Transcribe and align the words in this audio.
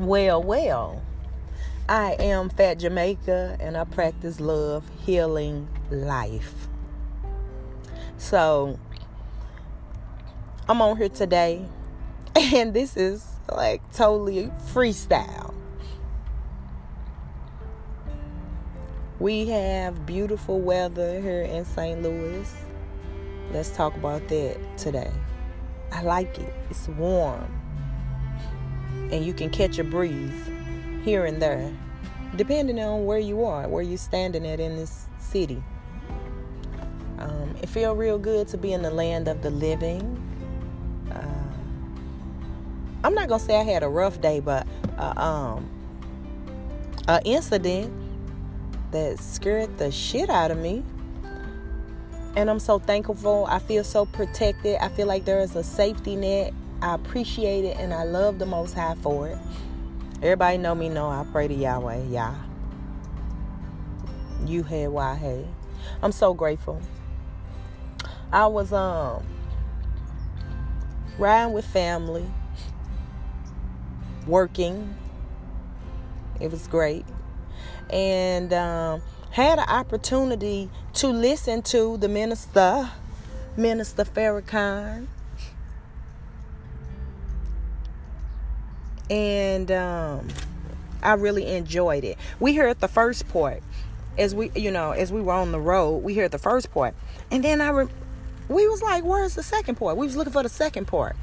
Well, 0.00 0.42
well, 0.42 1.02
I 1.86 2.12
am 2.18 2.48
Fat 2.48 2.78
Jamaica 2.78 3.58
and 3.60 3.76
I 3.76 3.84
practice 3.84 4.40
love, 4.40 4.90
healing, 5.04 5.68
life. 5.90 6.68
So, 8.16 8.78
I'm 10.66 10.80
on 10.80 10.96
here 10.96 11.10
today 11.10 11.66
and 12.34 12.72
this 12.72 12.96
is 12.96 13.26
like 13.52 13.82
totally 13.92 14.50
freestyle. 14.72 15.52
We 19.18 19.48
have 19.48 20.06
beautiful 20.06 20.60
weather 20.60 21.20
here 21.20 21.42
in 21.42 21.66
St. 21.66 22.00
Louis. 22.00 22.50
Let's 23.52 23.68
talk 23.68 23.94
about 23.96 24.26
that 24.28 24.78
today. 24.78 25.12
I 25.92 26.00
like 26.00 26.38
it. 26.38 26.54
It's 26.70 26.88
warm 26.88 27.59
and 29.10 29.24
you 29.24 29.32
can 29.32 29.50
catch 29.50 29.78
a 29.78 29.84
breeze 29.84 30.50
here 31.02 31.24
and 31.24 31.40
there, 31.40 31.72
depending 32.36 32.78
on 32.80 33.04
where 33.04 33.18
you 33.18 33.44
are, 33.44 33.68
where 33.68 33.82
you're 33.82 33.98
standing 33.98 34.46
at 34.46 34.60
in 34.60 34.76
this 34.76 35.06
city. 35.18 35.62
Um, 37.18 37.54
it 37.62 37.68
feels 37.68 37.98
real 37.98 38.18
good 38.18 38.48
to 38.48 38.58
be 38.58 38.72
in 38.72 38.82
the 38.82 38.90
land 38.90 39.28
of 39.28 39.42
the 39.42 39.50
living. 39.50 40.22
Uh, 41.10 41.54
I'm 43.04 43.14
not 43.14 43.28
gonna 43.28 43.42
say 43.42 43.58
I 43.58 43.64
had 43.64 43.82
a 43.82 43.88
rough 43.88 44.20
day, 44.20 44.40
but 44.40 44.66
uh, 44.98 45.12
um, 45.16 45.68
an 47.08 47.20
incident 47.24 47.92
that 48.92 49.18
scared 49.18 49.76
the 49.78 49.90
shit 49.90 50.30
out 50.30 50.50
of 50.50 50.58
me. 50.58 50.82
And 52.36 52.48
I'm 52.48 52.60
so 52.60 52.78
thankful. 52.78 53.46
I 53.48 53.58
feel 53.58 53.82
so 53.82 54.06
protected. 54.06 54.76
I 54.80 54.88
feel 54.88 55.06
like 55.06 55.24
there 55.24 55.40
is 55.40 55.56
a 55.56 55.64
safety 55.64 56.14
net 56.14 56.54
I 56.82 56.94
appreciate 56.94 57.64
it 57.64 57.76
and 57.76 57.92
I 57.92 58.04
love 58.04 58.38
the 58.38 58.46
Most 58.46 58.74
High 58.74 58.94
for 59.02 59.28
it. 59.28 59.38
Everybody 60.22 60.56
know 60.56 60.74
me 60.74 60.88
know 60.88 61.08
I 61.08 61.26
pray 61.30 61.46
to 61.46 61.54
Yahweh, 61.54 62.04
Yah. 62.04 62.34
You 64.46 64.62
had 64.62 64.88
why 64.88 65.16
hey. 65.16 65.46
I'm 66.02 66.12
so 66.12 66.32
grateful. 66.32 66.80
I 68.32 68.46
was 68.46 68.72
um 68.72 69.26
riding 71.18 71.52
with 71.52 71.66
family, 71.66 72.24
working. 74.26 74.96
It 76.40 76.50
was 76.50 76.66
great. 76.66 77.04
And 77.90 78.52
um, 78.54 79.02
had 79.32 79.58
an 79.58 79.68
opportunity 79.68 80.70
to 80.94 81.08
listen 81.08 81.60
to 81.62 81.98
the 81.98 82.08
minister, 82.08 82.90
Minister 83.56 84.04
Farrakhan 84.04 85.08
and 89.10 89.70
um, 89.72 90.28
I 91.02 91.14
really 91.14 91.46
enjoyed 91.46 92.04
it. 92.04 92.16
We 92.38 92.54
heard 92.54 92.80
the 92.80 92.88
first 92.88 93.28
part 93.28 93.62
as 94.16 94.34
we, 94.34 94.50
you 94.54 94.70
know, 94.70 94.92
as 94.92 95.12
we 95.12 95.20
were 95.20 95.34
on 95.34 95.52
the 95.52 95.60
road. 95.60 95.98
We 95.98 96.14
heard 96.14 96.30
the 96.30 96.38
first 96.38 96.70
part, 96.70 96.94
and 97.30 97.44
then 97.44 97.60
I, 97.60 97.70
re- 97.70 97.88
we 98.48 98.66
was 98.68 98.80
like, 98.80 99.04
"Where's 99.04 99.34
the 99.34 99.42
second 99.42 99.74
part?" 99.74 99.96
We 99.96 100.06
was 100.06 100.16
looking 100.16 100.32
for 100.32 100.42
the 100.42 100.48
second 100.48 100.86
part, 100.86 101.16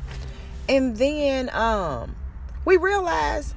and 0.68 0.98
then 0.98 1.50
um, 1.56 2.16
we 2.66 2.78
realized 2.78 3.56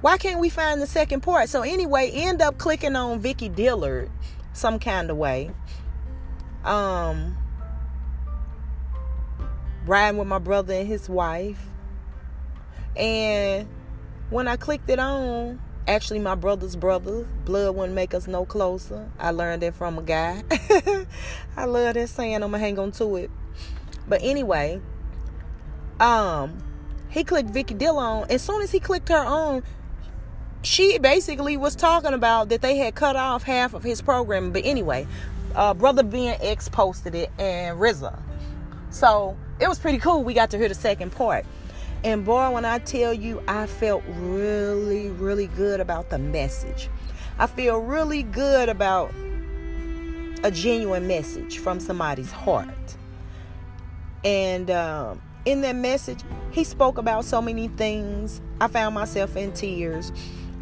why 0.00 0.16
can't 0.16 0.40
we 0.40 0.48
find 0.48 0.80
the 0.80 0.86
second 0.86 1.20
part? 1.20 1.48
So 1.48 1.62
anyway, 1.62 2.10
end 2.10 2.40
up 2.40 2.56
clicking 2.58 2.96
on 2.96 3.20
Vicky 3.20 3.48
Dillard 3.48 4.10
some 4.52 4.78
kind 4.78 5.10
of 5.10 5.16
way. 5.16 5.50
Um, 6.64 7.36
riding 9.86 10.18
with 10.18 10.28
my 10.28 10.38
brother 10.38 10.74
and 10.74 10.88
his 10.88 11.08
wife 11.08 11.66
and 12.96 13.68
when 14.30 14.48
I 14.48 14.56
clicked 14.56 14.88
it 14.88 14.98
on, 14.98 15.60
actually 15.88 16.18
my 16.20 16.34
brother's 16.34 16.76
brother, 16.76 17.26
blood 17.44 17.74
wouldn't 17.74 17.94
make 17.94 18.14
us 18.14 18.26
no 18.26 18.44
closer. 18.44 19.10
I 19.18 19.30
learned 19.30 19.62
that 19.62 19.74
from 19.74 19.98
a 19.98 20.02
guy. 20.02 20.42
I 21.56 21.64
love 21.64 21.94
that 21.94 22.08
saying, 22.08 22.36
I'm 22.36 22.42
gonna 22.42 22.58
hang 22.58 22.78
on 22.78 22.92
to 22.92 23.16
it. 23.16 23.30
But 24.08 24.20
anyway, 24.22 24.80
um, 25.98 26.62
he 27.10 27.24
clicked 27.24 27.50
Vicky 27.50 27.74
Dillon 27.74 28.04
on. 28.04 28.30
As 28.30 28.42
soon 28.42 28.62
as 28.62 28.70
he 28.70 28.80
clicked 28.80 29.08
her 29.08 29.24
on, 29.24 29.62
she 30.62 30.98
basically 30.98 31.56
was 31.56 31.74
talking 31.74 32.12
about 32.12 32.48
that 32.50 32.62
they 32.62 32.76
had 32.76 32.94
cut 32.94 33.16
off 33.16 33.42
half 33.42 33.74
of 33.74 33.82
his 33.82 34.00
program. 34.02 34.52
But 34.52 34.64
anyway, 34.64 35.06
uh, 35.54 35.74
Brother 35.74 36.02
Ben 36.02 36.36
X 36.40 36.68
posted 36.68 37.14
it 37.14 37.30
and 37.38 37.78
RZA. 37.78 38.18
So 38.90 39.36
it 39.60 39.68
was 39.68 39.78
pretty 39.78 39.98
cool. 39.98 40.22
We 40.22 40.34
got 40.34 40.50
to 40.50 40.58
hear 40.58 40.68
the 40.68 40.74
second 40.74 41.12
part. 41.12 41.44
And 42.02 42.24
boy, 42.24 42.50
when 42.50 42.64
I 42.64 42.78
tell 42.78 43.12
you, 43.12 43.42
I 43.46 43.66
felt 43.66 44.02
really, 44.06 45.10
really 45.10 45.48
good 45.48 45.80
about 45.80 46.08
the 46.08 46.18
message. 46.18 46.88
I 47.38 47.46
feel 47.46 47.78
really 47.78 48.22
good 48.22 48.70
about 48.70 49.12
a 50.42 50.50
genuine 50.50 51.06
message 51.06 51.58
from 51.58 51.78
somebody's 51.78 52.32
heart. 52.32 52.96
And 54.24 54.70
um, 54.70 55.20
in 55.44 55.60
that 55.60 55.76
message, 55.76 56.20
he 56.50 56.64
spoke 56.64 56.96
about 56.96 57.26
so 57.26 57.42
many 57.42 57.68
things. 57.68 58.40
I 58.60 58.68
found 58.68 58.94
myself 58.94 59.36
in 59.36 59.52
tears. 59.52 60.10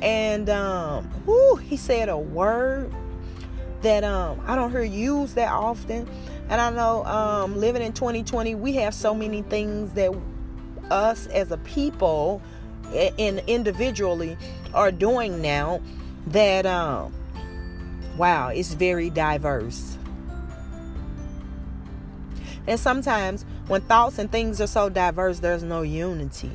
And 0.00 0.48
um, 0.50 1.08
he 1.62 1.76
said 1.76 2.08
a 2.08 2.18
word 2.18 2.92
that 3.82 4.02
um, 4.02 4.40
I 4.44 4.56
don't 4.56 4.72
hear 4.72 4.82
used 4.82 5.36
that 5.36 5.52
often. 5.52 6.08
And 6.48 6.60
I 6.60 6.70
know 6.70 7.04
um, 7.04 7.56
living 7.56 7.82
in 7.82 7.92
2020, 7.92 8.56
we 8.56 8.72
have 8.74 8.94
so 8.94 9.14
many 9.14 9.42
things 9.42 9.92
that 9.92 10.12
us 10.90 11.26
as 11.28 11.50
a 11.50 11.58
people 11.58 12.42
and 12.94 13.42
individually 13.46 14.36
are 14.74 14.90
doing 14.90 15.42
now 15.42 15.80
that 16.28 16.66
um 16.66 17.12
wow 18.16 18.48
it's 18.48 18.74
very 18.74 19.10
diverse. 19.10 19.96
And 22.66 22.78
sometimes 22.78 23.46
when 23.66 23.80
thoughts 23.82 24.18
and 24.18 24.30
things 24.30 24.60
are 24.60 24.66
so 24.66 24.88
diverse 24.88 25.38
there's 25.38 25.62
no 25.62 25.82
unity. 25.82 26.50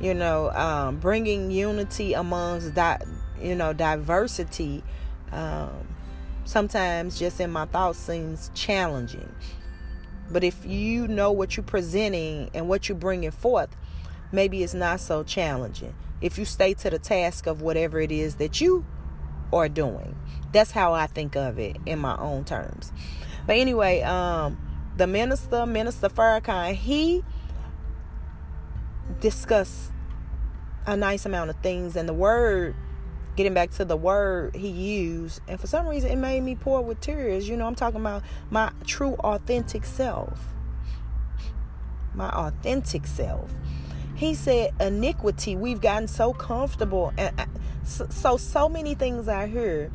You 0.00 0.14
know 0.14 0.50
um, 0.50 0.98
bringing 0.98 1.50
unity 1.50 2.14
amongst 2.14 2.74
that 2.74 3.04
you 3.40 3.54
know 3.54 3.72
diversity 3.72 4.82
um, 5.32 5.86
sometimes 6.44 7.18
just 7.18 7.40
in 7.40 7.50
my 7.50 7.66
thoughts 7.66 7.98
seems 7.98 8.50
challenging 8.54 9.32
but 10.30 10.44
if 10.44 10.64
you 10.64 11.08
know 11.08 11.32
what 11.32 11.56
you're 11.56 11.64
presenting 11.64 12.50
and 12.54 12.68
what 12.68 12.88
you're 12.88 12.98
bringing 12.98 13.30
forth, 13.30 13.74
maybe 14.32 14.62
it's 14.62 14.74
not 14.74 15.00
so 15.00 15.22
challenging. 15.22 15.94
If 16.20 16.38
you 16.38 16.44
stay 16.44 16.74
to 16.74 16.90
the 16.90 16.98
task 16.98 17.46
of 17.46 17.62
whatever 17.62 18.00
it 18.00 18.12
is 18.12 18.36
that 18.36 18.60
you 18.60 18.84
are 19.52 19.68
doing. 19.68 20.16
That's 20.52 20.70
how 20.70 20.92
I 20.92 21.06
think 21.06 21.36
of 21.36 21.58
it 21.58 21.76
in 21.86 21.98
my 21.98 22.16
own 22.16 22.44
terms. 22.44 22.92
But 23.46 23.56
anyway, 23.56 24.02
um, 24.02 24.58
the 24.96 25.06
minister, 25.06 25.66
Minister 25.66 26.08
Farrakhan, 26.08 26.74
he 26.74 27.24
discussed 29.20 29.92
a 30.86 30.96
nice 30.96 31.26
amount 31.26 31.50
of 31.50 31.56
things, 31.56 31.96
and 31.96 32.08
the 32.08 32.14
word 32.14 32.74
getting 33.38 33.54
back 33.54 33.70
to 33.70 33.84
the 33.84 33.96
word 33.96 34.56
he 34.56 34.66
used, 34.66 35.40
and 35.46 35.60
for 35.60 35.68
some 35.68 35.86
reason 35.86 36.10
it 36.10 36.16
made 36.16 36.42
me 36.42 36.56
pour 36.56 36.82
with 36.82 37.00
tears. 37.00 37.48
You 37.48 37.56
know, 37.56 37.68
I'm 37.68 37.76
talking 37.76 38.00
about 38.00 38.24
my 38.50 38.72
true 38.84 39.14
authentic 39.20 39.84
self. 39.84 40.40
My 42.14 42.30
authentic 42.30 43.06
self. 43.06 43.54
He 44.16 44.34
said, 44.34 44.72
iniquity. 44.80 45.54
We've 45.54 45.80
gotten 45.80 46.08
so 46.08 46.32
comfortable, 46.32 47.12
and 47.16 47.40
uh, 47.40 47.46
so 47.84 48.08
so, 48.10 48.36
so 48.36 48.68
many 48.68 48.96
things 48.96 49.28
I 49.28 49.46
hear. 49.46 49.92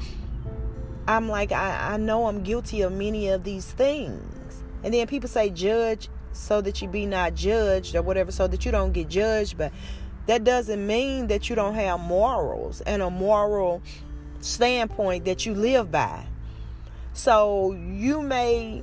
I'm 1.06 1.28
like, 1.28 1.52
I, 1.52 1.96
I 1.96 1.98
know 1.98 2.28
I'm 2.28 2.44
guilty 2.44 2.82
of 2.82 2.94
many 2.94 3.28
of 3.28 3.44
these 3.44 3.70
things. 3.70 4.64
And 4.86 4.94
then 4.94 5.06
people 5.08 5.28
say, 5.28 5.50
judge 5.50 6.08
so 6.32 6.62
that 6.62 6.82
you 6.82 6.88
be 6.88 7.06
not 7.06 7.36
judged 7.36 7.94
or 7.94 8.02
whatever, 8.02 8.32
so 8.32 8.48
that 8.48 8.64
you 8.66 8.72
don't 8.72 8.94
get 8.94 9.10
judged. 9.10 9.58
But 9.58 9.74
that 10.26 10.44
doesn't 10.44 10.86
mean 10.86 11.28
that 11.28 11.50
you 11.50 11.56
don't 11.56 11.76
have 11.76 12.00
morals 12.00 12.82
and 12.82 13.02
a 13.02 13.10
moral 13.10 13.82
standpoint 14.40 15.26
that 15.26 15.46
you 15.46 15.54
live 15.54 15.92
by. 15.92 16.26
So 17.14 17.74
you 17.74 18.22
may 18.22 18.82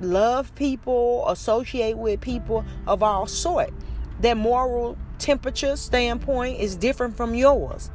love 0.00 0.54
people, 0.54 1.28
associate 1.28 1.96
with 1.96 2.20
people 2.20 2.64
of 2.86 3.02
all 3.02 3.26
sort. 3.26 3.72
Their 4.20 4.34
moral 4.34 4.96
temperature 5.18 5.76
standpoint 5.76 6.60
is 6.60 6.76
different 6.76 7.16
from 7.16 7.34
yours. 7.34 7.90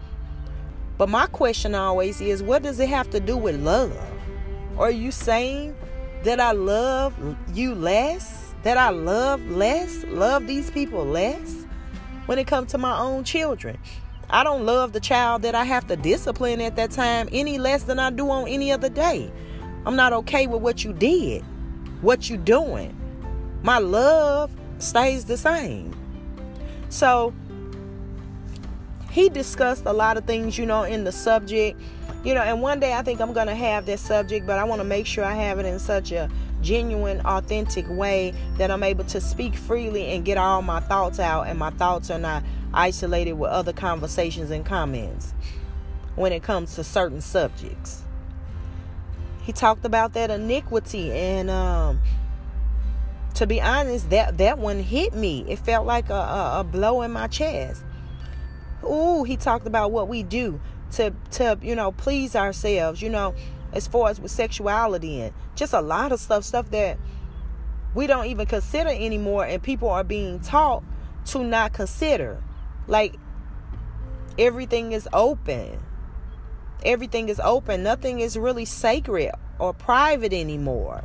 But 0.98 1.10
my 1.10 1.28
question 1.28 1.76
always 1.76 2.22
is 2.22 2.42
what 2.42 2.64
does 2.64 2.80
it 2.80 2.90
have 2.90 3.10
to 3.12 3.20
do 3.20 3.38
with 3.38 3.62
love? 3.62 3.96
Are 4.78 4.92
you 4.92 5.12
saying 5.12 5.76
that 6.24 6.40
I 6.40 6.54
love 6.54 7.14
you 7.54 7.76
less? 7.76 8.56
That 8.64 8.78
I 8.78 8.90
love 8.90 9.46
less? 9.50 10.04
Love 10.06 10.48
these 10.48 10.72
people 10.72 11.06
less? 11.06 11.67
When 12.28 12.38
it 12.38 12.46
comes 12.46 12.72
to 12.72 12.78
my 12.78 12.98
own 12.98 13.24
children. 13.24 13.78
I 14.30 14.44
don't 14.44 14.66
love 14.66 14.94
the 14.94 15.00
child 15.00 15.42
that 15.42 15.56
I 15.56 15.64
have 15.64 15.88
to 15.88 15.96
discipline 15.96 16.62
at 16.62 16.76
that 16.76 16.92
time 16.92 17.30
any 17.32 17.58
less 17.58 17.84
than 17.84 17.98
I 17.98 18.12
do 18.12 18.30
on 18.30 18.48
any 18.48 18.72
other 18.72 18.90
day. 18.90 19.32
I'm 19.86 19.96
not 19.96 20.14
okay 20.14 20.48
with 20.48 20.62
what 20.62 20.84
you 20.84 20.94
did, 20.94 21.44
what 22.02 22.30
you 22.30 22.38
doing. 22.38 22.96
My 23.64 23.80
love 23.80 24.52
stays 24.80 25.26
the 25.26 25.38
same. 25.38 25.96
So 26.90 27.34
he 29.12 29.30
discussed 29.30 29.84
a 29.86 29.94
lot 29.94 30.18
of 30.18 30.26
things, 30.26 30.58
you 30.58 30.66
know, 30.66 30.84
in 30.84 31.06
the 31.06 31.12
subject. 31.12 31.80
You 32.24 32.34
know, 32.34 32.42
and 32.42 32.62
one 32.62 32.82
day 32.82 32.94
I 32.94 33.02
think 33.02 33.22
I'm 33.22 33.32
going 33.32 33.48
to 33.48 33.56
have 33.56 33.86
this 33.86 34.02
subject, 34.02 34.46
but 34.46 34.60
I 34.60 34.66
want 34.66 34.82
to 34.82 34.84
make 34.84 35.06
sure 35.06 35.24
I 35.24 35.34
have 35.34 35.60
it 35.60 35.66
in 35.66 35.80
such 35.80 36.12
a 36.12 36.30
genuine, 36.62 37.22
authentic 37.22 37.86
way 37.90 38.34
that 38.58 38.72
I'm 38.72 38.84
able 38.84 39.04
to 39.06 39.22
speak 39.22 39.56
freely 39.56 40.08
and 40.08 40.26
get 40.26 40.38
all 40.38 40.62
my 40.62 40.80
thoughts 40.80 41.20
out, 41.20 41.48
and 41.48 41.58
my 41.58 41.70
thoughts 41.72 42.10
are 42.10 42.20
not 42.20 42.44
isolated 42.74 43.34
with 43.34 43.52
other 43.52 43.74
conversations 43.74 44.52
and 44.52 44.66
comments 44.66 45.34
when 46.16 46.34
it 46.34 46.44
comes 46.44 46.76
to 46.76 46.84
certain 46.84 47.22
subjects. 47.22 48.04
He 49.44 49.54
talked 49.54 49.86
about 49.86 50.14
that 50.14 50.30
iniquity, 50.30 51.12
and 51.12 51.50
um, 51.50 52.02
to 53.36 53.48
be 53.48 53.62
honest, 53.62 54.10
that 54.10 54.38
that 54.40 54.58
one 54.58 54.80
hit 54.80 55.14
me. 55.14 55.46
It 55.48 55.60
felt 55.60 55.86
like 55.86 56.10
a, 56.10 56.14
a, 56.14 56.60
a 56.60 56.64
blow 56.64 57.02
in 57.02 57.12
my 57.12 57.28
chest. 57.28 57.84
Ooh, 58.84 59.24
he 59.24 59.38
talked 59.38 59.66
about 59.66 59.92
what 59.92 60.08
we 60.08 60.24
do 60.24 60.60
to 60.94 61.14
to 61.32 61.58
you 61.62 61.76
know 61.76 61.92
please 61.92 62.36
ourselves. 62.36 63.02
You 63.02 63.10
know, 63.10 63.36
as 63.74 63.88
far 63.88 64.10
as 64.10 64.20
with 64.20 64.32
sexuality 64.32 65.22
and 65.22 65.34
just 65.56 65.74
a 65.74 65.82
lot 65.82 66.12
of 66.12 66.20
stuff, 66.20 66.44
stuff 66.44 66.70
that 66.72 66.98
we 67.94 68.08
don't 68.08 68.28
even 68.28 68.46
consider 68.46 68.90
anymore, 68.90 69.46
and 69.46 69.62
people 69.62 69.90
are 69.90 70.04
being 70.04 70.40
taught 70.40 70.84
to 71.26 71.44
not 71.44 71.74
consider. 71.74 72.44
Like 72.88 73.16
everything 74.38 74.92
is 74.92 75.08
open 75.14 75.80
everything 76.84 77.30
is 77.30 77.40
open. 77.44 77.84
Nothing 77.84 78.20
is 78.20 78.38
really 78.38 78.66
sacred 78.66 79.32
or 79.60 79.74
private 79.74 80.34
anymore. 80.34 81.04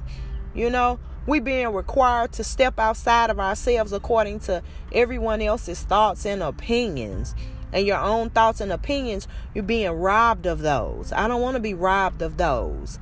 You 0.55 0.71
know, 0.71 0.99
we 1.27 1.41
being 1.41 1.69
required 1.69 2.33
to 2.35 2.45
step 2.45 2.79
outside 2.79 3.31
of 3.31 3.39
ourselves 3.41 3.93
according 3.93 4.41
to 4.41 4.63
everyone 4.93 5.41
else's 5.41 5.83
thoughts 5.83 6.27
and 6.27 6.43
opinions. 6.43 7.35
And 7.73 7.87
your 7.87 7.99
own 7.99 8.31
thoughts 8.31 8.61
and 8.61 8.71
opinions, 8.71 9.27
you're 9.55 9.65
being 9.65 9.91
robbed 9.91 10.47
of 10.47 10.61
those. 10.61 11.13
I 11.13 11.29
don't 11.29 11.41
want 11.41 11.55
to 11.57 11.61
be 11.61 11.75
robbed 11.75 12.23
of 12.23 12.37
those. 12.37 12.99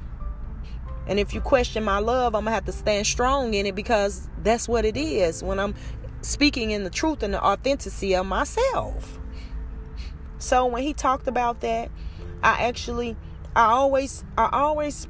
And 1.07 1.19
if 1.19 1.35
you 1.35 1.41
question 1.41 1.83
my 1.83 1.99
love, 1.99 2.35
I'm 2.35 2.45
going 2.45 2.53
to 2.53 2.55
have 2.55 2.67
to 2.67 2.73
stand 2.73 3.07
strong 3.07 3.55
in 3.55 3.67
it 3.67 3.75
because 3.75 4.29
that's 4.43 4.69
what 4.69 4.85
it 4.85 4.97
is 4.97 5.43
when 5.43 5.59
I'm 5.59 5.75
speaking 6.23 6.71
in 6.71 6.85
the 6.85 6.91
truth 6.91 7.23
and 7.23 7.35
the 7.35 7.45
authenticity 7.45 8.15
of 8.15 8.27
myself. 8.27 9.19
So 10.39 10.67
when 10.67 10.83
he 10.83 10.95
talked 10.95 11.27
about 11.27 11.61
that, 11.61 11.91
I 12.43 12.69
actually 12.69 13.17
I 13.55 13.65
always 13.65 14.25
I 14.39 14.49
always 14.53 15.09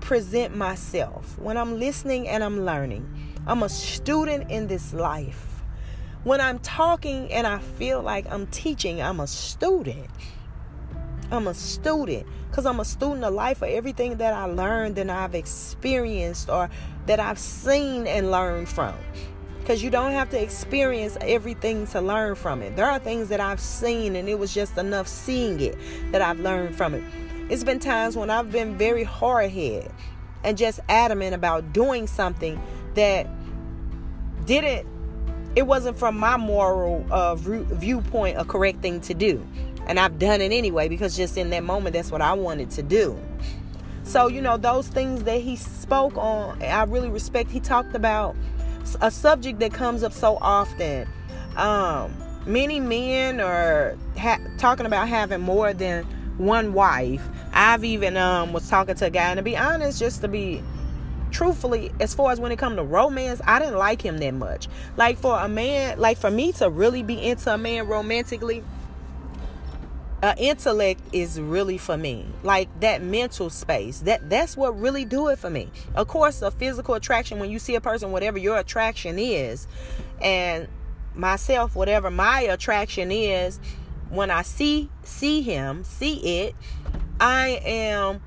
present 0.00 0.56
myself 0.56 1.38
when 1.38 1.56
I'm 1.56 1.78
listening 1.78 2.28
and 2.28 2.42
I'm 2.42 2.64
learning. 2.64 3.08
I'm 3.46 3.62
a 3.62 3.68
student 3.68 4.50
in 4.50 4.68
this 4.68 4.94
life. 4.94 5.51
When 6.24 6.40
I'm 6.40 6.60
talking 6.60 7.32
and 7.32 7.46
I 7.46 7.58
feel 7.58 8.00
like 8.00 8.30
I'm 8.30 8.46
teaching, 8.46 9.02
I'm 9.02 9.18
a 9.18 9.26
student. 9.26 10.08
I'm 11.32 11.48
a 11.48 11.54
student 11.54 12.26
because 12.48 12.66
I'm 12.66 12.78
a 12.78 12.84
student 12.84 13.24
of 13.24 13.34
life 13.34 13.58
for 13.58 13.66
everything 13.66 14.18
that 14.18 14.32
I 14.32 14.44
learned 14.44 14.98
and 14.98 15.10
I've 15.10 15.34
experienced 15.34 16.48
or 16.48 16.70
that 17.06 17.18
I've 17.18 17.38
seen 17.38 18.06
and 18.06 18.30
learned 18.30 18.68
from 18.68 18.94
because 19.58 19.82
you 19.82 19.90
don't 19.90 20.12
have 20.12 20.28
to 20.30 20.40
experience 20.40 21.16
everything 21.20 21.86
to 21.86 22.00
learn 22.00 22.34
from 22.34 22.62
it. 22.62 22.76
There 22.76 22.90
are 22.90 22.98
things 22.98 23.28
that 23.28 23.38
I've 23.38 23.60
seen, 23.60 24.16
and 24.16 24.28
it 24.28 24.36
was 24.36 24.52
just 24.52 24.76
enough 24.76 25.06
seeing 25.06 25.60
it 25.60 25.78
that 26.10 26.20
I've 26.20 26.40
learned 26.40 26.74
from 26.74 26.94
it. 26.94 27.04
It's 27.48 27.62
been 27.62 27.78
times 27.78 28.16
when 28.16 28.28
I've 28.28 28.50
been 28.50 28.76
very 28.76 29.04
hard 29.04 29.50
headed 29.50 29.92
and 30.42 30.58
just 30.58 30.80
adamant 30.88 31.34
about 31.34 31.72
doing 31.72 32.08
something 32.08 32.60
that 32.94 33.28
didn't, 34.46 34.86
it 35.54 35.66
wasn't 35.66 35.98
from 35.98 36.18
my 36.18 36.36
moral 36.36 37.04
uh, 37.10 37.34
viewpoint 37.34 38.38
a 38.38 38.44
correct 38.44 38.80
thing 38.80 39.00
to 39.02 39.14
do. 39.14 39.44
And 39.86 39.98
I've 39.98 40.18
done 40.18 40.40
it 40.40 40.52
anyway 40.52 40.88
because 40.88 41.16
just 41.16 41.36
in 41.36 41.50
that 41.50 41.64
moment, 41.64 41.94
that's 41.94 42.10
what 42.10 42.22
I 42.22 42.32
wanted 42.32 42.70
to 42.72 42.82
do. 42.82 43.18
So, 44.04 44.28
you 44.28 44.40
know, 44.40 44.56
those 44.56 44.88
things 44.88 45.24
that 45.24 45.40
he 45.40 45.56
spoke 45.56 46.16
on, 46.16 46.62
I 46.62 46.84
really 46.84 47.08
respect. 47.08 47.50
He 47.50 47.60
talked 47.60 47.94
about 47.94 48.36
a 49.00 49.10
subject 49.10 49.60
that 49.60 49.72
comes 49.72 50.02
up 50.02 50.12
so 50.12 50.38
often. 50.40 51.08
Um, 51.56 52.14
many 52.46 52.80
men 52.80 53.40
are 53.40 53.96
ha- 54.16 54.40
talking 54.58 54.86
about 54.86 55.08
having 55.08 55.40
more 55.40 55.72
than 55.72 56.04
one 56.38 56.72
wife. 56.72 57.26
I've 57.52 57.84
even 57.84 58.16
um, 58.16 58.52
was 58.52 58.68
talking 58.68 58.94
to 58.96 59.06
a 59.06 59.10
guy, 59.10 59.30
and 59.30 59.36
to 59.36 59.42
be 59.42 59.56
honest, 59.56 59.98
just 59.98 60.22
to 60.22 60.28
be 60.28 60.62
truthfully, 61.32 61.90
as 61.98 62.14
far 62.14 62.30
as 62.30 62.38
when 62.38 62.52
it 62.52 62.58
comes 62.58 62.76
to 62.76 62.84
romance, 62.84 63.40
I 63.44 63.58
didn't 63.58 63.78
like 63.78 64.02
him 64.02 64.18
that 64.18 64.34
much. 64.34 64.68
Like 64.96 65.18
for 65.18 65.38
a 65.38 65.48
man, 65.48 65.98
like 65.98 66.18
for 66.18 66.30
me 66.30 66.52
to 66.52 66.70
really 66.70 67.02
be 67.02 67.20
into 67.20 67.52
a 67.52 67.58
man 67.58 67.86
romantically, 67.88 68.62
uh, 70.22 70.34
intellect 70.38 71.00
is 71.12 71.40
really 71.40 71.76
for 71.76 71.96
me 71.96 72.24
like 72.44 72.68
that 72.80 73.02
mental 73.02 73.50
space 73.50 73.98
that 74.00 74.30
that's 74.30 74.56
what 74.56 74.78
really 74.78 75.04
do 75.04 75.26
it 75.28 75.36
for 75.36 75.50
me 75.50 75.68
of 75.96 76.06
course 76.06 76.42
a 76.42 76.50
physical 76.52 76.94
attraction 76.94 77.40
when 77.40 77.50
you 77.50 77.58
see 77.58 77.74
a 77.74 77.80
person 77.80 78.12
whatever 78.12 78.38
your 78.38 78.56
attraction 78.56 79.18
is 79.18 79.66
and 80.20 80.68
myself 81.14 81.74
whatever 81.74 82.08
my 82.08 82.42
attraction 82.42 83.10
is 83.10 83.58
when 84.10 84.30
i 84.30 84.42
see 84.42 84.88
see 85.02 85.42
him 85.42 85.82
see 85.82 86.44
it 86.44 86.54
i 87.18 87.60
am 87.64 88.20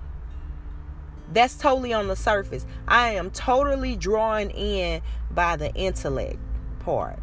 that's 1.33 1.56
totally 1.56 1.94
on 1.94 2.07
the 2.07 2.16
surface 2.16 2.66
i 2.88 3.12
am 3.12 3.31
totally 3.31 3.95
drawn 3.95 4.50
in 4.51 5.01
by 5.31 5.56
the 5.56 5.74
intellect 5.74 6.39
part 6.80 7.19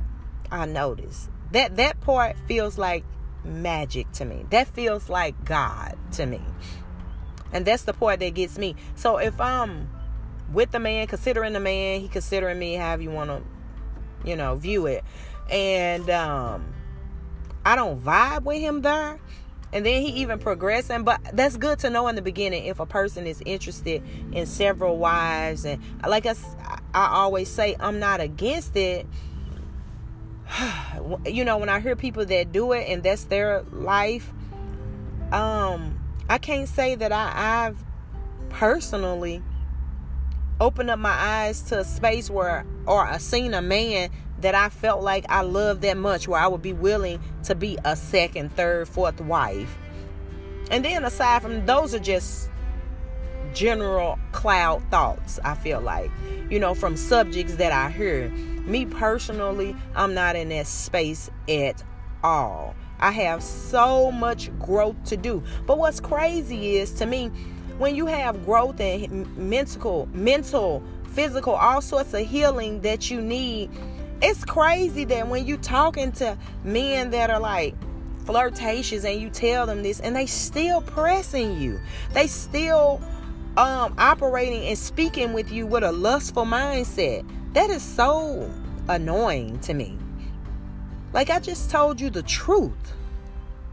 i 0.50 0.66
notice 0.66 1.28
that 1.52 1.76
that 1.76 2.00
part 2.00 2.36
feels 2.48 2.78
like 2.78 3.04
magic 3.44 4.10
to 4.12 4.24
me. 4.24 4.44
That 4.50 4.68
feels 4.68 5.08
like 5.08 5.44
God 5.44 5.96
to 6.12 6.26
me. 6.26 6.40
And 7.52 7.66
that's 7.66 7.82
the 7.82 7.92
part 7.92 8.20
that 8.20 8.34
gets 8.34 8.58
me. 8.58 8.76
So 8.94 9.18
if 9.18 9.40
I'm 9.40 9.88
with 10.52 10.70
the 10.70 10.78
man, 10.78 11.06
considering 11.06 11.52
the 11.52 11.60
man, 11.60 12.00
he 12.00 12.08
considering 12.08 12.58
me, 12.58 12.74
however 12.74 13.02
you 13.02 13.10
want 13.10 13.30
to, 13.30 13.42
you 14.28 14.36
know, 14.36 14.56
view 14.56 14.86
it. 14.86 15.04
And 15.50 16.08
um 16.10 16.72
I 17.64 17.76
don't 17.76 18.02
vibe 18.02 18.44
with 18.44 18.58
him 18.58 18.82
there. 18.82 19.20
And 19.72 19.86
then 19.86 20.02
he 20.02 20.08
even 20.20 20.38
progressing, 20.38 21.02
but 21.02 21.20
that's 21.32 21.56
good 21.56 21.78
to 21.80 21.90
know 21.90 22.08
in 22.08 22.14
the 22.14 22.22
beginning 22.22 22.66
if 22.66 22.78
a 22.78 22.86
person 22.86 23.26
is 23.26 23.42
interested 23.46 24.02
in 24.32 24.44
several 24.46 24.98
wives. 24.98 25.64
And 25.64 25.82
like 26.06 26.26
I, 26.26 26.34
I 26.92 27.08
always 27.12 27.48
say, 27.48 27.76
I'm 27.80 27.98
not 27.98 28.20
against 28.20 28.76
it 28.76 29.06
you 31.26 31.44
know, 31.44 31.58
when 31.58 31.68
I 31.68 31.80
hear 31.80 31.96
people 31.96 32.24
that 32.24 32.52
do 32.52 32.72
it 32.72 32.88
and 32.88 33.02
that's 33.02 33.24
their 33.24 33.62
life, 33.72 34.32
um, 35.32 35.98
I 36.28 36.38
can't 36.38 36.68
say 36.68 36.94
that 36.94 37.12
I, 37.12 37.66
I've 37.66 37.84
personally 38.50 39.42
opened 40.60 40.90
up 40.90 40.98
my 40.98 41.10
eyes 41.10 41.62
to 41.62 41.80
a 41.80 41.84
space 41.84 42.30
where, 42.30 42.66
or 42.86 43.06
I 43.06 43.18
seen 43.18 43.54
a 43.54 43.62
man 43.62 44.10
that 44.42 44.54
I 44.54 44.68
felt 44.68 45.02
like 45.02 45.24
I 45.28 45.42
loved 45.42 45.82
that 45.82 45.96
much, 45.96 46.28
where 46.28 46.40
I 46.40 46.46
would 46.46 46.62
be 46.62 46.72
willing 46.72 47.20
to 47.44 47.54
be 47.54 47.78
a 47.84 47.96
second, 47.96 48.54
third, 48.54 48.88
fourth 48.88 49.20
wife. 49.20 49.76
And 50.70 50.84
then 50.84 51.04
aside 51.04 51.42
from 51.42 51.66
those 51.66 51.94
are 51.94 51.98
just 51.98 52.50
general 53.54 54.18
cloud 54.32 54.82
thoughts, 54.90 55.38
I 55.44 55.54
feel 55.54 55.80
like, 55.80 56.10
you 56.48 56.58
know, 56.58 56.74
from 56.74 56.96
subjects 56.96 57.56
that 57.56 57.72
I 57.72 57.90
hear 57.90 58.28
me 58.64 58.86
personally, 58.86 59.76
I'm 59.94 60.14
not 60.14 60.36
in 60.36 60.48
that 60.50 60.66
space 60.66 61.30
at 61.48 61.82
all. 62.22 62.74
I 62.98 63.10
have 63.10 63.42
so 63.42 64.12
much 64.12 64.56
growth 64.60 65.02
to 65.06 65.16
do. 65.16 65.42
But 65.66 65.78
what's 65.78 66.00
crazy 66.00 66.76
is 66.76 66.92
to 66.92 67.06
me, 67.06 67.30
when 67.78 67.96
you 67.96 68.06
have 68.06 68.44
growth 68.44 68.80
and 68.80 69.36
mental, 69.36 70.08
mental, 70.12 70.82
physical, 71.08 71.54
all 71.54 71.80
sorts 71.80 72.14
of 72.14 72.26
healing 72.26 72.80
that 72.82 73.10
you 73.10 73.20
need, 73.20 73.70
it's 74.22 74.44
crazy 74.44 75.04
that 75.06 75.28
when 75.28 75.46
you 75.46 75.56
talking 75.56 76.12
to 76.12 76.38
men 76.64 77.10
that 77.10 77.30
are 77.30 77.40
like 77.40 77.74
flirtatious 78.24 79.04
and 79.04 79.20
you 79.20 79.28
tell 79.28 79.66
them 79.66 79.82
this 79.82 80.00
and 80.00 80.14
they 80.14 80.26
still 80.26 80.80
pressing 80.80 81.60
you. 81.60 81.80
They 82.12 82.28
still 82.28 83.00
um 83.56 83.94
operating 83.98 84.68
and 84.68 84.78
speaking 84.78 85.32
with 85.32 85.50
you 85.52 85.66
with 85.66 85.82
a 85.82 85.92
lustful 85.92 86.44
mindset. 86.44 87.28
That 87.52 87.68
is 87.68 87.82
so 87.82 88.50
annoying 88.88 89.58
to 89.60 89.74
me. 89.74 89.98
Like, 91.12 91.28
I 91.28 91.40
just 91.40 91.70
told 91.70 92.00
you 92.00 92.08
the 92.08 92.22
truth. 92.22 92.94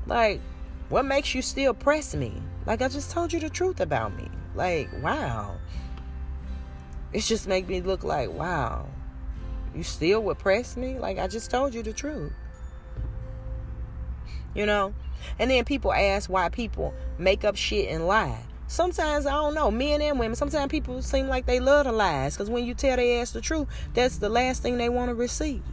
Like, 0.06 0.42
what 0.90 1.06
makes 1.06 1.34
you 1.34 1.42
still 1.42 1.74
press 1.74 2.14
me? 2.14 2.34
Like, 2.66 2.82
I 2.82 2.90
just 2.90 3.12
told 3.12 3.32
you 3.32 3.40
the 3.40 3.50
truth 3.50 3.80
about 3.80 4.16
me. 4.18 4.30
Like, 4.56 4.90
wow. 5.02 5.56
It 7.14 7.22
just 7.22 7.48
make 7.48 7.68
me 7.70 7.82
look 7.82 8.04
like, 8.04 8.30
wow, 8.30 8.88
you 9.76 9.84
still 9.84 10.24
would 10.24 10.40
press 10.40 10.76
me? 10.76 10.98
Like, 10.98 11.18
I 11.20 11.28
just 11.28 11.52
told 11.52 11.74
you 11.74 11.84
the 11.84 11.94
truth. 11.94 12.34
You 14.54 14.66
know? 14.66 14.94
And 15.38 15.52
then 15.52 15.66
people 15.66 15.94
ask 15.94 16.30
why 16.30 16.50
people 16.50 16.94
make 17.18 17.44
up 17.44 17.56
shit 17.56 17.90
and 17.90 18.08
lie. 18.08 18.44
Sometimes 18.68 19.26
I 19.26 19.32
don't 19.32 19.56
know, 19.56 19.72
men 19.72 20.00
and 20.02 20.20
women. 20.20 20.36
Sometimes 20.36 20.70
people 20.70 21.02
seem 21.02 21.28
like 21.28 21.48
they 21.48 21.60
love 21.60 21.86
the 21.86 21.92
lies 21.92 22.36
because 22.36 22.52
when 22.52 22.66
you 22.66 22.76
tell 22.76 22.98
their 22.98 23.20
ass 23.20 23.32
the 23.32 23.42
truth, 23.42 23.68
that's 23.96 24.18
the 24.18 24.30
last 24.30 24.62
thing 24.62 24.78
they 24.78 24.90
want 24.90 25.10
to 25.10 25.16
receive. 25.16 25.64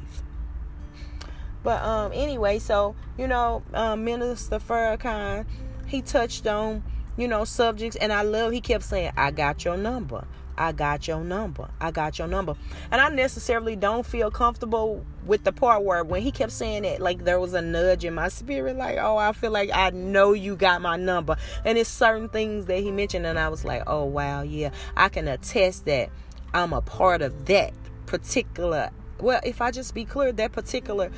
But 1.62 1.82
um, 1.82 2.12
anyway, 2.14 2.58
so 2.58 2.96
you 3.18 3.28
know, 3.28 3.62
um, 3.74 4.04
Minister 4.04 4.58
Farrakhan, 4.58 5.44
he 5.86 6.00
touched 6.00 6.46
on 6.46 6.82
you 7.18 7.28
know 7.28 7.44
subjects, 7.44 7.96
and 7.96 8.14
I 8.14 8.22
love. 8.22 8.52
He 8.52 8.62
kept 8.62 8.84
saying, 8.84 9.12
"I 9.16 9.30
got 9.30 9.64
your 9.64 9.76
number. 9.76 10.26
I 10.58 10.72
got 10.72 11.06
your 11.06 11.20
number. 11.20 11.68
I 11.80 11.90
got 11.90 12.18
your 12.18 12.28
number." 12.28 12.54
And 12.90 13.00
I 13.00 13.08
necessarily 13.08 13.76
don't 13.76 14.04
feel 14.04 14.30
comfortable 14.30 15.04
with 15.26 15.44
the 15.44 15.52
part 15.52 15.82
where 15.82 16.04
when 16.04 16.22
he 16.22 16.30
kept 16.30 16.52
saying 16.52 16.84
it, 16.84 17.00
like 17.00 17.24
there 17.24 17.40
was 17.40 17.54
a 17.54 17.62
nudge 17.62 18.04
in 18.04 18.14
my 18.14 18.28
spirit, 18.28 18.76
like, 18.76 18.98
"Oh, 18.98 19.16
I 19.16 19.32
feel 19.32 19.50
like 19.50 19.70
I 19.72 19.90
know 19.90 20.32
you 20.32 20.56
got 20.56 20.80
my 20.80 20.96
number." 20.96 21.36
And 21.64 21.76
it's 21.78 21.90
certain 21.90 22.28
things 22.28 22.66
that 22.66 22.78
he 22.78 22.90
mentioned, 22.90 23.26
and 23.26 23.38
I 23.38 23.48
was 23.48 23.64
like, 23.64 23.82
"Oh 23.86 24.04
wow, 24.04 24.42
yeah, 24.42 24.70
I 24.96 25.08
can 25.08 25.28
attest 25.28 25.84
that 25.86 26.10
I'm 26.54 26.72
a 26.72 26.80
part 26.80 27.22
of 27.22 27.46
that 27.46 27.72
particular." 28.06 28.90
Well, 29.18 29.40
if 29.44 29.62
I 29.62 29.70
just 29.70 29.94
be 29.94 30.04
clear, 30.04 30.30
that 30.32 30.52
particular 30.52 31.10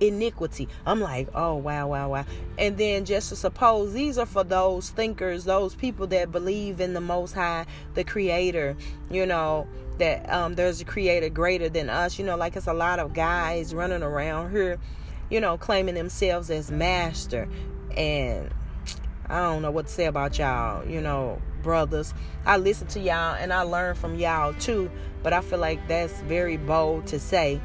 iniquity. 0.00 0.68
I'm 0.84 1.00
like, 1.00 1.28
oh 1.34 1.54
wow, 1.54 1.88
wow, 1.88 2.10
wow. 2.10 2.26
And 2.58 2.76
then 2.76 3.04
just 3.04 3.30
to 3.30 3.36
suppose 3.36 3.92
these 3.92 4.18
are 4.18 4.26
for 4.26 4.44
those 4.44 4.90
thinkers, 4.90 5.44
those 5.44 5.74
people 5.74 6.06
that 6.08 6.32
believe 6.32 6.80
in 6.80 6.94
the 6.94 7.00
most 7.00 7.32
high, 7.32 7.66
the 7.94 8.04
creator, 8.04 8.76
you 9.10 9.26
know, 9.26 9.66
that 9.98 10.30
um 10.32 10.54
there's 10.54 10.80
a 10.80 10.84
creator 10.84 11.28
greater 11.28 11.68
than 11.68 11.88
us. 11.88 12.18
You 12.18 12.24
know, 12.24 12.36
like 12.36 12.56
it's 12.56 12.66
a 12.66 12.74
lot 12.74 12.98
of 12.98 13.14
guys 13.14 13.74
running 13.74 14.02
around 14.02 14.50
here, 14.52 14.78
you 15.30 15.40
know, 15.40 15.56
claiming 15.56 15.94
themselves 15.94 16.50
as 16.50 16.70
master. 16.70 17.48
And 17.96 18.52
I 19.28 19.40
don't 19.40 19.62
know 19.62 19.70
what 19.70 19.86
to 19.86 19.92
say 19.92 20.04
about 20.04 20.38
y'all, 20.38 20.86
you 20.86 21.00
know, 21.00 21.40
brothers. 21.62 22.14
I 22.44 22.58
listen 22.58 22.86
to 22.88 23.00
y'all 23.00 23.34
and 23.34 23.52
I 23.52 23.62
learn 23.62 23.96
from 23.96 24.18
y'all 24.18 24.54
too, 24.54 24.90
but 25.22 25.32
I 25.32 25.40
feel 25.40 25.58
like 25.58 25.88
that's 25.88 26.12
very 26.22 26.56
bold 26.56 27.08
to 27.08 27.18
say 27.18 27.60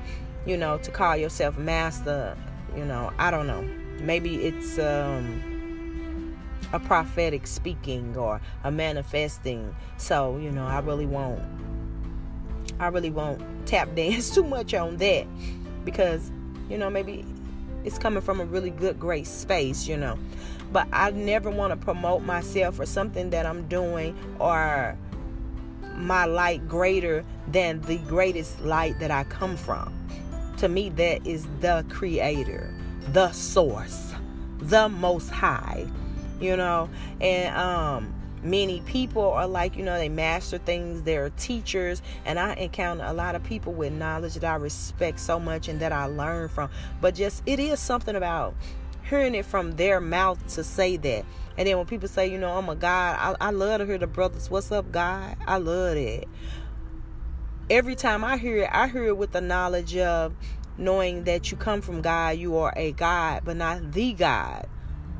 you 0.45 0.57
know, 0.57 0.77
to 0.79 0.91
call 0.91 1.15
yourself 1.15 1.57
master, 1.57 2.37
you 2.75 2.85
know, 2.85 3.11
I 3.17 3.31
don't 3.31 3.47
know. 3.47 3.67
Maybe 3.99 4.45
it's 4.45 4.79
um, 4.79 6.35
a 6.73 6.79
prophetic 6.79 7.45
speaking 7.45 8.15
or 8.17 8.41
a 8.63 8.71
manifesting. 8.71 9.75
So, 9.97 10.37
you 10.37 10.51
know, 10.51 10.65
I 10.65 10.79
really 10.79 11.05
won't 11.05 11.41
I 12.79 12.87
really 12.87 13.11
won't 13.11 13.41
tap 13.67 13.93
dance 13.95 14.33
too 14.33 14.43
much 14.43 14.73
on 14.73 14.97
that 14.97 15.27
because, 15.85 16.31
you 16.69 16.77
know, 16.77 16.89
maybe 16.89 17.25
it's 17.83 17.97
coming 17.97 18.21
from 18.21 18.39
a 18.39 18.45
really 18.45 18.71
good 18.71 18.99
great 18.99 19.27
space, 19.27 19.87
you 19.87 19.97
know. 19.97 20.17
But 20.71 20.87
I 20.93 21.11
never 21.11 21.49
want 21.49 21.71
to 21.71 21.77
promote 21.77 22.23
myself 22.23 22.79
or 22.79 22.85
something 22.85 23.29
that 23.31 23.45
I'm 23.45 23.67
doing 23.67 24.17
or 24.39 24.97
my 25.97 26.25
light 26.25 26.67
greater 26.67 27.25
than 27.47 27.81
the 27.81 27.97
greatest 27.97 28.61
light 28.61 28.97
that 28.99 29.11
I 29.11 29.25
come 29.25 29.57
from 29.57 30.00
to 30.61 30.69
me 30.69 30.89
that 30.89 31.25
is 31.27 31.47
the 31.59 31.85
creator 31.89 32.73
the 33.09 33.31
source 33.31 34.13
the 34.59 34.87
most 34.87 35.29
high 35.29 35.85
you 36.41 36.57
know? 36.57 36.89
And 37.21 37.55
um 37.55 38.13
many 38.43 38.81
people 38.81 39.21
are 39.21 39.47
like 39.47 39.77
you 39.77 39.83
know 39.83 39.95
they 39.99 40.09
master 40.09 40.57
things 40.57 41.03
they're 41.03 41.29
teachers 41.37 42.01
and 42.25 42.39
i 42.39 42.53
encounter 42.55 43.03
a 43.05 43.13
lot 43.13 43.35
of 43.35 43.43
people 43.43 43.71
with 43.71 43.93
knowledge 43.93 44.33
that 44.33 44.43
i 44.43 44.55
respect 44.55 45.19
so 45.19 45.39
much 45.39 45.67
and 45.67 45.79
that 45.79 45.91
i 45.91 46.05
learn 46.05 46.49
from. 46.49 46.67
But 47.01 47.13
just 47.13 47.43
it 47.45 47.59
is 47.59 47.79
something 47.79 48.15
about 48.15 48.55
hearing 49.07 49.35
it 49.35 49.45
from 49.45 49.75
their 49.75 50.01
mouth 50.01 50.39
to 50.55 50.63
say 50.63 50.97
that. 50.97 51.23
And 51.57 51.67
then 51.67 51.77
when 51.77 51.85
people 51.85 52.07
say 52.07 52.31
you 52.31 52.39
know 52.39 52.57
i'm 52.57 52.67
a 52.67 52.75
god 52.75 53.37
i, 53.39 53.47
I 53.47 53.51
love 53.51 53.81
to 53.81 53.85
hear 53.85 53.99
the 53.99 54.07
brothers 54.07 54.49
what's 54.49 54.71
up 54.71 54.91
god? 54.91 55.37
I 55.45 55.57
love 55.57 55.97
it 55.97 56.27
every 57.71 57.95
time 57.95 58.23
I 58.23 58.35
hear 58.35 58.57
it, 58.57 58.69
I 58.69 58.89
hear 58.89 59.05
it 59.05 59.17
with 59.17 59.31
the 59.31 59.39
knowledge 59.39 59.95
of 59.95 60.35
knowing 60.77 61.23
that 61.23 61.51
you 61.51 61.57
come 61.57 61.81
from 61.81 62.01
God, 62.01 62.37
you 62.37 62.57
are 62.57 62.73
a 62.75 62.91
God, 62.91 63.43
but 63.45 63.55
not 63.55 63.93
the 63.93 64.11
God. 64.11 64.67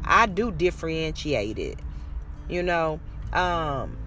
I 0.04 0.26
do 0.26 0.52
differentiate 0.52 1.58
it, 1.58 1.80
you 2.50 2.62
know. 2.62 3.00
Um, 3.32 3.98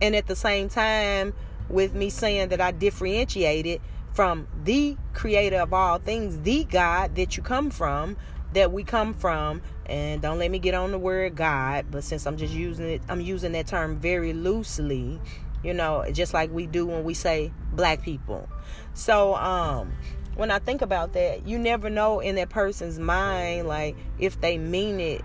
and 0.00 0.14
at 0.14 0.28
the 0.28 0.36
same 0.36 0.68
time, 0.68 1.34
with 1.68 1.94
me 1.94 2.10
saying 2.10 2.50
that 2.50 2.60
I 2.60 2.70
differentiate 2.70 3.66
it 3.66 3.82
from 4.12 4.46
the 4.62 4.96
creator 5.12 5.58
of 5.58 5.72
all 5.72 5.98
things, 5.98 6.40
the 6.42 6.62
God 6.62 7.16
that 7.16 7.36
you 7.36 7.42
come 7.42 7.70
from, 7.70 8.16
that 8.52 8.70
we 8.70 8.84
come 8.84 9.14
from, 9.14 9.62
and 9.86 10.22
don't 10.22 10.38
let 10.38 10.52
me 10.52 10.60
get 10.60 10.74
on 10.74 10.92
the 10.92 10.98
word 10.98 11.34
God, 11.34 11.86
but 11.90 12.04
since 12.04 12.24
I'm 12.24 12.36
just 12.36 12.54
using 12.54 12.88
it, 12.88 13.02
I'm 13.08 13.20
using 13.20 13.50
that 13.52 13.66
term 13.66 13.96
very 13.96 14.32
loosely 14.32 15.20
you 15.62 15.74
know, 15.74 16.04
just 16.12 16.34
like 16.34 16.50
we 16.52 16.66
do 16.66 16.86
when 16.86 17.04
we 17.04 17.14
say 17.14 17.52
black 17.72 18.02
people. 18.02 18.48
So, 18.94 19.34
um, 19.36 19.92
when 20.36 20.50
I 20.50 20.58
think 20.58 20.82
about 20.82 21.14
that, 21.14 21.46
you 21.46 21.58
never 21.58 21.88
know 21.88 22.20
in 22.20 22.34
that 22.36 22.50
person's 22.50 22.98
mind, 22.98 23.66
like 23.66 23.96
if 24.18 24.40
they 24.40 24.58
mean 24.58 25.00
it, 25.00 25.22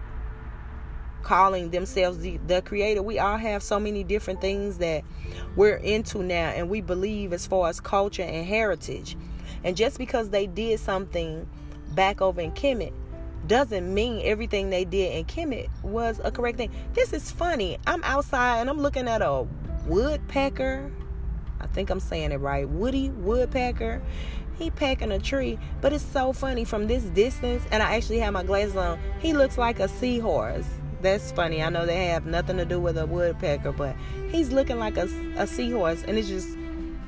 calling 1.22 1.70
themselves 1.70 2.20
the, 2.20 2.38
the 2.48 2.62
creator. 2.62 3.02
We 3.02 3.20
all 3.20 3.38
have 3.38 3.62
so 3.62 3.80
many 3.80 4.04
different 4.04 4.42
things 4.42 4.78
that 4.80 5.04
we're 5.56 5.78
into 5.78 6.24
now, 6.24 6.50
and 6.50 6.70
we 6.70 6.82
believe 6.82 7.34
as 7.34 7.46
far 7.46 7.70
as 7.70 7.80
culture 7.80 8.24
and 8.24 8.46
heritage. 8.46 9.18
And 9.64 9.78
just 9.78 9.98
because 9.98 10.30
they 10.30 10.48
did 10.48 10.80
something 10.80 11.48
back 11.94 12.22
over 12.22 12.42
in 12.42 12.52
Kemet 12.52 12.94
doesn't 13.48 13.94
mean 13.94 14.22
everything 14.24 14.70
they 14.70 14.86
did 14.86 15.14
in 15.14 15.26
Kemet 15.26 15.70
was 15.84 16.22
a 16.24 16.32
correct 16.32 16.58
thing. 16.58 16.72
This 16.94 17.12
is 17.12 17.32
funny. 17.32 17.78
I'm 17.86 18.04
outside 18.04 18.60
and 18.60 18.70
I'm 18.70 18.80
looking 18.80 19.08
at 19.08 19.22
a 19.22 19.48
woodpecker. 19.86 20.92
I 21.60 21.68
think 21.68 21.90
I'm 21.90 22.00
saying 22.00 22.32
it 22.32 22.38
right. 22.38 22.68
Woody 22.68 23.10
woodpecker. 23.10 24.02
He 24.58 24.70
pecking 24.70 25.12
a 25.12 25.20
tree, 25.20 25.58
but 25.80 25.92
it's 25.92 26.06
so 26.06 26.34
funny 26.34 26.66
from 26.66 26.88
this 26.88 27.04
distance. 27.04 27.64
And 27.72 27.82
I 27.82 27.96
actually 27.96 28.20
have 28.20 28.34
my 28.34 28.44
glasses 28.44 28.76
on. 28.76 29.00
He 29.20 29.34
looks 29.34 29.58
like 29.58 29.80
a 29.80 29.88
seahorse. 29.88 30.68
That's 31.02 31.32
funny. 31.32 31.64
I 31.64 31.70
know 31.70 31.86
they 31.86 32.06
have 32.08 32.26
nothing 32.28 32.58
to 32.58 32.66
do 32.66 32.80
with 32.80 32.98
a 32.98 33.08
woodpecker, 33.08 33.72
but 33.72 33.96
he's 34.30 34.52
looking 34.52 34.78
like 34.78 34.98
a, 34.98 35.10
a 35.36 35.48
seahorse, 35.48 36.04
and 36.04 36.18
it's 36.18 36.28
just 36.28 36.50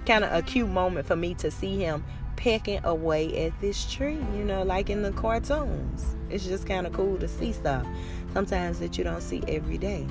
kind 0.08 0.24
of 0.24 0.34
a 0.34 0.42
cute 0.42 0.68
moment 0.68 1.06
for 1.06 1.16
me 1.16 1.36
to 1.36 1.52
see 1.52 1.78
him 1.78 2.04
pecking 2.36 2.84
away 2.84 3.46
at 3.46 3.60
this 3.62 3.92
tree. 3.92 4.18
You 4.36 4.44
know, 4.44 4.64
like 4.64 4.90
in 4.90 5.04
the 5.04 5.12
cartoons. 5.12 6.16
It's 6.32 6.46
just 6.46 6.66
kind 6.66 6.88
of 6.88 6.94
cool 6.94 7.18
to 7.20 7.28
see 7.28 7.52
stuff 7.52 7.86
sometimes 8.34 8.80
that 8.80 8.98
you 8.98 9.04
don't 9.04 9.22
see 9.22 9.44
every 9.48 9.78
day. 9.78 10.08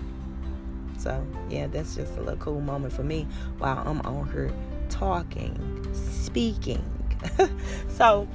So, 1.03 1.27
yeah, 1.51 1.67
that's 1.67 1.97
just 1.97 2.17
a 2.17 2.21
little 2.21 2.37
cool 2.37 2.61
moment 2.61 2.93
for 2.93 3.03
me 3.03 3.27
while 3.59 3.83
I'm 3.85 4.01
on 4.03 4.31
here 4.31 4.53
talking, 4.89 5.59
speaking. 5.93 6.85
so, 7.89 8.29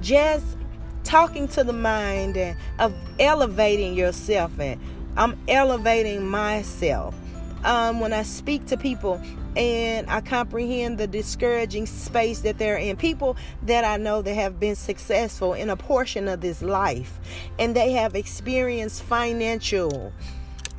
just 0.00 0.56
talking 1.02 1.48
to 1.48 1.64
the 1.64 1.72
mind 1.72 2.36
and 2.36 2.56
of 2.78 2.94
elevating 3.18 3.94
yourself 3.94 4.56
and 4.60 4.80
I'm 5.16 5.36
elevating 5.48 6.26
myself. 6.26 7.16
Um, 7.64 8.00
when 8.00 8.12
I 8.12 8.22
speak 8.22 8.66
to 8.66 8.76
people 8.76 9.20
and 9.56 10.08
I 10.08 10.20
comprehend 10.20 10.98
the 10.98 11.06
discouraging 11.06 11.86
space 11.86 12.40
that 12.40 12.58
they're 12.58 12.76
in. 12.76 12.96
People 12.96 13.36
that 13.62 13.84
I 13.84 13.98
know 13.98 14.22
that 14.22 14.34
have 14.34 14.58
been 14.58 14.76
successful 14.76 15.52
in 15.52 15.68
a 15.68 15.76
portion 15.76 16.28
of 16.28 16.40
this 16.40 16.62
life 16.62 17.20
and 17.58 17.76
they 17.76 17.92
have 17.92 18.14
experienced 18.14 19.02
financial 19.02 20.12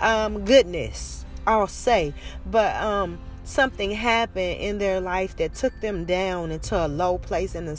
um, 0.03 0.45
goodness, 0.45 1.25
I'll 1.47 1.67
say. 1.67 2.13
But 2.45 2.75
um, 2.75 3.19
something 3.43 3.91
happened 3.91 4.59
in 4.59 4.77
their 4.77 4.99
life 4.99 5.37
that 5.37 5.55
took 5.55 5.79
them 5.81 6.05
down 6.05 6.51
into 6.51 6.75
a 6.75 6.87
low 6.87 7.17
place 7.17 7.55
and 7.55 7.69
a, 7.69 7.77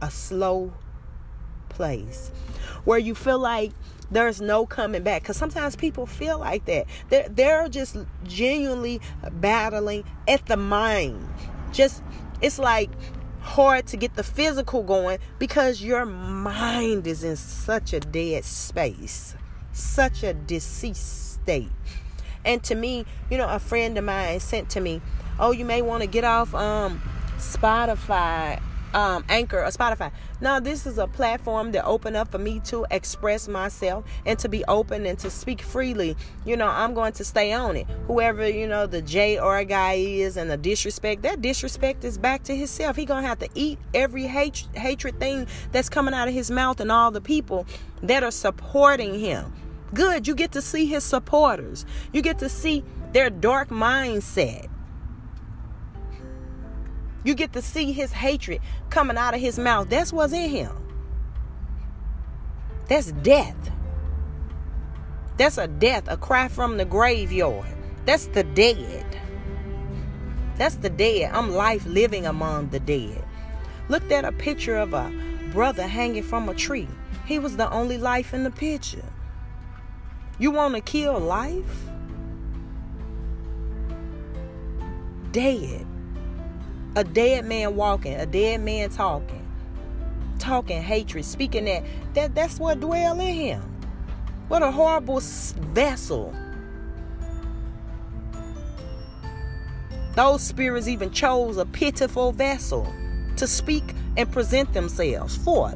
a 0.00 0.10
slow 0.10 0.72
place 1.68 2.30
where 2.84 2.98
you 2.98 3.14
feel 3.14 3.38
like 3.38 3.72
there's 4.10 4.40
no 4.40 4.64
coming 4.64 5.02
back. 5.02 5.22
Because 5.22 5.36
sometimes 5.36 5.76
people 5.76 6.06
feel 6.06 6.38
like 6.38 6.64
that. 6.66 6.86
They're, 7.10 7.28
they're 7.28 7.68
just 7.68 7.96
genuinely 8.24 9.00
battling 9.32 10.04
at 10.26 10.46
the 10.46 10.56
mind. 10.56 11.28
Just 11.72 12.02
it's 12.40 12.58
like 12.58 12.90
hard 13.40 13.86
to 13.88 13.96
get 13.96 14.14
the 14.14 14.22
physical 14.22 14.82
going 14.82 15.18
because 15.38 15.82
your 15.82 16.04
mind 16.04 17.06
is 17.06 17.24
in 17.24 17.36
such 17.36 17.92
a 17.92 18.00
dead 18.00 18.44
space 18.44 19.34
such 19.78 20.22
a 20.22 20.34
deceased 20.34 21.27
state. 21.48 21.68
And 22.44 22.62
to 22.64 22.74
me, 22.74 23.06
you 23.30 23.38
know, 23.38 23.48
a 23.48 23.58
friend 23.58 23.96
of 23.96 24.04
mine 24.04 24.38
sent 24.40 24.68
to 24.70 24.80
me, 24.80 25.00
"Oh, 25.40 25.50
you 25.50 25.64
may 25.64 25.80
want 25.80 26.02
to 26.02 26.06
get 26.06 26.24
off 26.24 26.54
um 26.54 27.00
Spotify, 27.38 28.60
um 28.92 29.24
Anchor 29.30 29.64
or 29.64 29.68
Spotify." 29.68 30.12
Now, 30.40 30.60
this 30.60 30.86
is 30.86 30.98
a 30.98 31.06
platform 31.06 31.72
that 31.72 31.84
opened 31.84 32.16
up 32.16 32.30
for 32.30 32.38
me 32.38 32.60
to 32.66 32.86
express 32.90 33.48
myself 33.48 34.04
and 34.26 34.38
to 34.38 34.48
be 34.48 34.62
open 34.66 35.06
and 35.06 35.18
to 35.20 35.30
speak 35.30 35.62
freely. 35.62 36.16
You 36.44 36.56
know, 36.56 36.68
I'm 36.68 36.94
going 36.94 37.12
to 37.14 37.24
stay 37.24 37.52
on 37.52 37.76
it. 37.76 37.86
Whoever, 38.06 38.46
you 38.48 38.68
know, 38.68 38.86
the 38.86 39.02
J 39.02 39.38
or 39.38 39.64
guy 39.64 39.94
is 39.94 40.36
and 40.36 40.50
the 40.50 40.56
disrespect, 40.56 41.22
that 41.22 41.40
disrespect 41.40 42.04
is 42.04 42.18
back 42.18 42.44
to 42.44 42.54
himself. 42.54 42.94
He 42.94 43.04
going 43.04 43.22
to 43.22 43.28
have 43.28 43.40
to 43.40 43.48
eat 43.54 43.78
every 43.94 44.26
hate, 44.28 44.66
hatred 44.74 45.18
thing 45.18 45.48
that's 45.72 45.88
coming 45.88 46.14
out 46.14 46.28
of 46.28 46.34
his 46.34 46.50
mouth 46.50 46.78
and 46.78 46.92
all 46.92 47.10
the 47.10 47.22
people 47.22 47.66
that 48.02 48.22
are 48.22 48.30
supporting 48.30 49.18
him. 49.18 49.52
Good, 49.94 50.26
you 50.26 50.34
get 50.34 50.52
to 50.52 50.62
see 50.62 50.86
his 50.86 51.04
supporters. 51.04 51.86
You 52.12 52.22
get 52.22 52.38
to 52.40 52.48
see 52.48 52.84
their 53.12 53.30
dark 53.30 53.70
mindset. 53.70 54.68
You 57.24 57.34
get 57.34 57.52
to 57.54 57.62
see 57.62 57.92
his 57.92 58.12
hatred 58.12 58.60
coming 58.90 59.16
out 59.16 59.34
of 59.34 59.40
his 59.40 59.58
mouth. 59.58 59.88
That's 59.88 60.12
what's 60.12 60.32
in 60.32 60.50
him. 60.50 60.72
That's 62.88 63.12
death. 63.12 63.56
That's 65.36 65.58
a 65.58 65.68
death, 65.68 66.04
a 66.08 66.16
cry 66.16 66.48
from 66.48 66.76
the 66.76 66.84
graveyard. 66.84 67.66
That's 68.04 68.26
the 68.26 68.44
dead. 68.44 69.04
That's 70.56 70.76
the 70.76 70.90
dead. 70.90 71.30
I'm 71.32 71.50
life 71.52 71.86
living 71.86 72.26
among 72.26 72.70
the 72.70 72.80
dead. 72.80 73.24
Looked 73.88 74.10
at 74.10 74.24
a 74.24 74.32
picture 74.32 74.76
of 74.76 74.92
a 74.92 75.12
brother 75.52 75.86
hanging 75.86 76.22
from 76.22 76.48
a 76.48 76.54
tree. 76.54 76.88
He 77.26 77.38
was 77.38 77.56
the 77.56 77.70
only 77.70 77.98
life 77.98 78.34
in 78.34 78.42
the 78.42 78.50
picture. 78.50 79.04
You 80.40 80.52
want 80.52 80.74
to 80.76 80.80
kill 80.80 81.18
life? 81.18 81.84
Dead. 85.32 85.84
A 86.94 87.04
dead 87.04 87.44
man 87.44 87.74
walking, 87.74 88.14
a 88.14 88.26
dead 88.26 88.60
man 88.60 88.90
talking. 88.90 89.44
Talking 90.38 90.80
hatred, 90.80 91.24
speaking 91.24 91.64
that 91.64 91.84
that 92.14 92.34
that's 92.34 92.58
what 92.58 92.80
dwell 92.80 93.20
in 93.20 93.34
him. 93.34 93.62
What 94.46 94.62
a 94.62 94.70
horrible 94.70 95.20
vessel. 95.20 96.34
Those 100.14 100.42
spirits 100.42 100.88
even 100.88 101.10
chose 101.10 101.56
a 101.56 101.66
pitiful 101.66 102.32
vessel 102.32 102.92
to 103.36 103.46
speak 103.46 103.84
and 104.16 104.30
present 104.30 104.72
themselves 104.72 105.36
for. 105.36 105.74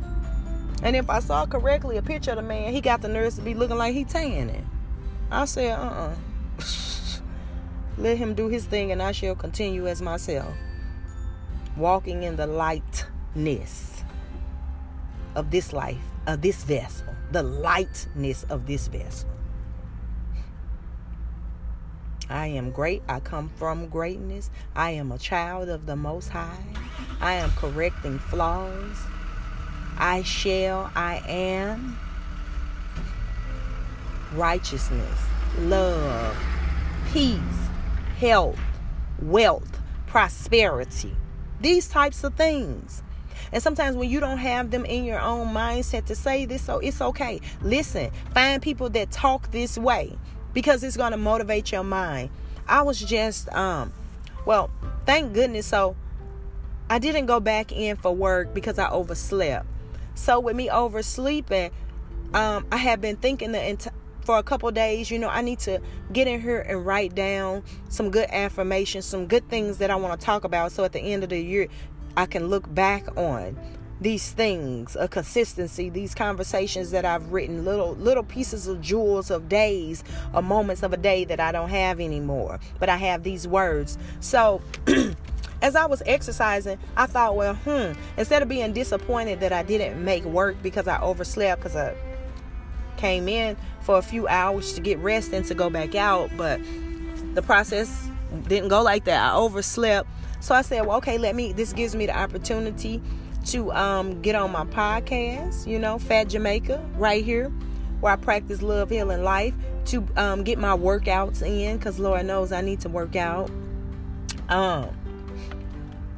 And 0.82 0.96
if 0.96 1.08
I 1.08 1.20
saw 1.20 1.46
correctly 1.46 1.96
a 1.96 2.02
picture 2.02 2.32
of 2.32 2.36
the 2.36 2.42
man, 2.42 2.72
he 2.72 2.80
got 2.80 3.02
the 3.02 3.08
nerves 3.08 3.36
to 3.36 3.42
be 3.42 3.54
looking 3.54 3.78
like 3.78 3.94
he 3.94 4.04
tanning. 4.04 4.68
I 5.30 5.44
said, 5.44 5.78
uh 5.78 5.82
uh 5.82 6.14
Let 7.98 8.18
him 8.18 8.34
do 8.34 8.48
his 8.48 8.64
thing 8.64 8.90
and 8.90 9.02
I 9.02 9.12
shall 9.12 9.34
continue 9.34 9.86
as 9.86 10.02
myself. 10.02 10.54
Walking 11.76 12.22
in 12.24 12.36
the 12.36 12.46
lightness 12.46 14.02
of 15.34 15.50
this 15.50 15.72
life, 15.72 16.02
of 16.26 16.42
this 16.42 16.64
vessel. 16.64 17.14
The 17.30 17.42
lightness 17.42 18.44
of 18.44 18.66
this 18.66 18.88
vessel. 18.88 19.28
I 22.28 22.46
am 22.46 22.70
great. 22.70 23.02
I 23.08 23.20
come 23.20 23.50
from 23.56 23.88
greatness. 23.88 24.50
I 24.74 24.92
am 24.92 25.12
a 25.12 25.18
child 25.18 25.68
of 25.68 25.86
the 25.86 25.96
Most 25.96 26.28
High. 26.28 26.64
I 27.20 27.34
am 27.34 27.50
correcting 27.50 28.18
flaws. 28.18 28.98
I 29.98 30.22
shall, 30.22 30.90
I 30.94 31.22
am. 31.26 31.98
Righteousness, 34.34 35.18
love, 35.58 36.36
peace, 37.12 37.38
health, 38.18 38.58
wealth, 39.20 39.80
prosperity. 40.06 41.14
These 41.60 41.88
types 41.88 42.24
of 42.24 42.34
things. 42.34 43.02
And 43.52 43.62
sometimes 43.62 43.96
when 43.96 44.08
you 44.08 44.20
don't 44.20 44.38
have 44.38 44.70
them 44.70 44.84
in 44.86 45.04
your 45.04 45.20
own 45.20 45.48
mindset 45.48 46.06
to 46.06 46.14
say 46.14 46.46
this, 46.46 46.62
so 46.62 46.78
it's 46.78 47.00
okay. 47.00 47.40
Listen, 47.60 48.10
find 48.32 48.62
people 48.62 48.88
that 48.90 49.10
talk 49.10 49.50
this 49.50 49.76
way 49.76 50.16
because 50.54 50.82
it's 50.82 50.96
going 50.96 51.12
to 51.12 51.18
motivate 51.18 51.70
your 51.70 51.84
mind. 51.84 52.30
I 52.66 52.82
was 52.82 52.98
just 52.98 53.52
um 53.52 53.92
well, 54.44 54.70
thank 55.04 55.34
goodness 55.34 55.66
so 55.66 55.96
I 56.88 56.98
didn't 56.98 57.26
go 57.26 57.40
back 57.40 57.72
in 57.72 57.96
for 57.96 58.14
work 58.14 58.54
because 58.54 58.78
I 58.78 58.90
overslept. 58.90 59.66
So 60.14 60.40
with 60.40 60.56
me 60.56 60.68
oversleeping, 60.68 61.70
um, 62.34 62.66
I 62.72 62.76
have 62.76 63.00
been 63.00 63.16
thinking 63.16 63.52
that 63.52 63.88
for 64.24 64.38
a 64.38 64.42
couple 64.42 64.70
days, 64.70 65.10
you 65.10 65.18
know, 65.18 65.28
I 65.28 65.42
need 65.42 65.58
to 65.60 65.80
get 66.12 66.28
in 66.28 66.40
here 66.40 66.60
and 66.60 66.86
write 66.86 67.14
down 67.14 67.62
some 67.88 68.10
good 68.10 68.28
affirmations, 68.30 69.04
some 69.04 69.26
good 69.26 69.48
things 69.48 69.78
that 69.78 69.90
I 69.90 69.96
want 69.96 70.18
to 70.18 70.24
talk 70.24 70.44
about. 70.44 70.72
So 70.72 70.84
at 70.84 70.92
the 70.92 71.00
end 71.00 71.24
of 71.24 71.30
the 71.30 71.40
year, 71.40 71.68
I 72.16 72.26
can 72.26 72.46
look 72.48 72.72
back 72.72 73.16
on 73.16 73.58
these 74.00 74.32
things, 74.32 74.96
a 74.96 75.06
consistency, 75.06 75.88
these 75.88 76.14
conversations 76.14 76.90
that 76.90 77.04
I've 77.04 77.32
written, 77.32 77.64
little 77.64 77.94
little 77.94 78.24
pieces 78.24 78.66
of 78.66 78.80
jewels 78.80 79.30
of 79.30 79.48
days 79.48 80.02
or 80.34 80.42
moments 80.42 80.82
of 80.82 80.92
a 80.92 80.96
day 80.96 81.24
that 81.24 81.38
I 81.38 81.52
don't 81.52 81.68
have 81.68 82.00
anymore, 82.00 82.58
but 82.80 82.88
I 82.88 82.96
have 82.96 83.22
these 83.22 83.46
words. 83.46 83.98
So 84.20 84.60
as 85.62 85.76
I 85.76 85.86
was 85.86 86.02
exercising, 86.04 86.76
I 86.96 87.06
thought, 87.06 87.36
well, 87.36 87.54
hmm, 87.54 87.92
instead 88.18 88.42
of 88.42 88.48
being 88.48 88.72
disappointed 88.72 89.40
that 89.40 89.52
I 89.52 89.62
didn't 89.62 90.04
make 90.04 90.24
work 90.24 90.60
because 90.60 90.88
I 90.88 91.00
overslept 91.00 91.62
because 91.62 91.76
I 91.76 91.94
came 92.96 93.28
in 93.28 93.56
for 93.80 93.96
a 93.96 94.02
few 94.02 94.26
hours 94.28 94.74
to 94.74 94.80
get 94.80 94.98
rest 94.98 95.32
and 95.32 95.44
to 95.46 95.54
go 95.54 95.70
back 95.70 95.94
out, 95.94 96.30
but 96.36 96.60
the 97.34 97.42
process 97.42 98.08
didn't 98.48 98.68
go 98.68 98.82
like 98.82 99.04
that. 99.04 99.32
I 99.32 99.36
overslept. 99.36 100.08
So 100.40 100.54
I 100.54 100.62
said, 100.62 100.84
well, 100.86 100.98
okay, 100.98 101.16
let 101.16 101.36
me, 101.36 101.52
this 101.52 101.72
gives 101.72 101.94
me 101.94 102.06
the 102.06 102.18
opportunity 102.18 103.00
to 103.46 103.72
um, 103.72 104.20
get 104.20 104.34
on 104.34 104.50
my 104.50 104.64
podcast, 104.64 105.66
you 105.66 105.78
know, 105.78 105.98
Fat 105.98 106.24
Jamaica, 106.24 106.84
right 106.96 107.24
here, 107.24 107.50
where 108.00 108.12
I 108.12 108.16
practice 108.16 108.62
love, 108.62 108.90
healing, 108.90 109.22
life, 109.22 109.54
to 109.86 110.04
um, 110.16 110.42
get 110.42 110.58
my 110.58 110.76
workouts 110.76 111.42
in, 111.42 111.76
because 111.76 112.00
Lord 112.00 112.26
knows 112.26 112.50
I 112.50 112.60
need 112.60 112.80
to 112.80 112.88
work 112.88 113.14
out. 113.14 113.50
Um, 114.48 114.88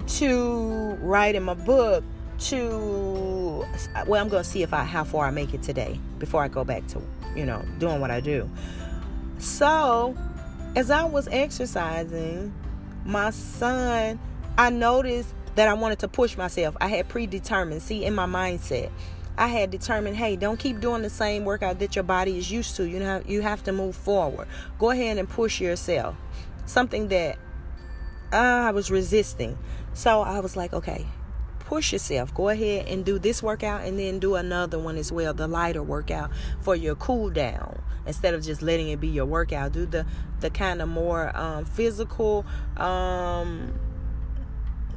to 0.06 0.96
writing 1.00 1.42
my 1.42 1.54
book 1.54 2.04
to 2.38 3.64
well 4.06 4.20
i'm 4.20 4.28
gonna 4.28 4.44
see 4.44 4.62
if 4.62 4.74
i 4.74 4.84
how 4.84 5.04
far 5.04 5.26
i 5.26 5.30
make 5.30 5.54
it 5.54 5.62
today 5.62 5.98
before 6.18 6.42
i 6.42 6.48
go 6.48 6.64
back 6.64 6.86
to 6.86 7.00
you 7.34 7.44
know 7.44 7.64
doing 7.78 8.00
what 8.00 8.10
i 8.10 8.20
do. 8.20 8.48
So 9.38 10.16
as 10.76 10.90
i 10.90 11.04
was 11.04 11.28
exercising 11.28 12.52
my 13.04 13.30
son 13.30 14.18
i 14.58 14.70
noticed 14.70 15.34
that 15.54 15.68
i 15.68 15.74
wanted 15.74 15.98
to 16.00 16.08
push 16.08 16.36
myself. 16.36 16.76
I 16.80 16.88
had 16.88 17.08
predetermined 17.08 17.82
see 17.82 18.04
in 18.04 18.14
my 18.14 18.26
mindset 18.26 18.90
i 19.36 19.48
had 19.48 19.70
determined 19.70 20.16
hey 20.16 20.36
don't 20.36 20.58
keep 20.58 20.80
doing 20.80 21.02
the 21.02 21.10
same 21.10 21.44
workout 21.44 21.80
that 21.80 21.96
your 21.96 22.04
body 22.04 22.38
is 22.38 22.50
used 22.50 22.76
to. 22.76 22.88
You 22.88 22.98
know 22.98 23.22
you 23.26 23.42
have 23.42 23.62
to 23.64 23.72
move 23.72 23.96
forward. 23.96 24.48
Go 24.78 24.90
ahead 24.90 25.18
and 25.18 25.28
push 25.28 25.60
yourself. 25.60 26.14
Something 26.66 27.08
that 27.08 27.38
i 28.32 28.70
was 28.70 28.90
resisting 28.90 29.58
so 29.94 30.22
I 30.22 30.40
was 30.40 30.56
like, 30.56 30.72
okay, 30.72 31.06
push 31.60 31.92
yourself. 31.92 32.34
Go 32.34 32.48
ahead 32.48 32.88
and 32.88 33.04
do 33.04 33.18
this 33.18 33.42
workout 33.42 33.84
and 33.84 33.98
then 33.98 34.18
do 34.18 34.34
another 34.34 34.78
one 34.78 34.96
as 34.96 35.10
well, 35.10 35.32
the 35.32 35.46
lighter 35.46 35.82
workout 35.82 36.30
for 36.60 36.74
your 36.74 36.96
cool 36.96 37.30
down. 37.30 37.80
Instead 38.06 38.34
of 38.34 38.42
just 38.44 38.60
letting 38.60 38.88
it 38.88 39.00
be 39.00 39.08
your 39.08 39.24
workout, 39.24 39.72
do 39.72 39.86
the 39.86 40.04
the 40.40 40.50
kind 40.50 40.82
of 40.82 40.88
more 40.88 41.34
um, 41.34 41.64
physical 41.64 42.44
um, 42.76 43.72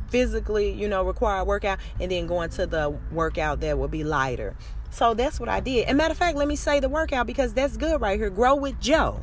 physically, 0.10 0.72
you 0.72 0.90
know, 0.90 1.04
required 1.04 1.46
workout 1.46 1.80
and 2.02 2.12
then 2.12 2.28
going 2.28 2.50
to 2.50 2.66
the 2.66 2.90
workout 3.12 3.62
that 3.62 3.78
will 3.78 3.88
be 3.88 4.04
lighter. 4.04 4.56
So 4.90 5.14
that's 5.14 5.40
what 5.40 5.48
I 5.48 5.60
did. 5.60 5.86
And 5.88 5.98
matter 5.98 6.12
of 6.12 6.18
fact, 6.18 6.38
let 6.38 6.48
me 6.48 6.56
say 6.56 6.80
the 6.80 6.90
workout 6.90 7.28
because 7.28 7.54
that's 7.54 7.78
good 7.78 8.02
right 8.02 8.20
here. 8.20 8.30
Grow 8.30 8.56
with 8.56 8.80
Jo. 8.82 9.22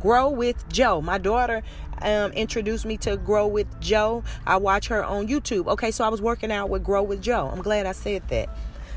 Grow 0.00 0.28
with 0.28 0.68
Jo. 0.68 1.00
My 1.00 1.18
daughter 1.18 1.62
um, 2.02 2.32
introduced 2.32 2.84
me 2.84 2.96
to 2.98 3.16
Grow 3.16 3.46
with 3.46 3.80
Jo. 3.80 4.22
I 4.46 4.56
watch 4.56 4.88
her 4.88 5.04
on 5.04 5.28
YouTube. 5.28 5.66
Okay, 5.68 5.90
so 5.90 6.04
I 6.04 6.08
was 6.08 6.20
working 6.20 6.52
out 6.52 6.70
with 6.70 6.84
Grow 6.84 7.02
with 7.02 7.22
Jo. 7.22 7.48
I'm 7.48 7.62
glad 7.62 7.86
I 7.86 7.92
said 7.92 8.28
that. 8.28 8.48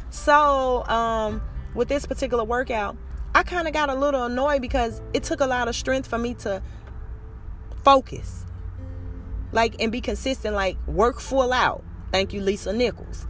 So, 0.09 0.85
um, 0.87 1.41
with 1.75 1.87
this 1.89 2.05
particular 2.05 2.43
workout, 2.43 2.97
I 3.35 3.43
kind 3.43 3.67
of 3.67 3.73
got 3.73 3.89
a 3.89 3.95
little 3.95 4.25
annoyed 4.25 4.61
because 4.61 5.01
it 5.13 5.23
took 5.23 5.41
a 5.41 5.45
lot 5.45 5.67
of 5.67 5.75
strength 5.75 6.07
for 6.07 6.17
me 6.17 6.33
to 6.35 6.61
focus, 7.83 8.45
like, 9.51 9.75
and 9.79 9.91
be 9.91 10.01
consistent, 10.01 10.55
like, 10.55 10.77
work 10.87 11.19
full 11.19 11.53
out. 11.53 11.83
Thank 12.11 12.33
you, 12.33 12.41
Lisa 12.41 12.73
Nichols. 12.73 13.27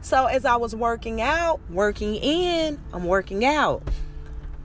So, 0.00 0.26
as 0.26 0.44
I 0.44 0.56
was 0.56 0.76
working 0.76 1.20
out, 1.20 1.60
working 1.70 2.14
in, 2.16 2.78
I'm 2.92 3.04
working 3.04 3.44
out 3.44 3.82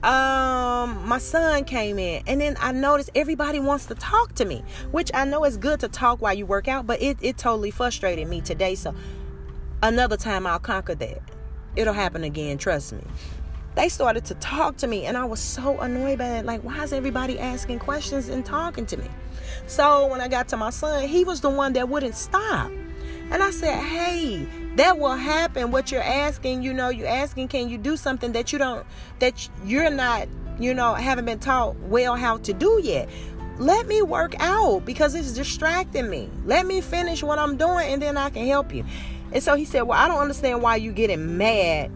um 0.04 1.08
my 1.08 1.16
son 1.16 1.64
came 1.64 1.98
in 1.98 2.22
and 2.26 2.38
then 2.38 2.54
i 2.60 2.70
noticed 2.70 3.08
everybody 3.14 3.58
wants 3.58 3.86
to 3.86 3.94
talk 3.94 4.34
to 4.34 4.44
me 4.44 4.62
which 4.90 5.10
i 5.14 5.24
know 5.24 5.44
is 5.44 5.56
good 5.56 5.80
to 5.80 5.88
talk 5.88 6.20
while 6.20 6.34
you 6.34 6.44
work 6.44 6.68
out 6.68 6.86
but 6.86 7.00
it, 7.00 7.16
it 7.22 7.38
totally 7.38 7.70
frustrated 7.70 8.28
me 8.28 8.42
today 8.42 8.74
so 8.74 8.94
another 9.82 10.16
time 10.16 10.46
i'll 10.46 10.58
conquer 10.58 10.94
that. 10.94 11.22
It'll 11.74 11.94
happen 11.94 12.22
again 12.22 12.58
trust 12.58 12.92
me. 12.92 13.02
They 13.76 13.88
started 13.88 14.26
to 14.26 14.34
talk 14.34 14.76
to 14.78 14.86
me 14.86 15.06
and 15.06 15.16
i 15.16 15.24
was 15.24 15.40
so 15.40 15.80
annoyed 15.80 16.18
by 16.18 16.38
it 16.38 16.44
like 16.44 16.60
why 16.60 16.82
is 16.82 16.92
everybody 16.92 17.38
asking 17.38 17.78
questions 17.78 18.28
and 18.28 18.44
talking 18.44 18.84
to 18.86 18.98
me? 18.98 19.08
So 19.66 20.06
when 20.08 20.20
i 20.20 20.28
got 20.28 20.48
to 20.48 20.58
my 20.58 20.70
son 20.70 21.08
he 21.08 21.24
was 21.24 21.40
the 21.40 21.50
one 21.50 21.72
that 21.72 21.88
wouldn't 21.88 22.14
stop. 22.14 22.70
And 23.30 23.42
i 23.42 23.50
said 23.50 23.78
hey 23.82 24.46
that 24.76 24.98
will 24.98 25.16
happen. 25.16 25.70
What 25.70 25.92
you're 25.92 26.02
asking 26.02 26.62
you 26.62 26.72
know 26.72 26.88
you're 26.88 27.08
asking 27.08 27.48
can 27.48 27.68
you 27.68 27.78
do 27.78 27.96
something 27.96 28.32
that 28.32 28.52
you 28.52 28.58
don't 28.58 28.84
that 29.20 29.48
you're 29.64 29.90
not 29.90 30.28
you 30.58 30.74
know 30.74 30.94
haven't 30.94 31.24
been 31.24 31.38
taught 31.38 31.76
well 31.80 32.16
how 32.16 32.38
to 32.38 32.52
do 32.52 32.80
yet? 32.82 33.08
Let 33.58 33.86
me 33.86 34.02
work 34.02 34.34
out 34.40 34.84
because 34.84 35.14
it's 35.14 35.32
distracting 35.32 36.10
me. 36.10 36.28
Let 36.44 36.66
me 36.66 36.80
finish 36.80 37.22
what 37.22 37.38
i'm 37.38 37.56
doing 37.56 37.92
and 37.92 38.02
then 38.02 38.16
i 38.16 38.30
can 38.30 38.46
help 38.46 38.74
you. 38.74 38.84
And 39.32 39.42
so 39.42 39.54
he 39.54 39.64
said 39.64 39.82
well 39.82 39.98
i 39.98 40.08
don't 40.08 40.18
understand 40.18 40.62
why 40.62 40.76
you 40.76 40.92
getting 40.92 41.38
mad 41.38 41.90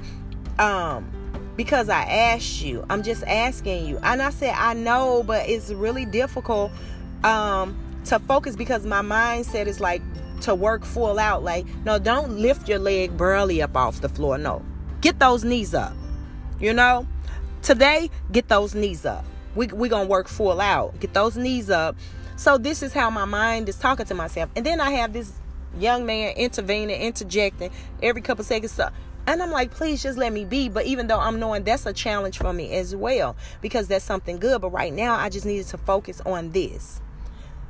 um 0.58 1.10
because 1.56 1.88
i 1.88 2.02
asked 2.02 2.62
you. 2.62 2.84
I'm 2.88 3.02
just 3.02 3.24
asking 3.24 3.86
you. 3.86 3.98
And 4.02 4.22
i 4.22 4.30
said 4.30 4.54
i 4.56 4.74
know 4.74 5.24
but 5.24 5.48
it's 5.48 5.70
really 5.70 6.04
difficult 6.04 6.70
um 7.24 7.76
to 8.04 8.18
focus 8.20 8.54
because 8.56 8.86
my 8.86 9.02
mindset 9.02 9.66
is 9.66 9.80
like 9.80 10.00
to 10.42 10.55
work 10.55 10.85
full 10.85 11.18
out. 11.18 11.42
Like, 11.42 11.66
no, 11.85 11.98
don't 11.98 12.38
lift 12.38 12.68
your 12.68 12.79
leg 12.79 13.16
barely 13.16 13.62
up 13.62 13.77
off 13.77 14.01
the 14.01 14.09
floor. 14.09 14.38
No, 14.38 14.62
get 15.01 15.18
those 15.18 15.44
knees 15.44 15.74
up. 15.74 15.94
You 16.61 16.74
know, 16.74 17.07
today, 17.62 18.11
get 18.33 18.48
those 18.48 18.74
knees 18.74 19.05
up. 19.05 19.24
We 19.55 19.66
we 19.68 19.88
gonna 19.88 20.09
work 20.09 20.29
full 20.29 20.61
out. 20.61 20.98
Get 21.01 21.14
those 21.14 21.37
knees 21.37 21.70
up. 21.70 21.96
So 22.37 22.59
this 22.59 22.83
is 22.83 22.92
how 22.92 23.11
my 23.11 23.24
mind 23.24 23.68
is 23.68 23.77
talking 23.77 24.07
to 24.07 24.14
myself, 24.14 24.51
and 24.55 24.64
then 24.64 24.81
I 24.81 24.92
have 24.92 25.12
this 25.12 25.33
young 25.79 26.07
man 26.07 26.35
intervening, 26.37 27.01
interjecting 27.01 27.70
every 28.03 28.22
couple 28.22 28.44
seconds. 28.44 28.72
So, 28.72 28.88
and 29.27 29.42
I'm 29.42 29.51
like, 29.51 29.70
please 29.70 30.03
just 30.03 30.18
let 30.18 30.33
me 30.33 30.44
be. 30.44 30.68
But 30.68 30.87
even 30.87 31.07
though 31.07 31.18
I'm 31.18 31.38
knowing 31.38 31.64
that's 31.64 31.87
a 31.87 31.92
challenge 31.92 32.38
for 32.38 32.53
me 32.53 32.74
as 32.74 32.94
well, 32.94 33.37
because 33.61 33.88
that's 33.88 34.05
something 34.05 34.38
good. 34.38 34.61
But 34.61 34.70
right 34.70 34.92
now, 34.92 35.14
I 35.16 35.29
just 35.29 35.46
needed 35.46 35.66
to 35.68 35.79
focus 35.79 36.20
on 36.24 36.51
this. 36.51 37.01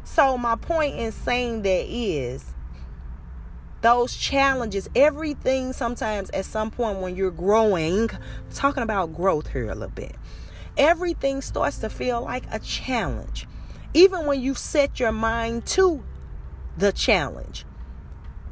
So, 0.05 0.39
my 0.39 0.57
point 0.57 0.97
in 0.97 1.13
saying 1.13 1.63
that 1.63 1.87
is 1.89 2.45
those 3.81 4.17
challenges, 4.17 4.89
everything 4.95 5.73
sometimes 5.73 6.31
at 6.31 6.45
some 6.45 6.71
point 6.71 6.99
when 7.01 7.17
you're 7.17 7.31
growing, 7.31 8.11
talking 8.55 8.83
about 8.83 9.15
growth 9.15 9.49
here 9.49 9.71
a 9.71 9.75
little 9.75 9.89
bit, 9.89 10.17
everything 10.77 11.41
starts 11.41 11.79
to 11.79 11.91
feel 11.91 12.23
like 12.23 12.45
a 12.53 12.59
challenge. 12.59 13.47
Even 13.95 14.27
when 14.27 14.41
you 14.41 14.55
set 14.55 15.01
your 15.01 15.13
mind 15.13 15.67
to 15.67 16.03
the 16.77 16.93
challenge, 16.93 17.65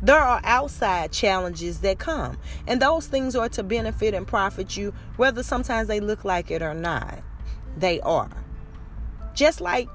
there 0.02 0.18
are 0.18 0.40
outside 0.44 1.10
challenges 1.10 1.80
that 1.80 1.98
come, 1.98 2.38
and 2.66 2.80
those 2.80 3.06
things 3.06 3.34
are 3.34 3.48
to 3.50 3.62
benefit 3.62 4.14
and 4.14 4.26
profit 4.26 4.76
you, 4.76 4.92
whether 5.16 5.42
sometimes 5.42 5.88
they 5.88 6.00
look 6.00 6.24
like 6.24 6.50
it 6.50 6.62
or 6.62 6.74
not. 6.74 7.18
They 7.76 8.00
are. 8.00 8.30
Just 9.34 9.60
like 9.60 9.88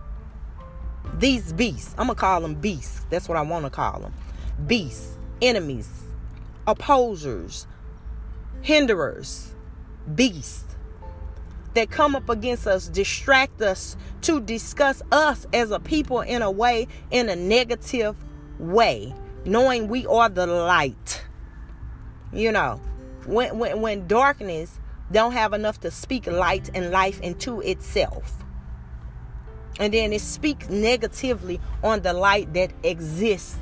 these 1.15 1.53
beasts, 1.53 1.93
I'm 1.97 2.07
gonna 2.07 2.15
call 2.15 2.41
them 2.41 2.55
beasts. 2.55 3.05
That's 3.09 3.29
what 3.29 3.37
I 3.37 3.41
want 3.41 3.65
to 3.65 3.71
call 3.71 3.99
them 3.99 4.13
beasts, 4.67 5.17
enemies, 5.41 5.89
opposers, 6.67 7.67
hinderers, 8.61 9.53
beasts 10.15 10.75
that 11.73 11.89
come 11.89 12.15
up 12.15 12.29
against 12.29 12.67
us, 12.67 12.87
distract 12.87 13.61
us 13.61 13.95
to 14.21 14.41
discuss 14.41 15.01
us 15.11 15.47
as 15.53 15.71
a 15.71 15.79
people 15.79 16.21
in 16.21 16.41
a 16.41 16.51
way, 16.51 16.87
in 17.11 17.29
a 17.29 17.35
negative 17.35 18.15
way, 18.59 19.13
knowing 19.45 19.87
we 19.87 20.05
are 20.07 20.29
the 20.29 20.45
light. 20.45 21.23
You 22.33 22.51
know, 22.51 22.81
when 23.25 23.57
when 23.57 23.81
when 23.81 24.07
darkness 24.07 24.79
don't 25.11 25.33
have 25.33 25.53
enough 25.53 25.79
to 25.81 25.91
speak 25.91 26.27
light 26.27 26.69
and 26.73 26.91
life 26.91 27.19
into 27.21 27.61
itself. 27.61 28.33
And 29.79 29.93
then 29.93 30.13
it 30.13 30.21
speaks 30.21 30.69
negatively 30.69 31.59
on 31.83 32.01
the 32.01 32.13
light 32.13 32.53
that 32.53 32.71
exists 32.83 33.57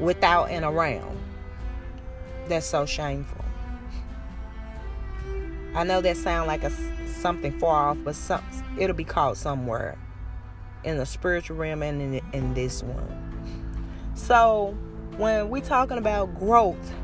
without 0.00 0.50
and 0.50 0.64
around. 0.64 1.18
That's 2.48 2.66
so 2.66 2.86
shameful. 2.86 3.44
I 5.74 5.84
know 5.84 6.00
that 6.00 6.16
sounds 6.16 6.46
like 6.46 6.62
a 6.64 6.70
something 7.06 7.58
far 7.58 7.90
off, 7.90 7.98
but 8.04 8.14
some, 8.14 8.42
it'll 8.78 8.96
be 8.96 9.04
called 9.04 9.36
somewhere 9.36 9.98
in 10.84 10.96
the 10.96 11.06
spiritual 11.06 11.56
realm 11.56 11.82
and 11.82 12.00
in, 12.00 12.20
in 12.32 12.54
this 12.54 12.82
one. 12.82 14.12
So 14.14 14.76
when 15.16 15.50
we're 15.50 15.62
talking 15.62 15.98
about 15.98 16.38
growth, 16.38 16.94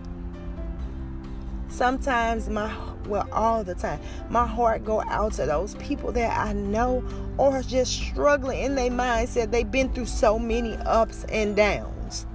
sometimes 1.69 2.49
my 2.49 2.73
well 3.07 3.27
all 3.33 3.65
the 3.65 3.75
time 3.75 3.99
my 4.29 4.47
heart 4.47 4.85
go 4.85 5.01
out 5.03 5.33
to 5.33 5.47
those 5.47 5.75
people 5.77 6.13
that 6.13 6.39
i 6.39 6.53
know 6.53 7.03
are 7.39 7.63
just 7.63 7.93
struggling 7.93 8.63
in 8.63 8.75
their 8.75 8.91
mindset 8.91 9.51
they've 9.51 9.71
been 9.71 9.93
through 9.93 10.07
so 10.07 10.39
many 10.39 10.77
ups 10.85 11.25
and 11.31 11.57
downs 11.57 12.27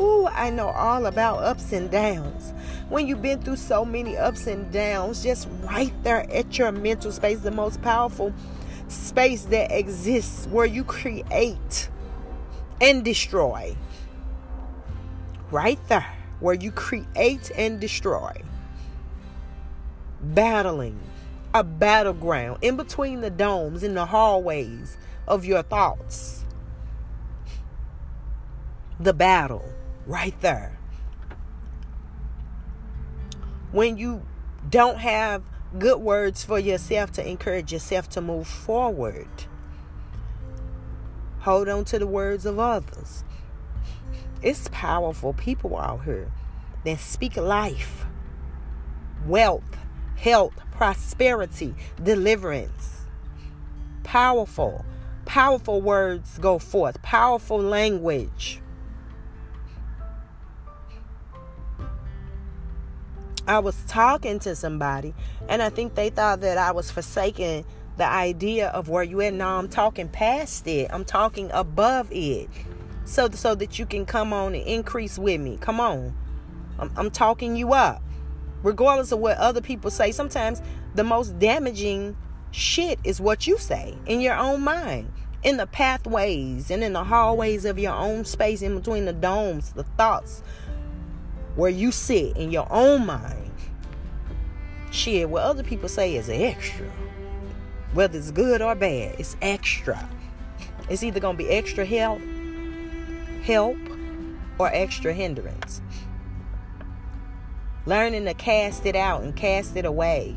Ooh, 0.00 0.26
I 0.26 0.50
know 0.50 0.68
all 0.68 1.06
about 1.06 1.44
ups 1.44 1.72
and 1.72 1.90
downs. 1.90 2.52
When 2.88 3.06
you've 3.06 3.22
been 3.22 3.40
through 3.40 3.56
so 3.56 3.84
many 3.84 4.16
ups 4.16 4.46
and 4.48 4.70
downs, 4.72 5.22
just 5.22 5.48
right 5.62 5.92
there 6.02 6.28
at 6.32 6.58
your 6.58 6.72
mental 6.72 7.12
space, 7.12 7.38
the 7.40 7.52
most 7.52 7.80
powerful 7.80 8.32
space 8.88 9.44
that 9.44 9.70
exists 9.70 10.46
where 10.48 10.66
you 10.66 10.82
create 10.82 11.88
and 12.80 13.04
destroy. 13.04 13.76
Right 15.52 15.78
there, 15.88 16.12
where 16.40 16.54
you 16.54 16.72
create 16.72 17.52
and 17.56 17.80
destroy. 17.80 18.42
Battling, 20.20 20.98
a 21.54 21.62
battleground 21.62 22.58
in 22.62 22.76
between 22.76 23.20
the 23.20 23.30
domes, 23.30 23.84
in 23.84 23.94
the 23.94 24.06
hallways 24.06 24.98
of 25.28 25.44
your 25.44 25.62
thoughts. 25.62 26.44
The 28.98 29.12
battle 29.12 29.64
right 30.06 30.38
there. 30.40 30.78
When 33.72 33.96
you 33.96 34.22
don't 34.68 34.98
have 34.98 35.42
good 35.78 35.98
words 35.98 36.44
for 36.44 36.58
yourself 36.58 37.12
to 37.12 37.28
encourage 37.28 37.72
yourself 37.72 38.08
to 38.10 38.20
move 38.20 38.46
forward, 38.46 39.28
hold 41.40 41.68
on 41.68 41.84
to 41.86 41.98
the 41.98 42.06
words 42.06 42.46
of 42.46 42.58
others. 42.58 43.24
It's 44.42 44.68
powerful 44.70 45.32
people 45.32 45.76
out 45.76 46.04
here 46.04 46.30
that 46.84 47.00
speak 47.00 47.36
life, 47.36 48.04
wealth, 49.26 49.78
health, 50.16 50.54
prosperity, 50.70 51.74
deliverance. 52.02 53.06
Powerful, 54.02 54.84
powerful 55.24 55.80
words 55.80 56.38
go 56.38 56.58
forth, 56.58 57.00
powerful 57.02 57.58
language. 57.58 58.60
I 63.46 63.58
was 63.58 63.76
talking 63.86 64.38
to 64.40 64.54
somebody 64.54 65.14
and 65.48 65.62
I 65.62 65.68
think 65.68 65.94
they 65.94 66.10
thought 66.10 66.40
that 66.40 66.56
I 66.56 66.72
was 66.72 66.90
forsaking 66.90 67.64
the 67.96 68.06
idea 68.06 68.68
of 68.68 68.88
where 68.88 69.02
you 69.02 69.20
at. 69.20 69.34
Now 69.34 69.58
I'm 69.58 69.68
talking 69.68 70.08
past 70.08 70.66
it. 70.66 70.90
I'm 70.90 71.04
talking 71.04 71.50
above 71.52 72.08
it. 72.10 72.48
So 73.04 73.28
so 73.30 73.54
that 73.54 73.78
you 73.78 73.86
can 73.86 74.06
come 74.06 74.32
on 74.32 74.54
and 74.54 74.66
increase 74.66 75.18
with 75.18 75.40
me. 75.40 75.58
Come 75.60 75.78
on. 75.78 76.14
I'm, 76.78 76.90
I'm 76.96 77.10
talking 77.10 77.54
you 77.54 77.74
up. 77.74 78.02
Regardless 78.62 79.12
of 79.12 79.18
what 79.18 79.36
other 79.36 79.60
people 79.60 79.90
say, 79.90 80.10
sometimes 80.10 80.62
the 80.94 81.04
most 81.04 81.38
damaging 81.38 82.16
shit 82.50 82.98
is 83.04 83.20
what 83.20 83.46
you 83.46 83.58
say 83.58 83.94
in 84.06 84.20
your 84.20 84.36
own 84.36 84.62
mind 84.62 85.10
in 85.42 85.58
the 85.58 85.66
pathways 85.66 86.70
and 86.70 86.82
in 86.82 86.94
the 86.94 87.04
hallways 87.04 87.66
of 87.66 87.78
your 87.78 87.92
own 87.92 88.24
space 88.24 88.62
in 88.62 88.74
between 88.74 89.04
the 89.04 89.12
domes, 89.12 89.72
the 89.72 89.84
thoughts, 89.98 90.42
where 91.56 91.70
you 91.70 91.92
sit 91.92 92.36
in 92.36 92.50
your 92.50 92.66
own 92.70 93.06
mind. 93.06 93.52
Shit, 94.90 95.28
what 95.28 95.42
other 95.42 95.62
people 95.62 95.88
say 95.88 96.16
is 96.16 96.28
extra. 96.28 96.86
Whether 97.92 98.18
it's 98.18 98.30
good 98.30 98.62
or 98.62 98.74
bad, 98.74 99.16
it's 99.18 99.36
extra. 99.42 100.08
It's 100.88 101.02
either 101.02 101.20
gonna 101.20 101.38
be 101.38 101.48
extra 101.48 101.84
help, 101.84 102.20
help, 103.42 103.76
or 104.58 104.68
extra 104.72 105.12
hindrance. 105.12 105.80
Learning 107.86 108.24
to 108.24 108.34
cast 108.34 108.86
it 108.86 108.96
out 108.96 109.22
and 109.22 109.34
cast 109.36 109.76
it 109.76 109.84
away. 109.84 110.36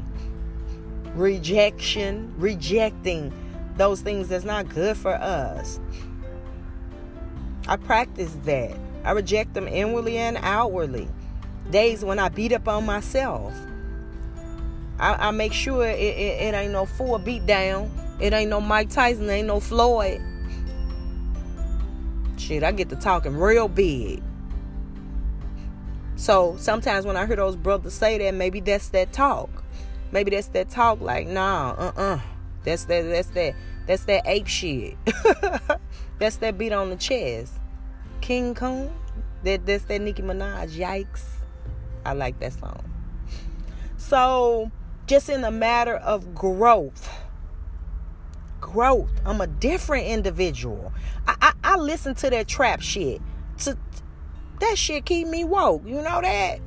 Rejection, 1.16 2.34
rejecting 2.38 3.32
those 3.78 4.02
things 4.02 4.28
that's 4.28 4.46
not 4.46 4.70
good 4.70 4.98
for 4.98 5.14
us. 5.14 5.80
I 7.68 7.78
practice 7.78 8.36
that. 8.46 8.78
I 9.08 9.12
reject 9.12 9.54
them 9.54 9.70
inwardly 9.70 10.18
and 10.18 10.38
outwardly. 10.42 11.08
Days 11.72 12.04
when 12.04 12.20
I 12.20 12.28
beat 12.28 12.52
up 12.52 12.68
on 12.68 12.86
myself. 12.86 13.54
I, 15.00 15.30
I 15.30 15.32
make 15.32 15.54
sure 15.54 15.88
it, 15.88 15.98
it, 15.98 16.42
it, 16.42 16.54
ain't 16.54 16.74
no 16.74 16.86
full 16.86 17.18
beat 17.18 17.46
down. 17.46 17.90
It 18.20 18.34
ain't 18.34 18.50
no 18.50 18.60
Mike 18.60 18.90
Tyson, 18.90 19.30
ain't 19.30 19.48
no 19.48 19.62
Floyd. 19.62 20.22
Shit, 22.36 22.64
I 22.64 22.74
get 22.74 22.90
to 22.90 22.98
talking 22.98 23.38
real 23.38 23.70
big. 23.70 24.22
So 26.18 26.58
sometimes 26.60 27.06
when 27.06 27.16
I 27.16 27.26
hear 27.28 27.38
those 27.38 27.56
brothers 27.56 27.94
say 27.94 28.18
that, 28.18 28.34
maybe 28.34 28.60
that's 28.60 28.90
that 28.90 29.14
talk. 29.14 29.64
Maybe 30.12 30.32
that's 30.32 30.48
that 30.48 30.70
talk 30.70 31.00
like, 31.00 31.28
nah, 31.28 31.76
uh-uh. 31.78 32.20
That's 32.66 32.84
that 32.86 33.04
that's 33.04 33.30
that 33.30 33.56
that's 33.86 34.04
that 34.04 34.24
ape 34.26 34.48
shit. 34.48 34.98
that's 36.20 36.36
that 36.38 36.58
beat 36.58 36.74
on 36.74 36.90
the 36.90 36.98
chest. 36.98 37.54
King 38.22 38.56
Kong. 38.56 38.94
That 39.44 39.66
that's 39.66 39.86
that 39.86 40.02
Nicki 40.02 40.22
Minaj. 40.22 40.72
Yikes. 40.72 41.24
I 42.06 42.14
like 42.14 42.40
that 42.40 42.54
song. 42.54 42.84
So 43.98 44.72
just 45.08 45.30
in 45.30 45.44
a 45.44 45.52
matter 45.52 45.96
of 45.96 46.36
growth. 46.36 47.10
Growth. 48.60 49.12
I'm 49.26 49.42
a 49.42 49.48
different 49.48 50.08
individual. 50.08 50.92
I, 51.28 51.36
I, 51.42 51.54
I 51.64 51.78
listen 51.78 52.16
to 52.16 52.30
that 52.30 52.48
trap 52.48 52.82
shit. 52.82 53.22
To, 53.60 53.78
that 54.60 54.78
shit 54.78 55.06
keep 55.06 55.28
me 55.28 55.44
woke. 55.44 55.84
You 55.86 56.02
know 56.02 56.22
that? 56.22 56.60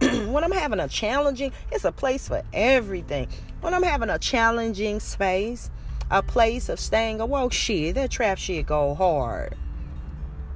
when 0.28 0.44
I'm 0.44 0.52
having 0.52 0.80
a 0.80 0.88
challenging, 0.88 1.52
it's 1.72 1.84
a 1.84 1.92
place 1.92 2.28
for 2.28 2.42
everything. 2.52 3.28
When 3.60 3.72
I'm 3.72 3.82
having 3.82 4.10
a 4.10 4.18
challenging 4.18 5.00
space, 5.00 5.70
a 6.10 6.22
place 6.22 6.68
of 6.68 6.78
staying 6.78 7.20
awoke, 7.20 7.52
shit, 7.52 7.94
that 7.94 8.10
trap 8.10 8.38
shit 8.38 8.66
go 8.66 8.94
hard. 8.94 9.56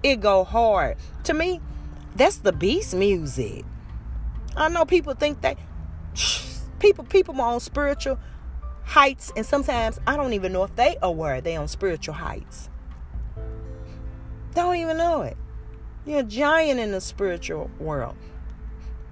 It 0.03 0.21
go 0.21 0.45
hard. 0.45 0.97
To 1.25 1.35
me, 1.35 1.61
that's 2.15 2.37
the 2.37 2.53
beast 2.53 2.95
music. 2.95 3.65
I 4.57 4.69
know 4.69 4.85
people 4.85 5.15
think 5.15 5.41
that 5.43 5.59
people 6.79 7.05
people 7.05 7.41
are 7.41 7.55
on 7.55 7.61
spiritual 7.61 8.19
heights 8.85 9.33
and 9.37 9.45
sometimes 9.45 10.01
I 10.07 10.17
don't 10.17 10.33
even 10.33 10.53
know 10.53 10.65
if 10.65 10.75
they 10.75 10.97
are 10.97 11.11
aware 11.11 11.41
they 11.41 11.57
on 11.57 11.69
spiritual 11.69 12.15
heights. 12.15 12.71
Don't 14.55 14.77
even 14.77 14.97
know 14.97 15.23
it. 15.23 15.37
You're 16.07 16.21
a 16.21 16.25
giant 16.25 16.81
in 16.81 16.93
the 16.93 17.01
spiritual 17.01 17.71
world. 17.79 18.17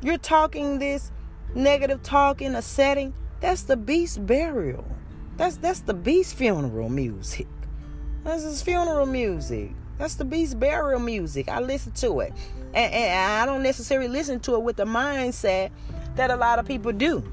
You're 0.03 0.19
talking 0.19 0.79
this 0.79 1.13
negative 1.55 2.03
talk 2.03 2.41
in 2.41 2.55
a 2.55 2.63
setting. 2.63 3.15
That's 3.41 3.63
the 3.63 3.77
beast 3.77 4.27
burial. 4.27 4.85
That's 5.37 5.59
that's 5.59 5.81
the 5.81 5.95
beast 5.95 6.35
funeral 6.35 6.89
music. 6.89 7.47
This 8.25 8.45
is 8.45 8.63
funeral 8.63 9.07
music. 9.07 9.73
That's 9.99 10.15
the 10.17 10.25
beast 10.25 10.61
burial 10.61 11.01
music. 11.01 11.49
I 11.49 11.61
listen 11.61 11.93
to 11.93 12.21
it. 12.21 12.33
And, 12.75 12.93
and 12.93 13.33
I 13.43 13.47
don't 13.47 13.63
necessarily 13.63 14.09
listen 14.09 14.41
to 14.41 14.55
it 14.55 14.63
with 14.63 14.77
the 14.77 14.85
mindset 14.85 15.71
that 16.17 16.31
a 16.31 16.37
lot 16.37 16.59
of 16.59 16.67
people 16.67 16.93
do. 16.93 17.25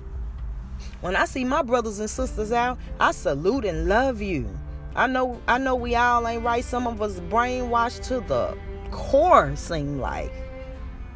When 1.02 1.16
I 1.16 1.26
see 1.26 1.44
my 1.44 1.62
brothers 1.62 2.00
and 2.00 2.10
sisters 2.10 2.52
out, 2.52 2.78
I 3.00 3.12
salute 3.12 3.66
and 3.66 3.88
love 3.88 4.22
you. 4.22 4.48
I 4.96 5.08
know 5.08 5.42
I 5.48 5.58
know 5.58 5.76
we 5.76 5.96
all 5.96 6.28
ain't 6.28 6.44
right. 6.44 6.64
Some 6.64 6.88
of 6.88 7.02
us 7.02 7.20
brainwashed 7.20 8.04
to 8.08 8.20
the 8.22 8.58
core 8.92 9.56
seem 9.56 10.00
like. 10.00 10.32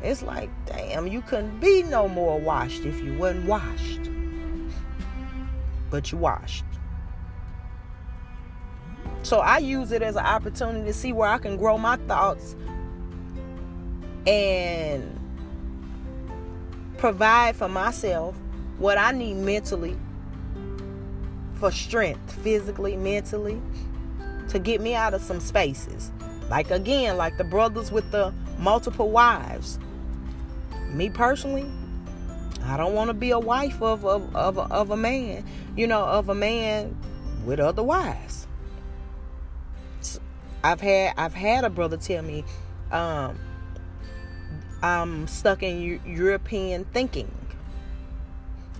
It's 0.02 0.22
like, 0.22 0.50
damn, 0.66 1.08
you 1.08 1.22
couldn't 1.22 1.60
be 1.60 1.84
no 1.84 2.08
more 2.08 2.40
washed 2.40 2.86
if 2.86 3.00
you 3.02 3.18
wasn't 3.18 3.48
washed. 3.48 4.10
But 5.90 6.12
you 6.12 6.18
washed. 6.18 6.66
So 9.28 9.40
I 9.40 9.58
use 9.58 9.92
it 9.92 10.02
as 10.02 10.16
an 10.16 10.26
opportunity 10.26 10.86
to 10.86 10.94
see 10.94 11.12
where 11.12 11.28
I 11.28 11.38
can 11.38 11.58
grow 11.58 11.78
my 11.78 11.98
thoughts 11.98 12.56
and 14.26 15.04
provide 16.98 17.58
for 17.58 17.68
myself 17.68 18.38
what 18.78 18.98
I 18.98 19.12
need 19.12 19.34
mentally 19.34 19.98
for 21.60 21.72
strength, 21.72 22.36
physically, 22.42 22.96
mentally, 22.96 23.62
to 24.48 24.60
get 24.60 24.80
me 24.80 24.96
out 24.96 25.14
of 25.14 25.22
some 25.22 25.42
spaces. 25.42 26.10
Like 26.50 26.72
again, 26.72 27.18
like 27.18 27.38
the 27.38 27.44
brothers 27.44 27.92
with 27.92 28.10
the 28.12 28.34
multiple 28.58 29.12
wives. 29.12 29.78
Me 30.94 31.10
personally, 31.10 31.70
I 32.64 32.78
don't 32.78 32.94
want 32.94 33.10
to 33.10 33.14
be 33.14 33.32
a 33.32 33.40
wife 33.40 33.82
of, 33.82 34.06
of, 34.06 34.34
of, 34.34 34.58
of 34.58 34.92
a 34.92 34.96
man, 34.96 35.44
you 35.76 35.86
know, 35.86 36.06
of 36.06 36.30
a 36.30 36.36
man 36.36 36.96
with 37.46 37.60
other 37.60 37.84
wives. 37.84 38.47
I've 40.68 40.82
had 40.82 41.14
I've 41.16 41.34
had 41.34 41.64
a 41.64 41.70
brother 41.70 41.96
tell 41.96 42.22
me, 42.22 42.44
um, 42.92 43.40
I'm 44.84 45.26
stuck 45.28 45.64
in 45.64 45.80
U- 45.80 46.02
European 46.06 46.84
thinking. 46.84 47.32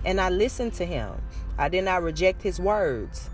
And 0.04 0.20
I 0.20 0.28
listened 0.28 0.74
to 0.74 0.84
him. 0.84 1.12
I 1.56 1.70
did 1.70 1.84
not 1.84 2.02
reject 2.02 2.42
his 2.42 2.60
words. 2.60 3.30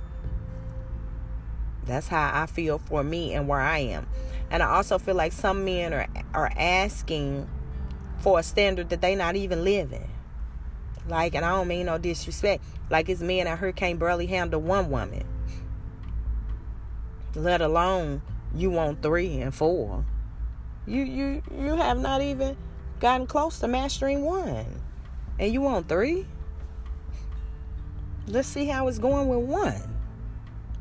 That's 1.84 2.06
how 2.06 2.30
I 2.32 2.46
feel 2.46 2.78
for 2.78 3.02
me 3.02 3.34
and 3.34 3.48
where 3.48 3.60
I 3.60 3.78
am. 3.78 4.06
And 4.52 4.62
I 4.62 4.66
also 4.66 4.98
feel 4.98 5.16
like 5.16 5.32
some 5.32 5.64
men 5.64 5.92
are 5.92 6.06
are 6.32 6.52
asking 6.56 7.48
for 8.20 8.38
a 8.38 8.44
standard 8.44 8.88
that 8.90 9.00
they 9.00 9.16
not 9.16 9.34
even 9.34 9.64
living. 9.64 10.08
Like, 11.08 11.34
and 11.34 11.44
I 11.44 11.50
don't 11.56 11.66
mean 11.66 11.86
no 11.86 11.98
disrespect. 11.98 12.62
Like 12.88 13.08
it's 13.08 13.20
men 13.20 13.48
out 13.48 13.58
here 13.58 13.72
can't 13.72 13.98
barely 13.98 14.26
handle 14.26 14.60
one 14.60 14.90
woman. 14.90 15.26
Let 17.34 17.60
alone 17.60 18.22
you 18.54 18.70
want 18.70 19.02
three 19.02 19.40
and 19.40 19.54
four. 19.54 20.04
You 20.86 21.02
you 21.02 21.42
you 21.58 21.76
have 21.76 21.98
not 21.98 22.22
even 22.22 22.56
gotten 23.00 23.26
close 23.26 23.58
to 23.60 23.68
mastering 23.68 24.22
one. 24.24 24.80
And 25.38 25.52
you 25.52 25.60
want 25.60 25.88
three? 25.88 26.26
Let's 28.26 28.48
see 28.48 28.66
how 28.66 28.88
it's 28.88 28.98
going 28.98 29.28
with 29.28 29.48
one. 29.48 29.82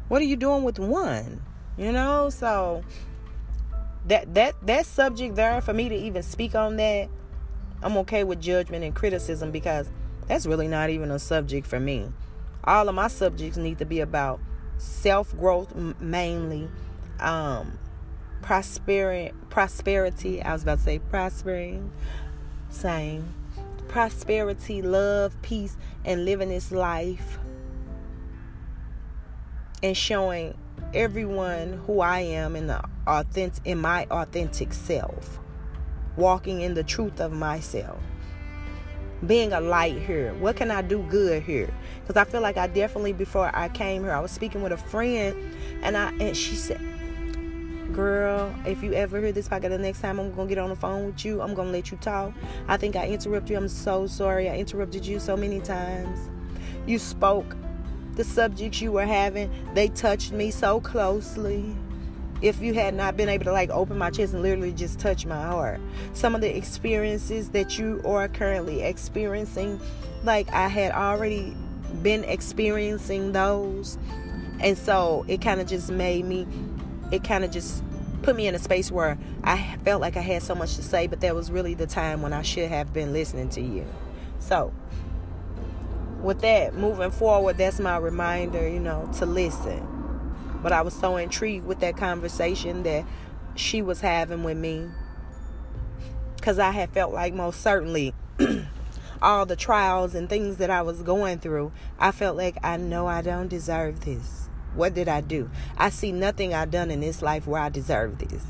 What 0.07 0.21
are 0.21 0.25
you 0.25 0.35
doing 0.35 0.63
with 0.63 0.79
one? 0.79 1.41
You 1.77 1.91
know, 1.91 2.29
so 2.29 2.83
that 4.07 4.33
that 4.35 4.55
that 4.65 4.85
subject 4.85 5.35
there 5.35 5.59
for 5.61 5.73
me 5.73 5.89
to 5.89 5.95
even 5.95 6.23
speak 6.23 6.55
on 6.55 6.75
that, 6.77 7.09
I'm 7.81 7.97
okay 7.97 8.23
with 8.23 8.39
judgment 8.41 8.83
and 8.83 8.95
criticism 8.95 9.51
because 9.51 9.89
that's 10.27 10.45
really 10.45 10.67
not 10.67 10.89
even 10.89 11.11
a 11.11 11.19
subject 11.19 11.67
for 11.67 11.79
me. 11.79 12.09
All 12.63 12.87
of 12.87 12.95
my 12.95 13.07
subjects 13.07 13.57
need 13.57 13.79
to 13.79 13.85
be 13.85 13.99
about 13.99 14.39
self 14.77 15.35
growth 15.37 15.73
mainly, 15.99 16.69
um, 17.19 17.77
prosperity, 18.41 19.33
prosperity. 19.49 20.41
I 20.41 20.53
was 20.53 20.63
about 20.63 20.79
to 20.79 20.83
say 20.83 20.99
prospering, 20.99 21.91
same 22.69 23.33
prosperity, 23.93 24.81
love, 24.81 25.39
peace, 25.43 25.77
and 26.03 26.25
living 26.25 26.49
this 26.49 26.71
life 26.71 27.37
and 29.83 29.95
showing 29.95 30.57
everyone 30.95 31.73
who 31.85 31.99
I 32.01 32.21
am 32.21 32.55
in 32.55 32.65
the 32.65 32.81
authentic 33.05 33.63
in 33.65 33.77
my 33.77 34.07
authentic 34.09 34.73
self. 34.73 35.39
Walking 36.15 36.61
in 36.61 36.73
the 36.73 36.83
truth 36.83 37.19
of 37.19 37.33
myself. 37.33 37.99
Being 39.25 39.53
a 39.53 39.61
light 39.61 39.99
here. 39.99 40.33
What 40.35 40.55
can 40.55 40.71
I 40.71 40.81
do 40.81 41.03
good 41.03 41.43
here? 41.43 41.71
Because 42.01 42.17
I 42.17 42.23
feel 42.23 42.41
like 42.41 42.57
I 42.57 42.65
definitely 42.65 43.13
before 43.13 43.51
I 43.53 43.69
came 43.69 44.03
here, 44.03 44.11
I 44.11 44.19
was 44.19 44.31
speaking 44.31 44.63
with 44.63 44.71
a 44.71 44.77
friend 44.77 45.35
and 45.83 45.95
I 45.95 46.11
and 46.19 46.35
she 46.35 46.55
said, 46.55 46.81
girl, 47.93 48.53
if 48.65 48.83
you 48.83 48.93
ever 48.93 49.21
hear 49.21 49.31
this 49.31 49.47
podcast 49.47 49.69
the 49.69 49.77
next 49.77 50.01
time 50.01 50.19
I'm 50.19 50.33
gonna 50.33 50.49
get 50.49 50.57
on 50.57 50.69
the 50.69 50.75
phone 50.75 51.05
with 51.05 51.23
you, 51.23 51.41
I'm 51.41 51.53
gonna 51.53 51.71
let 51.71 51.91
you 51.91 51.97
talk. 51.97 52.33
I 52.67 52.77
think 52.77 52.95
I 52.95 53.07
interrupted 53.07 53.51
you. 53.51 53.57
I'm 53.57 53.69
so 53.69 54.07
sorry. 54.07 54.49
I 54.49 54.57
interrupted 54.57 55.05
you 55.05 55.19
so 55.19 55.37
many 55.37 55.59
times. 55.61 56.29
You 56.85 56.99
spoke 56.99 57.55
the 58.15 58.23
subjects 58.23 58.81
you 58.81 58.91
were 58.91 59.05
having, 59.05 59.51
they 59.73 59.87
touched 59.89 60.31
me 60.31 60.51
so 60.51 60.79
closely. 60.79 61.75
If 62.41 62.61
you 62.61 62.73
had 62.73 62.93
not 62.93 63.15
been 63.15 63.29
able 63.29 63.45
to 63.45 63.51
like 63.51 63.69
open 63.69 63.97
my 63.97 64.09
chest 64.09 64.33
and 64.33 64.43
literally 64.43 64.73
just 64.73 64.99
touch 64.99 65.25
my 65.25 65.41
heart, 65.41 65.79
some 66.13 66.35
of 66.35 66.41
the 66.41 66.55
experiences 66.55 67.49
that 67.49 67.79
you 67.79 68.01
are 68.05 68.27
currently 68.27 68.81
experiencing, 68.81 69.79
like 70.23 70.51
I 70.51 70.67
had 70.67 70.91
already 70.91 71.55
been 72.01 72.23
experiencing 72.25 73.31
those. 73.31 73.97
And 74.59 74.77
so 74.77 75.25
it 75.27 75.41
kind 75.41 75.61
of 75.61 75.67
just 75.67 75.89
made 75.89 76.25
me 76.25 76.47
it 77.11 77.23
kind 77.23 77.43
of 77.43 77.51
just 77.51 77.83
put 78.21 78.35
me 78.35 78.47
in 78.47 78.55
a 78.55 78.59
space 78.59 78.91
where 78.91 79.17
I 79.43 79.77
felt 79.83 80.01
like 80.01 80.17
I 80.17 80.21
had 80.21 80.43
so 80.43 80.55
much 80.55 80.75
to 80.75 80.83
say, 80.83 81.07
but 81.07 81.21
that 81.21 81.35
was 81.35 81.51
really 81.51 81.73
the 81.73 81.87
time 81.87 82.21
when 82.21 82.33
I 82.33 82.41
should 82.41 82.69
have 82.69 82.93
been 82.93 83.13
listening 83.13 83.49
to 83.49 83.61
you. 83.61 83.85
So, 84.39 84.73
with 86.21 86.41
that, 86.41 86.73
moving 86.73 87.11
forward, 87.11 87.57
that's 87.57 87.79
my 87.79 87.97
reminder, 87.97 88.67
you 88.67 88.79
know, 88.79 89.09
to 89.17 89.25
listen. 89.25 89.87
But 90.63 90.71
I 90.71 90.81
was 90.81 90.93
so 90.93 91.17
intrigued 91.17 91.65
with 91.65 91.81
that 91.81 91.97
conversation 91.97 92.83
that 92.83 93.05
she 93.55 93.81
was 93.81 93.99
having 94.01 94.43
with 94.43 94.57
me 94.57 94.89
because 96.37 96.59
I 96.59 96.71
had 96.71 96.89
felt 96.89 97.13
like 97.13 97.33
most 97.33 97.61
certainly 97.61 98.13
all 99.21 99.45
the 99.45 99.55
trials 99.55 100.15
and 100.15 100.27
things 100.27 100.57
that 100.57 100.69
I 100.69 100.81
was 100.81 101.01
going 101.01 101.39
through, 101.39 101.71
I 101.99 102.11
felt 102.11 102.35
like 102.35 102.57
I 102.63 102.77
know 102.77 103.07
I 103.07 103.21
don't 103.21 103.47
deserve 103.47 104.01
this. 104.01 104.49
What 104.75 104.93
did 104.93 105.07
I 105.07 105.21
do? 105.21 105.49
I 105.77 105.89
see 105.89 106.11
nothing 106.11 106.53
I've 106.53 106.71
done 106.71 106.91
in 106.91 106.99
this 106.99 107.21
life 107.21 107.47
where 107.47 107.61
I 107.61 107.69
deserve 107.69 108.17
this. 108.19 108.43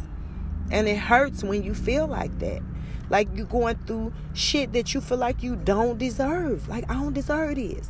And 0.71 0.87
it 0.87 0.97
hurts 0.97 1.43
when 1.43 1.63
you 1.63 1.73
feel 1.73 2.07
like 2.07 2.39
that. 2.39 2.61
Like 3.09 3.27
you're 3.35 3.45
going 3.45 3.77
through 3.85 4.13
shit 4.33 4.73
that 4.73 4.93
you 4.93 5.01
feel 5.01 5.17
like 5.17 5.43
you 5.43 5.55
don't 5.55 5.97
deserve. 5.97 6.67
Like, 6.67 6.89
I 6.89 6.93
don't 6.93 7.13
deserve 7.13 7.55
this. 7.55 7.89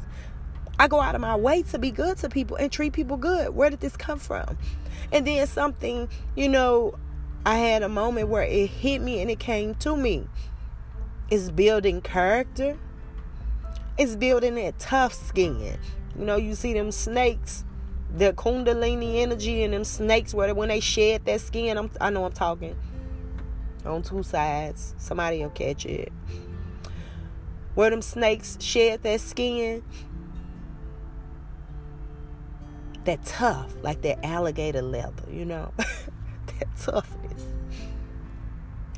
I 0.80 0.88
go 0.88 1.00
out 1.00 1.16
of 1.16 1.22
my 1.22 1.36
way 1.36 1.62
to 1.64 1.78
be 1.78 1.92
good 1.92 2.18
to 2.18 2.30
people 2.30 2.58
and 2.58 2.72
treat 2.72 2.94
people 2.94 3.18
good. 3.18 3.56
Where 3.56 3.70
did 3.70 3.80
this 3.80 3.96
come 3.96 4.20
from? 4.20 4.58
And 5.12 5.26
then 5.28 5.46
something, 5.46 6.10
you 6.36 6.50
know, 6.50 6.96
I 7.46 7.58
had 7.58 7.84
a 7.84 7.90
moment 7.90 8.30
where 8.30 8.44
it 8.44 8.68
hit 8.68 9.00
me 9.00 9.22
and 9.22 9.30
it 9.30 9.40
came 9.40 9.76
to 9.76 9.96
me. 9.96 10.28
It's 11.30 11.52
building 11.52 12.02
character. 12.02 12.78
It's 13.98 14.16
building 14.16 14.56
that 14.56 14.80
tough 14.80 15.14
skin. 15.14 15.78
You 16.18 16.26
know, 16.26 16.38
you 16.38 16.56
see 16.56 16.74
them 16.74 16.92
snakes 16.92 17.64
the 18.14 18.32
kundalini 18.34 19.22
energy 19.22 19.64
and 19.64 19.74
them 19.74 19.84
snakes 19.84 20.34
where 20.34 20.54
when 20.54 20.70
they 20.70 20.80
shed 20.80 21.26
that 21.26 21.42
skin 21.42 21.78
I'm, 21.78 21.90
i 22.00 22.10
know 22.10 22.26
i'm 22.26 22.32
talking 22.32 22.76
on 23.86 24.02
two 24.02 24.24
sides. 24.24 24.96
Somebody 24.98 25.40
will 25.40 25.50
catch 25.50 25.86
it. 25.86 26.12
Where 27.76 27.90
them 27.90 28.02
snakes 28.02 28.58
shed 28.62 29.04
that 29.04 29.20
skin 29.20 29.84
that 33.06 33.26
tough 33.26 33.74
like 33.82 34.02
that 34.04 34.24
alligator 34.26 34.82
leather 34.82 35.24
you 35.30 35.46
know? 35.46 35.72
That 36.60 36.68
toughness. 36.78 37.46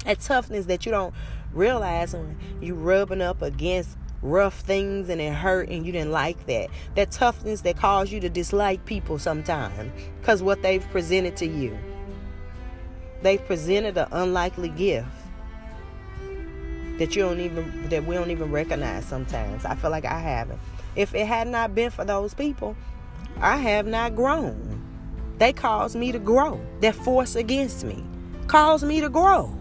That 0.03 0.19
toughness 0.19 0.65
that 0.65 0.85
you 0.85 0.91
don't 0.91 1.13
realize 1.53 2.13
when 2.13 2.37
you 2.59 2.75
rubbing 2.75 3.21
up 3.21 3.41
against 3.41 3.97
rough 4.21 4.59
things 4.61 5.09
and 5.09 5.21
it 5.21 5.33
hurt 5.33 5.69
and 5.69 5.85
you 5.85 5.91
didn't 5.91 6.11
like 6.11 6.45
that. 6.47 6.69
That 6.95 7.11
toughness 7.11 7.61
that 7.61 7.77
caused 7.77 8.11
you 8.11 8.19
to 8.21 8.29
dislike 8.29 8.85
people 8.85 9.19
sometimes 9.19 9.91
because 10.19 10.41
what 10.41 10.61
they've 10.61 10.87
presented 10.89 11.37
to 11.37 11.45
you. 11.45 11.77
They've 13.21 13.43
presented 13.45 13.97
an 13.97 14.07
unlikely 14.11 14.69
gift 14.69 15.07
that 16.97 17.15
you 17.15 17.23
don't 17.23 17.39
even 17.39 17.89
that 17.89 18.05
we 18.05 18.15
don't 18.15 18.31
even 18.31 18.51
recognize 18.51 19.05
sometimes. 19.05 19.65
I 19.65 19.75
feel 19.75 19.91
like 19.91 20.05
I 20.05 20.19
haven't. 20.19 20.59
If 20.95 21.13
it 21.13 21.27
had 21.27 21.47
not 21.47 21.75
been 21.75 21.91
for 21.91 22.05
those 22.05 22.33
people, 22.33 22.75
I 23.41 23.57
have 23.57 23.85
not 23.85 24.15
grown. 24.15 24.81
They 25.37 25.51
caused 25.51 25.95
me 25.95 26.11
to 26.11 26.19
grow. 26.19 26.59
That 26.79 26.95
force 26.95 27.35
against 27.35 27.83
me 27.83 28.03
caused 28.47 28.85
me 28.85 29.01
to 29.01 29.09
grow. 29.09 29.53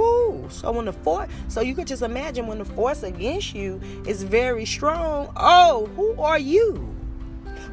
Woo! 0.00 0.48
So 0.48 0.72
when 0.72 0.86
the 0.86 0.92
force, 0.92 1.28
so 1.48 1.60
you 1.60 1.74
could 1.74 1.86
just 1.86 2.02
imagine 2.02 2.46
when 2.46 2.58
the 2.58 2.64
force 2.64 3.02
against 3.02 3.54
you 3.54 3.80
is 4.06 4.22
very 4.22 4.64
strong. 4.64 5.30
Oh, 5.36 5.90
who 5.94 6.20
are 6.20 6.38
you? 6.38 6.96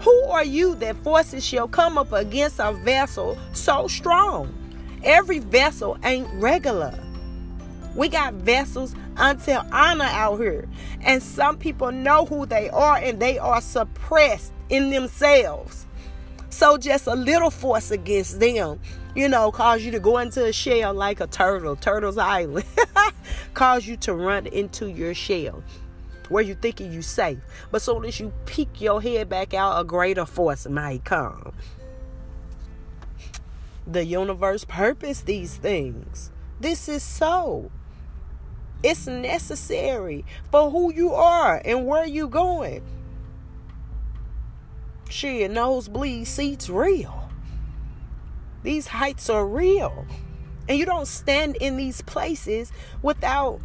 Who 0.02 0.24
are 0.26 0.44
you 0.44 0.76
that 0.76 0.98
forces 1.04 1.46
shall 1.46 1.68
come 1.68 1.98
up 1.98 2.12
against 2.12 2.60
a 2.60 2.74
vessel 2.74 3.38
so 3.54 3.88
strong? 3.88 4.54
Every 5.04 5.40
vessel 5.40 5.98
ain't 6.04 6.28
regular. 6.34 6.94
We 7.96 8.10
got 8.10 8.34
vessels 8.34 8.94
until 9.16 9.66
honor 9.72 10.06
out 10.06 10.38
here. 10.38 10.68
And 11.02 11.24
some 11.24 11.58
people 11.58 11.92
know 11.92 12.26
who 12.26 12.46
they 12.46 12.70
are 12.70 12.98
and 12.98 13.20
they 13.20 13.40
are 13.40 13.62
suppressed 13.62 14.54
in 14.70 14.90
themselves. 14.90 15.86
So 16.50 16.78
just 16.78 17.08
a 17.08 17.16
little 17.16 17.50
force 17.50 17.92
against 17.92 18.40
them, 18.40 18.80
you 19.18 19.28
know, 19.28 19.52
cause 19.52 19.84
you 19.84 19.90
to 19.90 20.00
go 20.00 20.20
into 20.20 20.46
a 20.46 20.54
shell 20.54 20.94
like 20.94 21.20
a 21.20 21.26
turtle, 21.26 21.76
Turtle's 21.76 22.20
Island. 22.20 22.66
cause 23.56 23.88
you 23.88 23.98
to 23.98 24.14
run 24.14 24.46
into 24.46 24.92
your 24.92 25.16
shell 25.16 25.64
where 26.30 26.44
you 26.44 26.54
thinking 26.54 26.94
you're 26.94 27.02
safe. 27.02 27.40
But 27.72 27.82
soon 27.82 28.06
as 28.06 28.20
you 28.20 28.32
peek 28.46 28.80
your 28.80 29.02
head 29.02 29.28
back 29.28 29.56
out, 29.56 29.82
a 29.82 29.84
greater 29.84 30.26
force 30.26 30.68
might 30.68 31.04
come. 31.04 31.54
The 33.88 34.06
universe 34.06 34.66
purpose 34.66 35.22
these 35.22 35.56
things. 35.56 36.30
This 36.60 36.88
is 36.88 37.02
so. 37.02 37.72
It's 38.84 39.08
necessary 39.08 40.26
for 40.52 40.70
who 40.70 40.94
you 40.94 41.14
are 41.14 41.60
and 41.66 41.88
where 41.88 42.06
you 42.06 42.28
going. 42.28 42.84
She 45.10 45.40
Shit, 45.40 45.52
nosebleed 45.52 46.28
seats 46.28 46.70
real. 46.70 47.17
These 48.64 48.88
heights 48.88 49.30
are 49.30 49.46
real. 49.46 50.06
And 50.68 50.78
you 50.78 50.86
don't 50.86 51.08
stand 51.08 51.56
in 51.58 51.78
these 51.78 52.02
places 52.02 52.72
without 53.02 53.60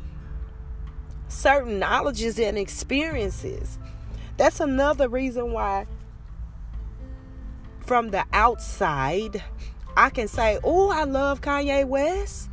certain 1.28 1.78
knowledges 1.78 2.38
and 2.38 2.56
experiences. 2.56 3.78
That's 4.36 4.60
another 4.60 5.08
reason 5.08 5.52
why, 5.52 5.86
from 7.80 8.10
the 8.10 8.24
outside, 8.32 9.42
I 9.96 10.10
can 10.10 10.28
say, 10.28 10.58
Oh, 10.62 10.90
I 10.90 11.04
love 11.04 11.40
Kanye 11.40 11.86
West. 11.86 12.48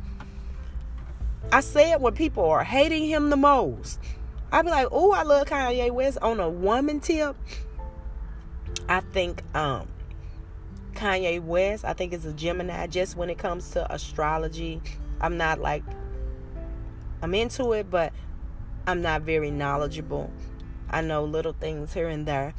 I 1.52 1.60
say 1.60 1.90
it 1.90 2.00
when 2.00 2.14
people 2.14 2.44
are 2.44 2.62
hating 2.62 3.08
him 3.08 3.30
the 3.30 3.36
most. 3.36 3.98
I 4.52 4.62
be 4.62 4.70
like, 4.70 4.88
oh, 4.90 5.12
I 5.12 5.22
love 5.22 5.46
Kanye 5.46 5.90
West 5.90 6.18
on 6.22 6.40
a 6.40 6.48
woman 6.48 7.00
tip. 7.00 7.36
I 8.88 9.00
think 9.00 9.42
um 9.54 9.88
Kanye 11.00 11.42
West, 11.42 11.86
I 11.86 11.94
think 11.94 12.12
is 12.12 12.26
a 12.26 12.32
Gemini 12.34 12.86
just 12.86 13.16
when 13.16 13.30
it 13.30 13.38
comes 13.38 13.70
to 13.70 13.90
astrology. 13.90 14.82
I'm 15.22 15.38
not 15.38 15.58
like 15.58 15.82
I'm 17.22 17.34
into 17.34 17.72
it, 17.72 17.90
but 17.90 18.12
I'm 18.86 19.00
not 19.00 19.22
very 19.22 19.50
knowledgeable. 19.50 20.30
I 20.90 21.00
know 21.00 21.24
little 21.24 21.54
things 21.54 21.94
here 21.94 22.08
and 22.08 22.26
there. 22.26 22.52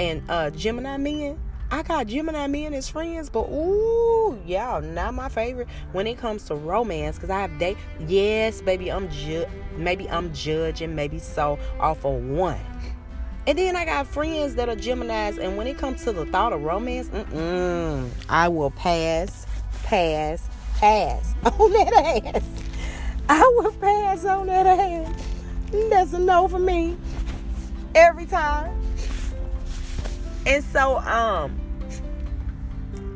And 0.00 0.28
uh 0.28 0.50
Gemini 0.50 0.96
men, 0.96 1.38
I 1.70 1.84
got 1.84 2.08
Gemini 2.08 2.48
men 2.48 2.74
as 2.74 2.88
friends, 2.88 3.30
but 3.30 3.48
ooh, 3.48 4.36
y'all 4.44 4.80
not 4.80 5.14
my 5.14 5.28
favorite 5.28 5.68
when 5.92 6.08
it 6.08 6.18
comes 6.18 6.46
to 6.46 6.56
romance. 6.56 7.20
Cause 7.20 7.30
I 7.30 7.40
have 7.40 7.56
date. 7.60 7.76
Yes, 8.08 8.60
baby, 8.62 8.90
I'm 8.90 9.08
ju- 9.10 9.46
maybe 9.76 10.10
I'm 10.10 10.34
judging, 10.34 10.96
maybe 10.96 11.20
so 11.20 11.56
off 11.78 12.04
of 12.04 12.20
one. 12.20 12.58
And 13.46 13.58
then 13.58 13.74
I 13.74 13.84
got 13.84 14.06
friends 14.06 14.54
that 14.56 14.68
are 14.68 14.76
Geminis, 14.76 15.38
and 15.38 15.56
when 15.56 15.66
it 15.66 15.78
comes 15.78 16.04
to 16.04 16.12
the 16.12 16.26
thought 16.26 16.52
of 16.52 16.62
romance, 16.62 17.10
I 18.28 18.48
will 18.48 18.70
pass, 18.70 19.46
pass, 19.82 20.48
pass 20.74 21.34
on 21.44 21.72
that 21.72 22.32
ass. 22.34 22.44
I 23.28 23.40
will 23.56 23.72
pass 23.72 24.24
on 24.24 24.46
that 24.48 24.66
ass. 24.66 25.24
That's 25.88 26.12
a 26.12 26.18
no 26.18 26.48
for 26.48 26.58
me 26.58 26.96
every 27.94 28.26
time. 28.26 28.76
And 30.46 30.64
so, 30.64 30.98
um, 30.98 31.58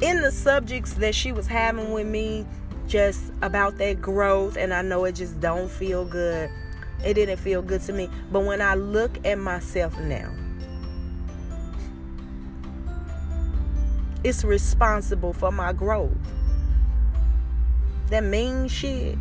in 0.00 0.20
the 0.20 0.30
subjects 0.30 0.94
that 0.94 1.14
she 1.14 1.32
was 1.32 1.46
having 1.46 1.92
with 1.92 2.06
me, 2.06 2.46
just 2.86 3.32
about 3.42 3.78
that 3.78 4.00
growth, 4.00 4.56
and 4.56 4.72
I 4.74 4.82
know 4.82 5.04
it 5.04 5.12
just 5.12 5.40
don't 5.40 5.70
feel 5.70 6.04
good. 6.04 6.50
It 7.04 7.14
didn't 7.14 7.36
feel 7.36 7.60
good 7.60 7.82
to 7.82 7.92
me. 7.92 8.08
But 8.32 8.44
when 8.44 8.60
I 8.60 8.74
look 8.74 9.18
at 9.26 9.38
myself 9.38 9.98
now, 9.98 10.32
it's 14.24 14.42
responsible 14.42 15.34
for 15.34 15.52
my 15.52 15.72
growth. 15.72 16.12
That 18.08 18.24
mean 18.24 18.68
shit. 18.68 19.18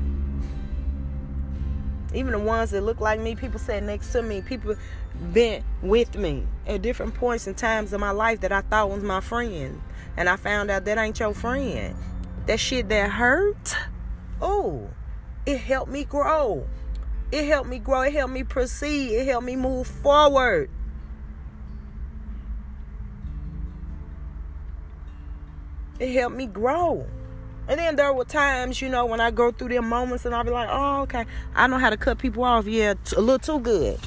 Even 2.13 2.31
the 2.31 2.39
ones 2.39 2.71
that 2.71 2.81
look 2.81 3.01
like 3.01 3.19
me, 3.19 3.35
people 3.35 3.59
sat 3.59 3.83
next 3.83 4.11
to 4.13 4.21
me, 4.21 4.41
people 4.41 4.75
been 5.33 5.63
with 5.81 6.15
me 6.15 6.45
at 6.67 6.81
different 6.81 7.15
points 7.15 7.47
and 7.47 7.57
times 7.57 7.91
in 7.91 7.99
my 7.99 8.11
life 8.11 8.41
that 8.41 8.51
I 8.51 8.61
thought 8.61 8.89
was 8.89 9.03
my 9.03 9.19
friend. 9.19 9.81
And 10.15 10.29
I 10.29 10.35
found 10.35 10.69
out 10.69 10.85
that 10.85 10.97
ain't 10.97 11.19
your 11.19 11.33
friend. 11.33 11.95
That 12.45 12.59
shit 12.59 12.87
that 12.89 13.09
hurt, 13.09 13.75
oh, 14.41 14.89
it 15.45 15.57
helped 15.57 15.91
me 15.91 16.03
grow. 16.03 16.67
It 17.33 17.45
helped 17.45 17.69
me 17.69 17.79
grow. 17.79 18.01
It 18.01 18.13
helped 18.13 18.33
me 18.33 18.43
proceed. 18.43 19.11
It 19.11 19.25
helped 19.25 19.45
me 19.45 19.55
move 19.55 19.87
forward. 19.87 20.69
It 25.99 26.13
helped 26.13 26.35
me 26.35 26.47
grow. 26.47 27.05
And 27.67 27.79
then 27.79 27.95
there 27.95 28.11
were 28.13 28.25
times, 28.25 28.81
you 28.81 28.89
know, 28.89 29.05
when 29.05 29.21
I 29.21 29.31
go 29.31 29.51
through 29.51 29.69
them 29.69 29.87
moments 29.89 30.25
and 30.25 30.35
I'll 30.35 30.43
be 30.43 30.49
like, 30.49 30.69
oh, 30.71 31.01
okay, 31.03 31.25
I 31.55 31.67
know 31.67 31.77
how 31.77 31.89
to 31.89 31.97
cut 31.97 32.17
people 32.17 32.43
off. 32.43 32.67
Yeah, 32.67 32.95
a 33.15 33.21
little 33.21 33.39
too 33.39 33.59
good 33.59 33.99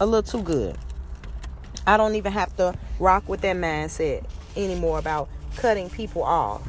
a 0.00 0.06
little 0.06 0.22
too 0.22 0.44
good. 0.44 0.76
I 1.86 1.96
don't 1.96 2.14
even 2.14 2.32
have 2.32 2.56
to 2.56 2.74
rock 2.98 3.28
with 3.28 3.42
that 3.42 3.56
mindset 3.56 4.24
anymore 4.56 4.98
about 4.98 5.28
cutting 5.56 5.90
people 5.90 6.22
off. 6.22 6.62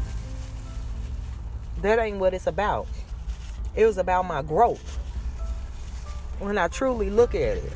That 1.81 1.99
ain't 1.99 2.17
what 2.17 2.33
it's 2.33 2.47
about. 2.47 2.87
It 3.75 3.85
was 3.85 3.97
about 3.97 4.25
my 4.25 4.41
growth. 4.41 4.99
When 6.39 6.57
I 6.57 6.67
truly 6.67 7.09
look 7.09 7.33
at 7.33 7.57
it. 7.57 7.73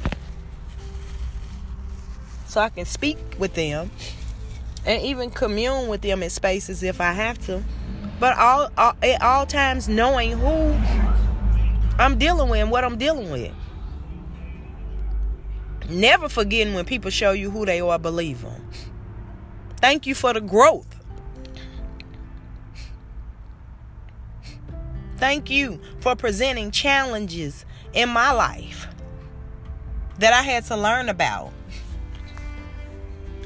So 2.48 2.62
I 2.62 2.70
can 2.70 2.86
speak 2.86 3.18
with 3.38 3.54
them 3.54 3.92
and 4.86 5.02
even 5.04 5.30
commune 5.30 5.88
with 5.88 6.02
them 6.02 6.24
in 6.24 6.30
spaces 6.30 6.84
if 6.84 7.00
I 7.00 7.12
have 7.12 7.38
to. 7.46 7.64
But 8.20 8.38
all, 8.38 8.70
all 8.78 8.96
at 9.02 9.22
all 9.22 9.46
times 9.46 9.88
knowing 9.88 10.32
who 10.38 10.76
I'm 12.00 12.18
dealing 12.18 12.50
with 12.50 12.62
and 12.62 12.72
what 12.72 12.84
I'm 12.84 12.98
dealing 12.98 13.32
with. 13.32 13.54
Never 15.90 16.30
forgetting 16.30 16.74
when 16.74 16.86
people 16.86 17.12
show 17.12 17.32
you 17.32 17.50
who 17.50 17.66
they 17.66 17.82
are, 17.82 18.00
believe 18.00 18.42
them. 18.42 18.68
Thank 19.78 20.06
you 20.06 20.16
for 20.16 20.34
the 20.34 20.42
growth. 20.42 20.88
Thank 25.18 25.50
you 25.50 25.80
for 26.00 26.16
presenting 26.16 26.72
challenges 26.72 27.66
in 27.94 28.10
my 28.10 28.32
life 28.32 28.88
that 30.20 30.34
I 30.34 30.42
had 30.42 30.66
to 30.66 30.78
learn 30.78 31.10
about. 31.10 31.52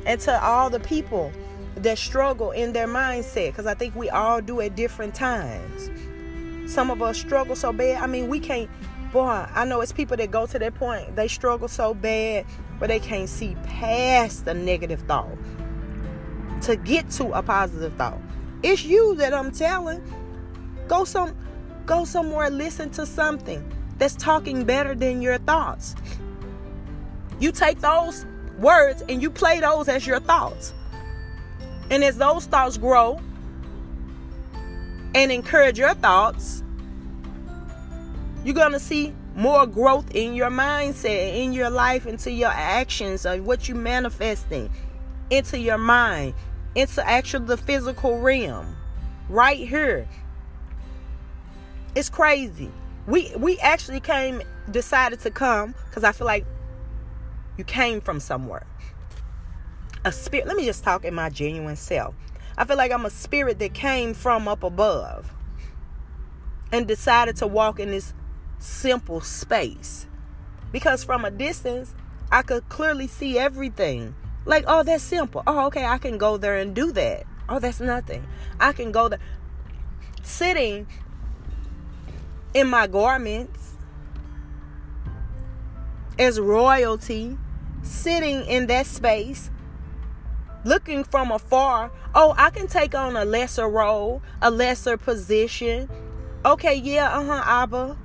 And 0.06 0.20
to 0.22 0.44
all 0.44 0.70
the 0.70 0.80
people 0.80 1.32
that 1.76 1.98
struggle 1.98 2.52
in 2.52 2.74
their 2.74 2.88
mindset, 2.88 3.48
because 3.48 3.66
I 3.66 3.74
think 3.74 3.96
we 3.96 4.10
all 4.10 4.42
do 4.42 4.60
at 4.62 4.76
different 4.76 5.16
times. 5.16 5.90
Some 6.72 6.92
of 6.92 7.02
us 7.02 7.18
struggle 7.18 7.56
so 7.56 7.72
bad. 7.72 8.02
I 8.02 8.08
mean, 8.08 8.28
we 8.28 8.40
can't 8.40 8.70
boy, 9.14 9.48
I 9.54 9.64
know 9.64 9.80
it's 9.80 9.94
people 9.94 10.18
that 10.18 10.32
go 10.32 10.48
to 10.48 10.60
that 10.60 10.74
point, 10.74 11.16
they 11.16 11.28
struggle 11.28 11.68
so 11.68 11.94
bad, 11.94 12.46
but 12.80 12.88
they 12.88 13.00
can't 13.00 13.30
see 13.30 13.56
past 13.64 14.44
the 14.46 14.56
negative 14.56 15.02
thought 15.02 15.38
to 16.64 16.76
get 16.76 17.10
to 17.12 17.32
a 17.32 17.44
positive 17.44 17.94
thought. 17.94 18.20
It's 18.64 18.84
you 18.84 19.16
that 19.16 19.34
I'm 19.34 19.52
telling. 19.52 20.04
Go 20.88 21.06
some 21.06 21.36
go 21.86 22.06
somewhere, 22.06 22.50
listen 22.50 22.90
to 22.92 23.06
something 23.06 23.64
that's 24.04 24.16
talking 24.16 24.66
better 24.66 24.94
than 24.94 25.22
your 25.22 25.38
thoughts. 25.38 25.96
You 27.40 27.54
take 27.54 27.80
those 27.80 28.26
words 28.60 29.02
and 29.08 29.22
you 29.22 29.30
play 29.30 29.62
those 29.62 29.88
as 29.88 30.06
your 30.06 30.20
thoughts. 30.20 30.74
And 31.90 32.04
as 32.04 32.18
those 32.18 32.46
thoughts 32.46 32.76
grow 32.76 33.22
and 35.16 35.32
encourage 35.32 35.80
your 35.80 35.94
thoughts, 35.94 36.64
you're 38.44 38.54
going 38.54 38.74
to 38.74 38.80
see 38.80 39.14
more 39.38 39.66
growth 39.66 40.14
in 40.14 40.34
your 40.34 40.50
mindset, 40.50 41.38
in 41.42 41.54
your 41.54 41.70
life, 41.70 42.06
into 42.06 42.30
your 42.30 42.52
actions, 42.52 43.26
of 43.26 43.46
what 43.46 43.70
you're 43.70 43.78
manifesting, 43.78 44.70
into 45.30 45.58
your 45.58 45.78
mind, 45.78 46.34
into 46.76 47.08
actual 47.08 47.40
the 47.40 47.56
physical 47.56 48.20
realm. 48.20 48.76
right 49.30 49.66
here. 49.66 50.10
It's 51.96 52.10
crazy. 52.10 52.70
We 53.08 53.34
we 53.38 53.60
actually 53.60 54.00
came 54.00 54.42
decided 54.72 55.20
to 55.22 55.32
come 55.32 55.76
because 55.90 56.04
I 56.04 56.12
feel 56.12 56.28
like 56.28 56.46
you 57.58 57.64
came 57.64 58.02
from 58.02 58.20
somewhere. 58.20 58.66
A 60.06 60.12
spirit. 60.12 60.48
Let 60.48 60.58
me 60.58 60.66
just 60.66 60.84
talk 60.84 61.06
in 61.06 61.14
my 61.14 61.30
genuine 61.30 61.76
self. 61.76 62.16
I 62.58 62.66
feel 62.66 62.78
like 62.78 62.92
I'm 62.92 63.06
a 63.06 63.10
spirit 63.10 63.60
that 63.60 63.74
came 63.74 64.14
from 64.14 64.48
up 64.48 64.64
above 64.64 65.34
and 66.72 66.88
decided 66.88 67.36
to 67.38 67.48
walk 67.48 67.80
in 67.80 67.92
this 67.92 68.14
simple 68.60 69.22
space. 69.22 70.08
Because 70.72 71.04
from 71.04 71.26
a 71.26 71.32
distance, 71.32 71.94
I 72.32 72.42
could 72.42 72.68
clearly 72.70 73.08
see 73.08 73.38
everything. 73.38 74.16
Like, 74.46 74.66
oh, 74.68 74.84
that's 74.84 75.04
simple. 75.04 75.44
Oh, 75.46 75.68
okay, 75.68 75.86
I 75.86 75.98
can 75.98 76.18
go 76.18 76.38
there 76.38 76.58
and 76.58 76.76
do 76.76 76.92
that. 76.94 77.26
Oh, 77.48 77.60
that's 77.60 77.80
nothing. 77.80 78.26
I 78.60 78.74
can 78.74 78.92
go 78.92 79.08
there. 79.10 79.20
Sitting 80.24 80.88
in 82.54 82.68
my 82.68 82.88
garments 82.88 83.76
as 86.20 86.40
royalty, 86.40 87.38
sitting 87.82 88.46
in 88.46 88.68
that 88.68 88.86
space, 88.86 89.50
looking 90.64 91.04
from 91.04 91.32
afar. 91.32 91.92
Oh, 92.16 92.36
I 92.38 92.50
can 92.52 92.68
take 92.68 92.94
on 92.96 93.16
a 93.16 93.26
lesser 93.26 93.68
role, 93.68 94.22
a 94.42 94.52
lesser 94.52 94.98
position. 94.98 95.90
Okay, 96.46 96.76
yeah, 96.76 97.10
uh 97.18 97.26
huh, 97.26 97.44
Abba. 97.46 97.98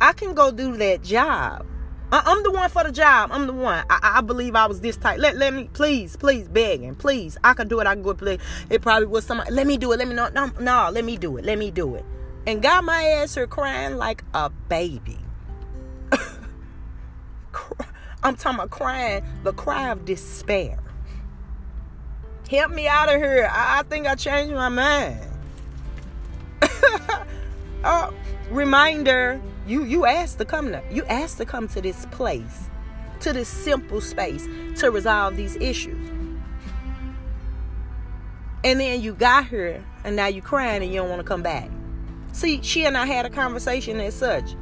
I 0.00 0.12
can 0.12 0.34
go 0.34 0.50
do 0.50 0.76
that 0.76 1.02
job. 1.02 1.66
I'm 2.12 2.42
the 2.44 2.52
one 2.52 2.70
for 2.70 2.84
the 2.84 2.92
job. 2.92 3.30
I'm 3.32 3.46
the 3.48 3.52
one. 3.52 3.84
I, 3.90 4.18
I 4.18 4.20
believe 4.20 4.54
I 4.54 4.66
was 4.66 4.80
this 4.80 4.96
tight. 4.96 5.18
Let, 5.18 5.36
let 5.36 5.52
me, 5.52 5.68
please, 5.72 6.16
please, 6.16 6.46
begging, 6.48 6.94
please. 6.94 7.36
I 7.42 7.52
can 7.54 7.66
do 7.66 7.80
it. 7.80 7.86
I 7.86 7.94
can 7.94 8.02
go 8.02 8.14
play. 8.14 8.38
It 8.70 8.80
probably 8.80 9.06
was 9.06 9.26
somebody. 9.26 9.50
Let 9.50 9.66
me 9.66 9.76
do 9.76 9.90
it. 9.92 9.98
Let 9.98 10.06
me 10.06 10.14
know. 10.14 10.28
No, 10.28 10.46
no, 10.60 10.90
let 10.92 11.04
me 11.04 11.16
do 11.16 11.36
it. 11.36 11.44
Let 11.44 11.58
me 11.58 11.72
do 11.72 11.96
it. 11.96 12.04
And 12.46 12.62
got 12.62 12.84
my 12.84 13.02
ass 13.02 13.34
here 13.34 13.48
crying 13.48 13.96
like 13.96 14.22
a 14.32 14.50
baby. 14.50 15.18
I'm 18.22 18.36
talking 18.36 18.60
about 18.60 18.70
crying, 18.70 19.24
the 19.42 19.52
cry 19.52 19.90
of 19.90 20.04
despair. 20.04 20.78
Help 22.48 22.70
me 22.70 22.86
out 22.86 23.12
of 23.12 23.16
here. 23.16 23.50
I, 23.52 23.80
I 23.80 23.82
think 23.82 24.06
I 24.06 24.14
changed 24.14 24.54
my 24.54 24.68
mind. 24.68 25.20
oh, 27.84 28.14
reminder 28.50 29.42
you 29.66 29.82
you 29.82 30.06
asked 30.06 30.38
to 30.38 30.44
come 30.44 30.70
to 30.70 30.80
you 30.90 31.04
asked 31.06 31.38
to 31.38 31.44
come 31.44 31.66
to 31.68 31.80
this 31.80 32.06
place, 32.12 32.70
to 33.20 33.32
this 33.32 33.48
simple 33.48 34.00
space 34.00 34.46
to 34.78 34.92
resolve 34.92 35.36
these 35.36 35.56
issues. 35.56 36.08
And 38.62 38.80
then 38.80 39.00
you 39.00 39.14
got 39.14 39.48
here 39.48 39.84
and 40.04 40.14
now 40.14 40.26
you're 40.26 40.42
crying 40.42 40.82
and 40.82 40.92
you 40.92 41.00
don't 41.00 41.08
want 41.08 41.20
to 41.20 41.26
come 41.26 41.42
back. 41.42 41.70
See, 42.36 42.60
she 42.60 42.84
and 42.84 42.98
I 42.98 43.06
had 43.06 43.24
a 43.24 43.30
conversation 43.30 43.98
as 43.98 44.14
such. 44.14 44.56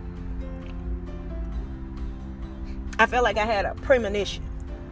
I 3.00 3.06
felt 3.06 3.24
like 3.24 3.36
I 3.36 3.44
had 3.44 3.64
a 3.64 3.74
premonition. 3.74 4.44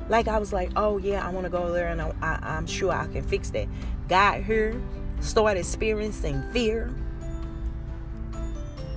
Like 0.08 0.26
I 0.26 0.36
was 0.38 0.52
like, 0.52 0.72
oh 0.74 0.98
yeah, 0.98 1.24
I 1.24 1.30
want 1.30 1.44
to 1.44 1.48
go 1.48 1.70
there 1.70 1.86
and 1.86 2.02
I, 2.02 2.12
I, 2.20 2.38
I'm 2.42 2.66
sure 2.66 2.90
I 2.90 3.06
can 3.06 3.22
fix 3.22 3.50
that. 3.50 3.68
Got 4.08 4.42
here, 4.42 4.82
started 5.20 5.60
experiencing 5.60 6.42
fear, 6.50 6.92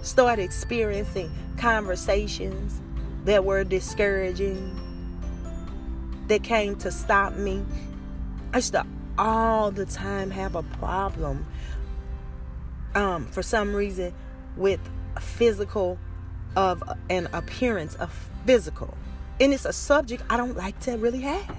start 0.02 0.40
experiencing 0.40 1.32
conversations 1.56 2.82
that 3.26 3.46
were 3.46 3.64
discouraging, 3.64 4.82
that 6.28 6.42
came 6.42 6.76
to 6.78 6.90
stop 6.90 7.36
me. 7.36 7.64
I 8.52 8.58
used 8.58 8.74
to 8.74 8.84
all 9.20 9.70
the 9.70 9.86
time 9.86 10.32
have 10.32 10.56
a 10.56 10.64
problem 10.64 11.46
um, 12.96 13.26
for 13.28 13.44
some 13.44 13.76
reason 13.76 14.14
with 14.58 14.80
physical 15.20 15.98
of 16.56 16.84
an 17.10 17.28
appearance 17.34 17.96
of 17.96 18.12
physical 18.46 18.98
and 19.40 19.54
it's 19.54 19.66
a 19.66 19.74
subject 19.74 20.24
i 20.30 20.38
don't 20.38 20.56
like 20.56 20.80
to 20.80 20.94
really 20.98 21.22
have 21.22 21.58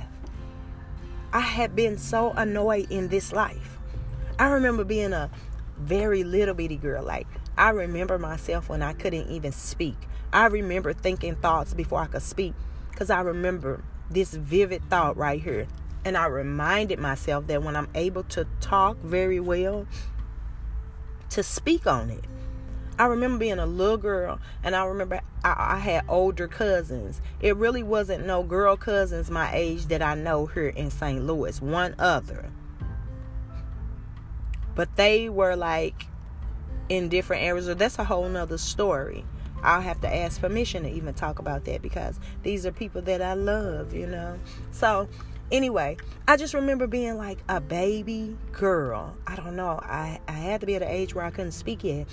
i 1.33 1.41
have 1.41 1.75
been 1.77 1.99
so 1.99 2.31
annoyed 2.33 2.91
in 2.91 3.09
this 3.09 3.33
life 3.33 3.79
i 4.39 4.49
remember 4.49 4.85
being 4.85 5.13
a 5.13 5.31
very 5.79 6.25
little 6.25 6.55
bitty 6.55 6.77
girl 6.77 7.03
like 7.03 7.27
I 7.59 7.71
remember 7.71 8.19
myself 8.19 8.69
when 8.69 8.83
I 8.83 8.93
couldn't 8.93 9.31
even 9.31 9.53
speak. 9.53 9.97
I 10.33 10.47
remember 10.47 10.93
thinking 10.93 11.37
thoughts 11.37 11.73
before 11.73 12.01
I 12.01 12.07
could 12.07 12.23
speak 12.23 12.53
because 12.91 13.09
I 13.09 13.21
remember 13.21 13.83
this 14.11 14.35
vivid 14.35 14.83
thought 14.91 15.17
right 15.17 15.41
here. 15.41 15.67
And 16.05 16.17
I 16.17 16.27
reminded 16.27 16.99
myself 16.99 17.47
that 17.47 17.63
when 17.63 17.75
I'm 17.75 17.89
able 17.95 18.25
to 18.25 18.47
talk 18.61 18.99
very 18.99 19.41
well, 19.41 19.87
to 21.31 21.43
speak 21.43 21.87
on 21.87 22.11
it. 22.11 22.25
I 22.99 23.07
remember 23.07 23.39
being 23.39 23.59
a 23.59 23.67
little 23.67 23.99
girl, 23.99 24.41
and 24.65 24.75
I 24.75 24.85
remember 24.85 25.21
I, 25.45 25.75
I, 25.75 25.79
had 25.79 26.05
older 26.09 26.49
cousins. 26.49 27.21
It 27.41 27.57
really 27.57 27.83
wasn't 27.83 28.27
no 28.27 28.43
girl 28.43 28.77
cousins 28.77 29.31
my 29.31 29.55
age 29.55 29.87
that 29.87 30.01
I 30.01 30.15
know 30.15 30.47
here 30.47 30.69
in 30.69 30.91
St. 30.91 31.23
Louis, 31.23 31.61
one 31.61 31.95
other. 31.99 32.51
But 34.75 34.97
they 34.97 35.29
were 35.29 35.57
like 35.57 36.07
in 36.89 37.09
different 37.09 37.43
areas. 37.43 37.69
Or 37.69 37.75
that's 37.75 37.99
a 37.99 38.05
whole 38.05 38.29
nother 38.29 38.59
story. 38.59 39.25
I'll 39.63 39.81
have 39.81 40.01
to 40.03 40.15
ask 40.15 40.41
permission 40.41 40.85
to 40.85 40.91
even 40.91 41.15
talk 41.15 41.39
about 41.39 41.65
that 41.65 41.83
because 41.83 42.21
these 42.43 42.65
are 42.65 42.73
people 42.73 43.03
that 43.03 43.21
I 43.21 43.35
love, 43.35 43.93
you 43.93 44.07
know. 44.07 44.39
So 44.71 45.09
anyway, 45.51 45.97
I 46.29 46.37
just 46.37 46.55
remember 46.55 46.87
being 46.87 47.17
like 47.17 47.39
a 47.49 47.61
baby 47.61 48.37
girl. 48.53 49.17
I 49.27 49.37
don't 49.37 49.57
know. 49.57 49.79
I, 49.83 50.21
I 50.29 50.33
had 50.33 50.61
to 50.61 50.67
be 50.67 50.75
at 50.77 50.83
an 50.83 50.89
age 50.89 51.15
where 51.15 51.25
I 51.25 51.31
couldn't 51.31 51.53
speak 51.53 51.85
yet. 51.85 52.07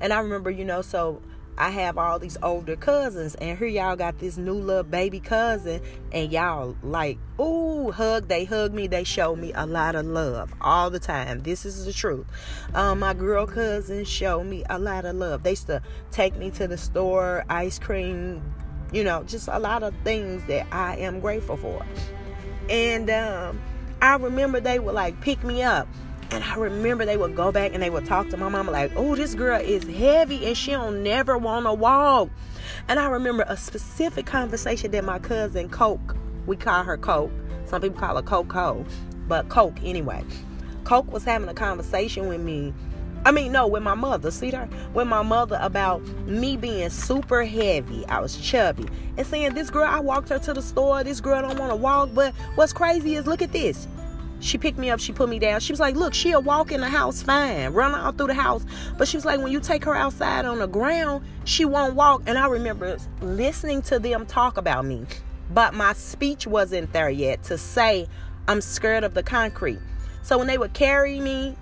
And 0.00 0.12
I 0.12 0.20
remember, 0.20 0.50
you 0.50 0.64
know, 0.64 0.82
so 0.82 1.22
I 1.58 1.70
have 1.70 1.96
all 1.96 2.18
these 2.18 2.36
older 2.42 2.76
cousins, 2.76 3.34
and 3.36 3.58
here 3.58 3.66
y'all 3.66 3.96
got 3.96 4.18
this 4.18 4.36
new 4.36 4.52
little 4.52 4.82
baby 4.82 5.20
cousin, 5.20 5.80
and 6.12 6.30
y'all 6.30 6.76
like, 6.82 7.18
ooh, 7.40 7.90
hug. 7.92 8.28
They 8.28 8.44
hug 8.44 8.74
me. 8.74 8.88
They 8.88 9.04
show 9.04 9.34
me 9.34 9.52
a 9.54 9.66
lot 9.66 9.94
of 9.94 10.04
love 10.04 10.52
all 10.60 10.90
the 10.90 10.98
time. 10.98 11.40
This 11.40 11.64
is 11.64 11.86
the 11.86 11.94
truth. 11.94 12.26
Um, 12.74 12.98
my 12.98 13.14
girl 13.14 13.46
cousins 13.46 14.06
show 14.06 14.44
me 14.44 14.64
a 14.68 14.78
lot 14.78 15.06
of 15.06 15.16
love. 15.16 15.44
They 15.44 15.50
used 15.50 15.66
to 15.68 15.80
take 16.10 16.36
me 16.36 16.50
to 16.52 16.68
the 16.68 16.76
store, 16.76 17.44
ice 17.48 17.78
cream, 17.78 18.42
you 18.92 19.02
know, 19.02 19.24
just 19.24 19.48
a 19.50 19.58
lot 19.58 19.82
of 19.82 19.94
things 20.04 20.44
that 20.48 20.66
I 20.70 20.96
am 20.96 21.20
grateful 21.20 21.56
for. 21.56 21.86
And 22.68 23.10
um, 23.10 23.60
I 24.02 24.16
remember 24.16 24.60
they 24.60 24.78
would 24.78 24.94
like 24.94 25.20
pick 25.20 25.42
me 25.44 25.62
up 25.62 25.88
and 26.30 26.42
I 26.42 26.56
remember 26.56 27.04
they 27.04 27.16
would 27.16 27.36
go 27.36 27.52
back 27.52 27.72
and 27.72 27.82
they 27.82 27.90
would 27.90 28.04
talk 28.04 28.28
to 28.30 28.36
my 28.36 28.48
mama 28.48 28.72
like, 28.72 28.92
"Oh, 28.96 29.14
this 29.14 29.34
girl 29.34 29.60
is 29.60 29.84
heavy 29.84 30.44
and 30.46 30.56
she 30.56 30.72
don't 30.72 31.02
never 31.02 31.38
want 31.38 31.66
to 31.66 31.72
walk." 31.72 32.30
And 32.88 32.98
I 32.98 33.08
remember 33.08 33.44
a 33.46 33.56
specific 33.56 34.26
conversation 34.26 34.90
that 34.90 35.04
my 35.04 35.18
cousin 35.18 35.68
Coke, 35.68 36.16
we 36.46 36.56
call 36.56 36.82
her 36.82 36.96
Coke. 36.96 37.30
Some 37.66 37.80
people 37.80 37.98
call 37.98 38.16
her 38.16 38.22
Coco, 38.22 38.84
but 39.28 39.48
Coke 39.48 39.76
anyway. 39.82 40.24
Coke 40.84 41.10
was 41.12 41.24
having 41.24 41.48
a 41.48 41.54
conversation 41.54 42.28
with 42.28 42.40
me. 42.40 42.72
I 43.26 43.32
mean, 43.32 43.50
no, 43.50 43.66
with 43.66 43.82
my 43.82 43.96
mother. 43.96 44.30
See 44.30 44.52
her? 44.52 44.68
With 44.94 45.08
my 45.08 45.20
mother 45.20 45.58
about 45.60 46.00
me 46.28 46.56
being 46.56 46.88
super 46.90 47.42
heavy. 47.42 48.06
I 48.06 48.20
was 48.20 48.36
chubby. 48.36 48.86
And 49.16 49.26
saying, 49.26 49.54
This 49.54 49.68
girl, 49.68 49.82
I 49.82 49.98
walked 49.98 50.28
her 50.28 50.38
to 50.38 50.54
the 50.54 50.62
store. 50.62 51.02
This 51.02 51.20
girl 51.20 51.42
don't 51.42 51.58
want 51.58 51.72
to 51.72 51.76
walk. 51.76 52.10
But 52.14 52.34
what's 52.54 52.72
crazy 52.72 53.16
is 53.16 53.26
look 53.26 53.42
at 53.42 53.50
this. 53.50 53.88
She 54.38 54.58
picked 54.58 54.78
me 54.78 54.90
up, 54.90 55.00
she 55.00 55.12
put 55.12 55.28
me 55.28 55.40
down. 55.40 55.58
She 55.58 55.72
was 55.72 55.80
like, 55.80 55.96
Look, 55.96 56.14
she'll 56.14 56.40
walk 56.40 56.70
in 56.70 56.80
the 56.80 56.88
house 56.88 57.20
fine, 57.20 57.72
run 57.72 57.96
all 57.96 58.12
through 58.12 58.28
the 58.28 58.34
house. 58.34 58.64
But 58.96 59.08
she 59.08 59.16
was 59.16 59.24
like, 59.24 59.40
When 59.40 59.50
you 59.50 59.58
take 59.58 59.84
her 59.86 59.96
outside 59.96 60.44
on 60.44 60.60
the 60.60 60.68
ground, 60.68 61.24
she 61.42 61.64
won't 61.64 61.96
walk. 61.96 62.22
And 62.28 62.38
I 62.38 62.46
remember 62.46 62.96
listening 63.22 63.82
to 63.82 63.98
them 63.98 64.26
talk 64.26 64.56
about 64.56 64.84
me, 64.84 65.04
but 65.50 65.74
my 65.74 65.94
speech 65.94 66.46
wasn't 66.46 66.92
there 66.92 67.10
yet 67.10 67.42
to 67.44 67.58
say, 67.58 68.06
I'm 68.46 68.60
scared 68.60 69.02
of 69.02 69.14
the 69.14 69.24
concrete. 69.24 69.80
So 70.22 70.38
when 70.38 70.46
they 70.46 70.58
would 70.58 70.74
carry 70.74 71.18
me 71.18 71.56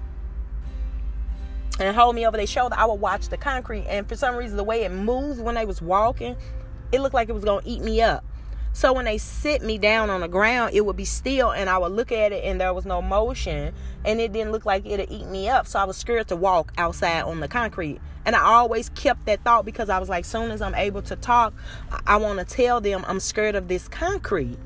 and 1.81 1.97
hold 1.97 2.15
me 2.15 2.27
over 2.27 2.37
their 2.37 2.47
shoulder, 2.47 2.77
I 2.79 2.85
would 2.87 3.01
watch 3.01 3.29
the 3.29 3.37
concrete. 3.37 3.87
And 3.89 4.09
for 4.09 4.17
some 4.17 4.37
reason, 4.37 4.57
the 4.57 4.65
way 4.65 4.85
it 4.85 4.93
moved 4.93 5.41
when 5.41 5.57
they 5.57 5.65
was 5.65 5.83
walking, 5.83 6.37
it 6.93 7.01
looked 7.01 7.15
like 7.15 7.29
it 7.29 7.33
was 7.33 7.45
to 7.45 7.61
eat 7.65 7.83
me 7.83 8.01
up. 8.01 8.25
So 8.73 8.93
when 8.93 9.05
they 9.05 9.19
sit 9.19 9.63
me 9.63 9.79
down 9.79 10.11
on 10.11 10.21
the 10.21 10.29
ground, 10.29 10.75
it 10.75 10.85
would 10.85 10.97
be 10.97 11.05
still 11.05 11.53
and 11.53 11.71
I 11.71 11.79
would 11.79 11.93
look 11.93 12.11
at 12.11 12.33
it 12.33 12.43
and 12.43 12.61
there 12.61 12.75
was 12.75 12.85
no 12.85 13.01
motion 13.01 13.73
and 14.05 14.21
it 14.21 14.33
didn't 14.33 14.51
look 14.51 14.67
like 14.67 14.85
it'd 14.85 15.13
eat 15.13 15.27
me 15.27 15.49
up. 15.49 15.69
So 15.69 15.79
I 15.79 15.85
was 15.85 15.97
scared 15.97 16.27
to 16.29 16.37
walk 16.37 16.73
outside 16.77 17.23
on 17.23 17.39
the 17.39 17.47
concrete. 17.47 18.01
And 18.27 18.35
I 18.35 18.41
always 18.41 18.89
kept 18.89 19.27
that 19.27 19.45
thought 19.45 19.65
because 19.65 19.89
I 19.89 20.01
was 20.01 20.09
like, 20.09 20.25
soon 20.25 20.51
as 20.51 20.61
I'm 20.61 20.75
able 20.75 21.03
to 21.03 21.15
talk, 21.15 21.55
I, 21.93 22.01
I 22.15 22.17
want 22.17 22.41
to 22.41 22.45
tell 22.45 22.81
them 22.81 23.05
I'm 23.07 23.21
scared 23.21 23.55
of 23.55 23.69
this 23.69 23.87
concrete. 23.87 24.59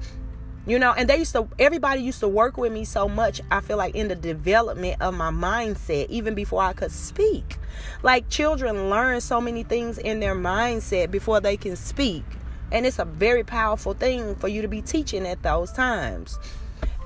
You 0.69 0.79
know, 0.79 0.93
and 0.93 1.09
they 1.09 1.17
used 1.17 1.33
to, 1.33 1.49
everybody 1.59 2.03
used 2.03 2.21
to 2.21 2.29
work 2.29 2.59
with 2.59 2.71
me 2.71 2.85
so 2.85 3.09
much, 3.09 3.41
I 3.51 3.61
feel 3.61 3.79
like 3.79 3.95
in 3.95 4.09
the 4.09 4.15
development 4.15 5.01
of 5.01 5.15
my 5.15 5.31
mindset, 5.31 6.11
even 6.11 6.35
before 6.35 6.61
I 6.61 6.75
could 6.75 6.93
speak. 6.93 7.57
Like 8.03 8.29
children 8.29 8.91
learn 8.91 9.23
so 9.23 9.41
many 9.41 9.63
things 9.63 9.97
in 9.97 10.21
their 10.21 10.35
mindset 10.35 11.11
before 11.11 11.41
they 11.41 11.57
can 11.57 11.75
speak. 11.75 12.23
And 12.71 12.85
it's 12.85 12.99
a 12.99 13.07
very 13.07 13.45
powerful 13.45 13.95
thing 13.95 14.35
for 14.35 14.49
you 14.49 14.61
to 14.61 14.69
be 14.69 14.83
teaching 14.83 15.27
at 15.27 15.43
those 15.43 15.73
times. 15.73 16.39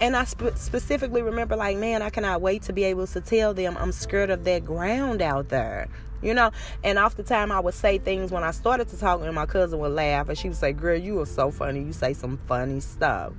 And 0.00 0.16
I 0.16 0.24
sp- 0.26 0.56
specifically 0.56 1.22
remember, 1.22 1.54
like, 1.54 1.76
man, 1.76 2.02
I 2.02 2.10
cannot 2.10 2.40
wait 2.40 2.62
to 2.62 2.72
be 2.72 2.82
able 2.82 3.06
to 3.06 3.20
tell 3.20 3.54
them 3.54 3.76
I'm 3.78 3.92
scared 3.92 4.30
of 4.30 4.42
that 4.42 4.64
ground 4.64 5.22
out 5.22 5.50
there. 5.50 5.86
You 6.22 6.34
know, 6.34 6.52
and 6.84 6.98
off 6.98 7.16
the 7.16 7.24
time 7.24 7.50
I 7.50 7.58
would 7.58 7.74
say 7.74 7.98
things 7.98 8.30
when 8.30 8.44
I 8.44 8.52
started 8.52 8.88
to 8.88 8.96
talk, 8.98 9.20
and 9.22 9.34
my 9.34 9.46
cousin 9.46 9.80
would 9.80 9.92
laugh, 9.92 10.28
and 10.28 10.38
she 10.38 10.48
would 10.48 10.56
say, 10.56 10.72
"Girl, 10.72 10.96
you 10.96 11.20
are 11.20 11.26
so 11.26 11.50
funny. 11.50 11.82
You 11.82 11.92
say 11.92 12.14
some 12.14 12.38
funny 12.46 12.80
stuff." 12.80 13.32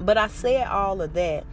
But 0.00 0.16
I 0.16 0.28
said 0.28 0.66
all 0.66 1.02
of 1.02 1.12
that 1.12 1.44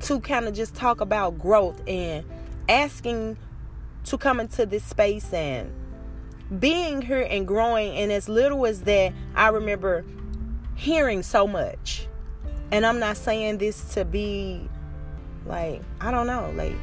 to 0.00 0.20
kind 0.20 0.46
of 0.46 0.54
just 0.54 0.74
talk 0.74 1.00
about 1.00 1.38
growth 1.38 1.80
and 1.86 2.24
asking 2.68 3.36
to 4.04 4.18
come 4.18 4.40
into 4.40 4.66
this 4.66 4.84
space 4.84 5.32
and 5.32 5.70
being 6.58 7.02
here 7.02 7.26
and 7.28 7.46
growing. 7.46 7.96
And 7.96 8.10
as 8.10 8.28
little 8.28 8.66
as 8.66 8.82
that, 8.82 9.12
I 9.34 9.48
remember 9.48 10.04
hearing 10.74 11.22
so 11.22 11.46
much. 11.46 12.06
And 12.70 12.84
I'm 12.84 12.98
not 12.98 13.16
saying 13.16 13.58
this 13.58 13.94
to 13.94 14.04
be 14.04 14.68
like, 15.46 15.82
I 16.00 16.10
don't 16.10 16.26
know, 16.26 16.52
like 16.54 16.74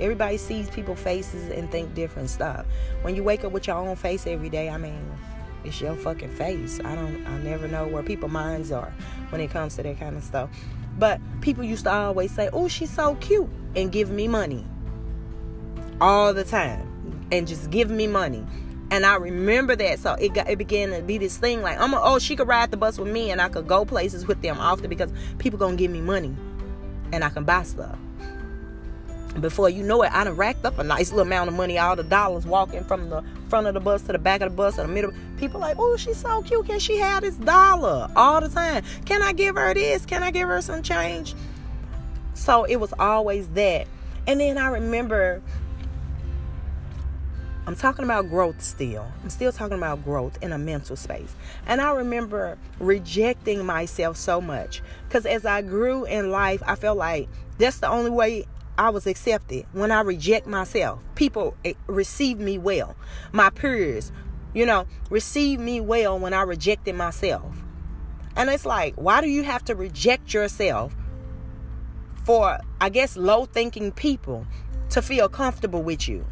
everybody 0.00 0.36
sees 0.36 0.70
people's 0.70 1.00
faces 1.00 1.50
and 1.50 1.70
think 1.70 1.94
different 1.94 2.30
stuff. 2.30 2.66
When 3.02 3.16
you 3.16 3.22
wake 3.22 3.44
up 3.44 3.52
with 3.52 3.66
your 3.66 3.76
own 3.76 3.96
face 3.96 4.26
every 4.26 4.48
day, 4.48 4.68
I 4.68 4.78
mean, 4.78 5.00
it's 5.64 5.80
your 5.80 5.96
fucking 5.96 6.30
face. 6.30 6.80
I 6.84 6.94
don't 6.94 7.26
I 7.26 7.38
never 7.38 7.66
know 7.68 7.86
where 7.86 8.02
people 8.02 8.28
minds 8.28 8.70
are 8.72 8.92
when 9.30 9.40
it 9.40 9.50
comes 9.50 9.76
to 9.76 9.82
that 9.82 9.98
kind 9.98 10.16
of 10.16 10.22
stuff. 10.22 10.50
But 10.98 11.20
people 11.40 11.64
used 11.64 11.84
to 11.84 11.92
always 11.92 12.32
say, 12.32 12.48
"Oh, 12.52 12.68
she's 12.68 12.90
so 12.90 13.16
cute," 13.16 13.48
and 13.74 13.92
give 13.92 14.10
me 14.10 14.28
money 14.28 14.64
all 16.00 16.32
the 16.32 16.44
time, 16.44 17.26
and 17.32 17.46
just 17.46 17.70
give 17.70 17.90
me 17.90 18.06
money. 18.06 18.44
And 18.90 19.04
I 19.04 19.16
remember 19.16 19.74
that, 19.76 19.98
so 19.98 20.14
it 20.14 20.32
got 20.32 20.48
it 20.48 20.56
began 20.58 20.90
to 20.90 21.02
be 21.02 21.18
this 21.18 21.36
thing 21.36 21.60
like, 21.60 21.78
"I'm 21.80 21.92
a, 21.92 22.00
oh, 22.00 22.18
she 22.18 22.36
could 22.36 22.48
ride 22.48 22.70
the 22.70 22.76
bus 22.76 22.98
with 22.98 23.08
me, 23.08 23.30
and 23.30 23.40
I 23.40 23.48
could 23.48 23.66
go 23.66 23.84
places 23.84 24.26
with 24.26 24.40
them 24.42 24.58
often 24.58 24.88
because 24.88 25.10
people 25.38 25.58
gonna 25.58 25.76
give 25.76 25.90
me 25.90 26.00
money, 26.00 26.34
and 27.12 27.24
I 27.24 27.28
can 27.28 27.44
buy 27.44 27.64
stuff." 27.64 27.98
Before 29.42 29.68
you 29.68 29.82
know 29.82 30.02
it, 30.02 30.12
I 30.12 30.24
done 30.24 30.36
racked 30.36 30.64
up 30.64 30.78
a 30.78 30.84
nice 30.84 31.10
little 31.10 31.26
amount 31.26 31.48
of 31.48 31.54
money, 31.54 31.78
all 31.78 31.96
the 31.96 32.02
dollars 32.02 32.46
walking 32.46 32.84
from 32.84 33.10
the 33.10 33.22
front 33.48 33.66
of 33.66 33.74
the 33.74 33.80
bus 33.80 34.02
to 34.02 34.12
the 34.12 34.18
back 34.18 34.40
of 34.40 34.50
the 34.50 34.56
bus 34.56 34.78
or 34.78 34.82
the 34.82 34.92
middle. 34.92 35.12
People 35.38 35.60
like, 35.60 35.76
oh, 35.78 35.96
she's 35.96 36.16
so 36.16 36.42
cute. 36.42 36.66
Can 36.66 36.78
she 36.78 36.96
have 36.96 37.22
this 37.22 37.36
dollar 37.36 38.10
all 38.16 38.40
the 38.40 38.48
time? 38.48 38.84
Can 39.04 39.22
I 39.22 39.32
give 39.32 39.56
her 39.56 39.74
this? 39.74 40.06
Can 40.06 40.22
I 40.22 40.30
give 40.30 40.48
her 40.48 40.60
some 40.62 40.82
change? 40.82 41.34
So 42.34 42.64
it 42.64 42.76
was 42.76 42.92
always 42.98 43.48
that. 43.50 43.86
And 44.26 44.40
then 44.40 44.58
I 44.58 44.68
remember 44.68 45.42
I'm 47.66 47.74
talking 47.74 48.04
about 48.04 48.28
growth 48.28 48.62
still. 48.62 49.04
I'm 49.24 49.30
still 49.30 49.50
talking 49.50 49.76
about 49.76 50.04
growth 50.04 50.38
in 50.40 50.52
a 50.52 50.58
mental 50.58 50.94
space. 50.94 51.34
And 51.66 51.80
I 51.80 51.92
remember 51.94 52.58
rejecting 52.78 53.66
myself 53.66 54.16
so 54.16 54.40
much 54.40 54.82
because 55.08 55.26
as 55.26 55.44
I 55.44 55.62
grew 55.62 56.04
in 56.04 56.30
life, 56.30 56.62
I 56.64 56.76
felt 56.76 56.96
like 56.96 57.28
that's 57.58 57.78
the 57.78 57.88
only 57.88 58.10
way 58.10 58.46
I 58.78 58.90
was 58.90 59.06
accepted. 59.06 59.66
When 59.72 59.90
I 59.90 60.00
reject 60.00 60.46
myself, 60.46 61.00
people 61.14 61.54
eh, 61.64 61.74
receive 61.86 62.38
me 62.38 62.58
well. 62.58 62.96
My 63.32 63.50
peers, 63.50 64.12
you 64.54 64.66
know, 64.66 64.86
receive 65.10 65.60
me 65.60 65.80
well 65.80 66.18
when 66.18 66.34
I 66.34 66.42
rejected 66.42 66.94
myself. 66.94 67.62
And 68.36 68.50
it's 68.50 68.66
like, 68.66 68.94
why 68.96 69.20
do 69.22 69.28
you 69.28 69.42
have 69.44 69.64
to 69.64 69.74
reject 69.74 70.34
yourself 70.34 70.94
for, 72.24 72.58
I 72.80 72.90
guess, 72.90 73.16
low 73.16 73.46
thinking 73.46 73.92
people 73.92 74.46
to 74.90 75.00
feel 75.00 75.28
comfortable 75.28 75.82
with 75.82 76.06
you? 76.06 76.26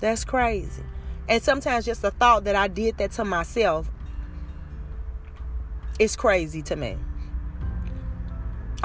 That's 0.00 0.24
crazy. 0.24 0.82
And 1.28 1.42
sometimes 1.42 1.84
just 1.84 2.02
the 2.02 2.10
thought 2.10 2.44
that 2.44 2.56
I 2.56 2.68
did 2.68 2.98
that 2.98 3.12
to 3.12 3.24
myself 3.24 3.88
is 5.98 6.16
crazy 6.16 6.60
to 6.62 6.76
me. 6.76 6.96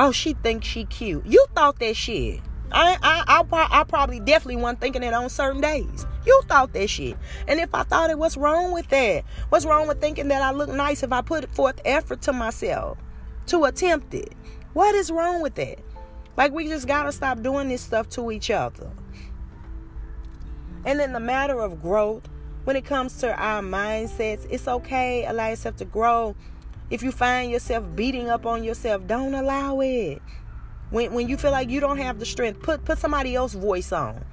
Oh, 0.02 0.14
she 0.14 0.32
thinks 0.32 0.66
she 0.66 0.86
cute. 0.86 1.26
You 1.26 1.46
thought 1.54 1.78
that 1.80 1.94
shit. 1.94 2.40
I, 2.72 2.98
I, 3.04 3.44
I, 3.52 3.68
I 3.82 3.84
probably 3.84 4.22
definitely 4.22 4.56
wasn't 4.56 4.80
thinking 4.80 5.04
it 5.04 5.14
on 5.14 5.30
certain 5.30 5.60
days. 5.60 6.06
You 6.26 6.42
thought 6.48 6.72
that 6.72 6.90
shit. 6.90 7.18
And 7.50 7.60
if 7.60 7.76
I 7.76 7.84
thought 7.84 8.10
it, 8.10 8.18
what's 8.18 8.38
wrong 8.38 8.72
with 8.72 8.88
that? 8.90 9.26
What's 9.50 9.66
wrong 9.66 9.90
with 9.90 10.00
thinking 10.00 10.30
that 10.30 10.42
I 10.42 10.52
look 10.52 10.70
nice 10.70 11.04
if 11.04 11.12
I 11.12 11.22
put 11.22 11.54
forth 11.54 11.82
effort 11.84 12.22
to 12.24 12.32
myself 12.32 12.98
to 13.48 13.66
attempt 13.66 14.14
it? 14.14 14.34
What 14.72 14.96
is 14.96 15.12
wrong 15.12 15.42
with 15.42 15.56
that? 15.56 15.80
Like, 16.38 16.54
we 16.54 16.70
just 16.70 16.88
got 16.88 17.04
to 17.04 17.12
stop 17.12 17.42
doing 17.42 17.68
this 17.68 17.82
stuff 17.82 18.08
to 18.12 18.32
each 18.32 18.50
other. 18.50 18.90
And 20.86 21.02
in 21.02 21.12
the 21.12 21.20
matter 21.20 21.60
of 21.60 21.82
growth, 21.82 22.24
when 22.64 22.78
it 22.78 22.86
comes 22.86 23.18
to 23.18 23.36
our 23.36 23.62
mindsets, 23.62 24.48
it's 24.50 24.66
okay. 24.66 25.26
Allow 25.26 25.50
yourself 25.50 25.76
to 25.76 25.86
grow 25.86 26.38
if 26.90 27.04
you 27.04 27.12
find 27.12 27.52
yourself 27.52 27.86
beating 27.96 28.30
up 28.30 28.46
on 28.46 28.64
yourself, 28.64 29.06
don't 29.06 29.36
allow 29.36 29.80
it. 29.82 30.22
When 30.90 31.14
when 31.14 31.30
you 31.30 31.38
feel 31.38 31.52
like 31.52 31.70
you 31.70 31.80
don't 31.80 31.98
have 31.98 32.20
the 32.20 32.26
strength, 32.26 32.62
put 32.62 32.84
put 32.84 32.98
somebody 32.98 33.36
else's 33.36 33.60
voice 33.60 33.92
on. 33.92 34.24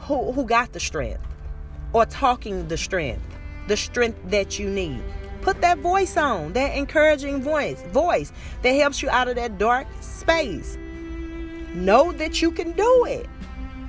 Who 0.00 0.32
who 0.32 0.44
got 0.44 0.72
the 0.72 0.80
strength? 0.80 1.22
Or 1.92 2.04
talking 2.04 2.66
the 2.68 2.76
strength. 2.76 3.22
The 3.68 3.76
strength 3.76 4.18
that 4.30 4.58
you 4.58 4.68
need. 4.68 5.02
Put 5.42 5.60
that 5.60 5.78
voice 5.78 6.16
on, 6.16 6.54
that 6.54 6.76
encouraging 6.76 7.40
voice, 7.40 7.80
voice 7.92 8.32
that 8.62 8.72
helps 8.72 9.00
you 9.00 9.08
out 9.10 9.28
of 9.28 9.36
that 9.36 9.58
dark 9.58 9.86
space. 10.00 10.76
Know 11.72 12.10
that 12.12 12.42
you 12.42 12.50
can 12.50 12.72
do 12.72 13.04
it. 13.06 13.28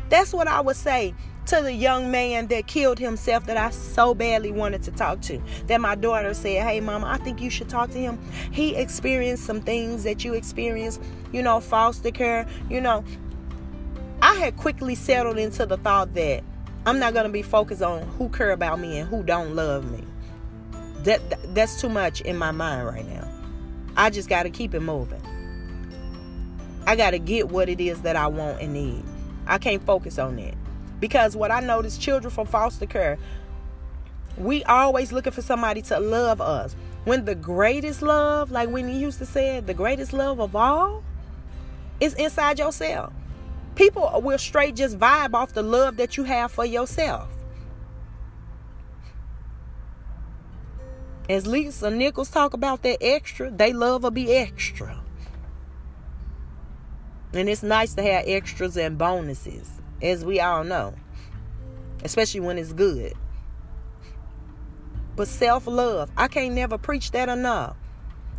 That's 0.10 0.34
what 0.34 0.48
I 0.48 0.62
would 0.62 0.76
say 0.76 1.16
to 1.48 1.62
the 1.62 1.72
young 1.72 2.12
man 2.12 2.48
that 2.48 2.68
killed 2.68 3.00
himself 3.00 3.46
that 3.46 3.56
I 3.56 3.70
so 3.70 4.14
badly 4.14 4.52
wanted 4.52 4.84
to 4.84 4.92
talk 4.92 5.22
to. 5.22 5.42
That 5.68 5.80
my 5.80 5.96
daughter 5.96 6.34
said, 6.34 6.64
Hey, 6.64 6.82
mama, 6.82 7.08
I 7.08 7.18
think 7.18 7.42
you 7.42 7.50
should 7.50 7.70
talk 7.70 7.90
to 7.92 7.98
him. 7.98 8.20
He 8.52 8.76
experienced 8.76 9.46
some 9.46 9.62
things 9.62 10.04
that 10.04 10.26
you 10.26 10.34
experienced, 10.34 11.02
you 11.32 11.42
know, 11.42 11.60
foster 11.60 12.12
care, 12.12 12.46
you 12.70 12.82
know. 12.82 13.04
I 14.22 14.36
had 14.36 14.58
quickly 14.58 14.94
settled 14.96 15.38
into 15.38 15.66
the 15.66 15.78
thought 15.78 16.14
that 16.16 16.44
I'm 16.86 17.00
not 17.00 17.14
going 17.14 17.26
to 17.26 17.32
be 17.32 17.44
focused 17.44 17.82
on 17.82 18.04
who 18.18 18.28
care 18.30 18.52
about 18.52 18.80
me 18.80 18.98
and 18.98 19.08
who 19.10 19.24
don't 19.24 19.56
love 19.56 19.90
me. 19.90 20.04
That, 21.04 21.30
that 21.30 21.56
that's 21.56 21.80
too 21.80 21.90
much 21.90 22.20
in 22.22 22.38
my 22.38 22.52
mind 22.52 22.88
right 22.88 23.08
now. 23.08 23.26
I 23.96 24.10
just 24.10 24.28
got 24.28 24.44
to 24.44 24.50
keep 24.50 24.74
it 24.74 24.82
moving. 24.82 25.22
I 26.86 26.96
got 26.96 27.12
to 27.12 27.20
get 27.20 27.50
what 27.50 27.70
it 27.70 27.80
is 27.80 28.02
that 28.02 28.16
I 28.16 28.28
want 28.28 28.62
and 28.62 28.74
need. 28.74 29.04
I 29.46 29.58
can't 29.58 29.84
focus 29.86 30.20
on 30.20 30.36
that. 30.38 30.56
Because 31.00 31.36
what 31.36 31.52
I 31.52 31.60
notice, 31.60 31.98
children 31.98 32.32
from 32.32 32.48
foster 32.48 32.86
care, 32.86 33.18
we 34.38 34.64
always 34.64 35.12
looking 35.12 35.34
for 35.34 35.42
somebody 35.42 35.82
to 35.84 36.00
love 36.00 36.42
us. 36.42 36.76
When 37.06 37.26
the 37.26 37.36
greatest 37.36 38.02
love, 38.02 38.52
like 38.52 38.70
you 38.70 38.88
used 38.88 39.20
to 39.20 39.26
say 39.26 39.60
the 39.60 39.74
greatest 39.74 40.14
love 40.14 40.40
of 40.40 40.56
all 40.56 41.04
is 42.00 42.14
inside 42.16 42.60
yourself. 42.60 43.14
People 43.76 44.22
will 44.24 44.38
straight 44.38 44.76
just 44.76 44.98
vibe 44.98 45.34
off 45.34 45.54
the 45.54 45.62
love 45.62 45.98
that 45.98 46.18
you 46.18 46.24
have 46.24 46.52
for 46.52 46.66
yourself. 46.66 47.30
As 51.30 51.46
Lisa 51.46 51.92
Nichols 51.92 52.30
talk 52.30 52.54
about 52.54 52.84
that 52.84 52.98
extra, 53.02 53.52
they 53.52 53.74
love 53.74 54.04
will 54.04 54.12
be 54.12 54.34
extra. 54.34 55.00
And 57.34 57.50
it's 57.50 57.64
nice 57.64 57.94
to 57.96 58.02
have 58.02 58.24
extras 58.26 58.78
and 58.78 58.98
bonuses 58.98 59.77
as 60.02 60.24
we 60.24 60.40
all 60.40 60.64
know, 60.64 60.94
especially 62.04 62.42
when 62.42 62.58
it's 62.58 62.74
good. 62.74 63.14
But 65.16 65.28
self 65.28 65.66
love, 65.68 66.12
I 66.16 66.28
can't 66.28 66.54
never 66.54 66.78
preach 66.78 67.12
that 67.12 67.30
enough. 67.30 67.76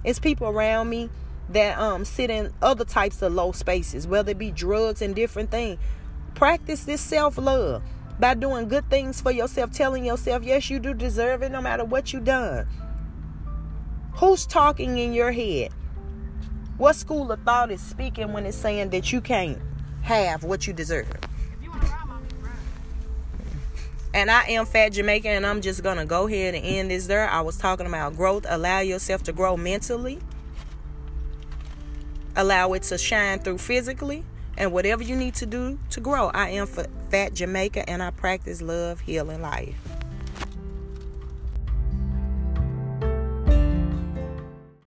It's 0.04 0.18
people 0.20 0.46
around 0.48 0.88
me 0.88 1.11
that 1.50 1.78
um 1.78 2.04
sit 2.04 2.30
in 2.30 2.52
other 2.62 2.84
types 2.84 3.20
of 3.22 3.32
low 3.32 3.52
spaces, 3.52 4.06
whether 4.06 4.30
it 4.30 4.38
be 4.38 4.50
drugs 4.50 5.02
and 5.02 5.14
different 5.14 5.50
things. 5.50 5.78
Practice 6.34 6.84
this 6.84 7.00
self 7.00 7.36
love 7.36 7.82
by 8.20 8.34
doing 8.34 8.68
good 8.68 8.88
things 8.90 9.20
for 9.20 9.30
yourself, 9.30 9.72
telling 9.72 10.04
yourself, 10.04 10.44
yes, 10.44 10.70
you 10.70 10.78
do 10.78 10.94
deserve 10.94 11.42
it 11.42 11.50
no 11.50 11.61
matter 11.61 11.84
what 11.84 12.12
you 12.12 12.20
done. 12.20 12.66
Who's 14.14 14.46
talking 14.46 14.98
in 14.98 15.12
your 15.12 15.32
head? 15.32 15.72
What 16.76 16.94
school 16.94 17.30
of 17.32 17.40
thought 17.42 17.70
is 17.70 17.80
speaking 17.80 18.32
when 18.32 18.46
it's 18.46 18.56
saying 18.56 18.90
that 18.90 19.12
you 19.12 19.20
can't 19.20 19.59
have 20.02 20.44
what 20.44 20.66
you 20.66 20.72
deserve? 20.72 21.09
And 24.14 24.30
I 24.30 24.44
am 24.48 24.64
Fat 24.64 24.90
Jamaica, 24.90 25.28
and 25.28 25.44
I'm 25.46 25.61
just 25.61 25.82
gonna 25.82 26.06
go 26.06 26.26
ahead 26.26 26.54
and 26.54 26.64
end 26.64 26.90
this 26.90 27.06
there. 27.06 27.28
I 27.28 27.42
was 27.42 27.56
talking 27.56 27.86
about 27.86 28.16
growth. 28.16 28.46
Allow 28.48 28.80
yourself 28.80 29.22
to 29.24 29.32
grow 29.32 29.56
mentally. 29.56 30.18
Allow 32.34 32.72
it 32.72 32.84
to 32.84 32.96
shine 32.96 33.40
through 33.40 33.59
physically, 33.59 34.24
and 34.56 34.72
whatever 34.72 35.02
you 35.02 35.14
need 35.14 35.34
to 35.36 35.46
do 35.46 35.78
to 35.90 36.00
grow. 36.00 36.30
I 36.32 36.50
am 36.50 36.66
Fat 37.11 37.34
Jamaica, 37.34 37.88
and 37.88 38.02
I 38.02 38.11
practice 38.11 38.62
love, 38.62 39.00
healing 39.00 39.42
life. 39.42 39.97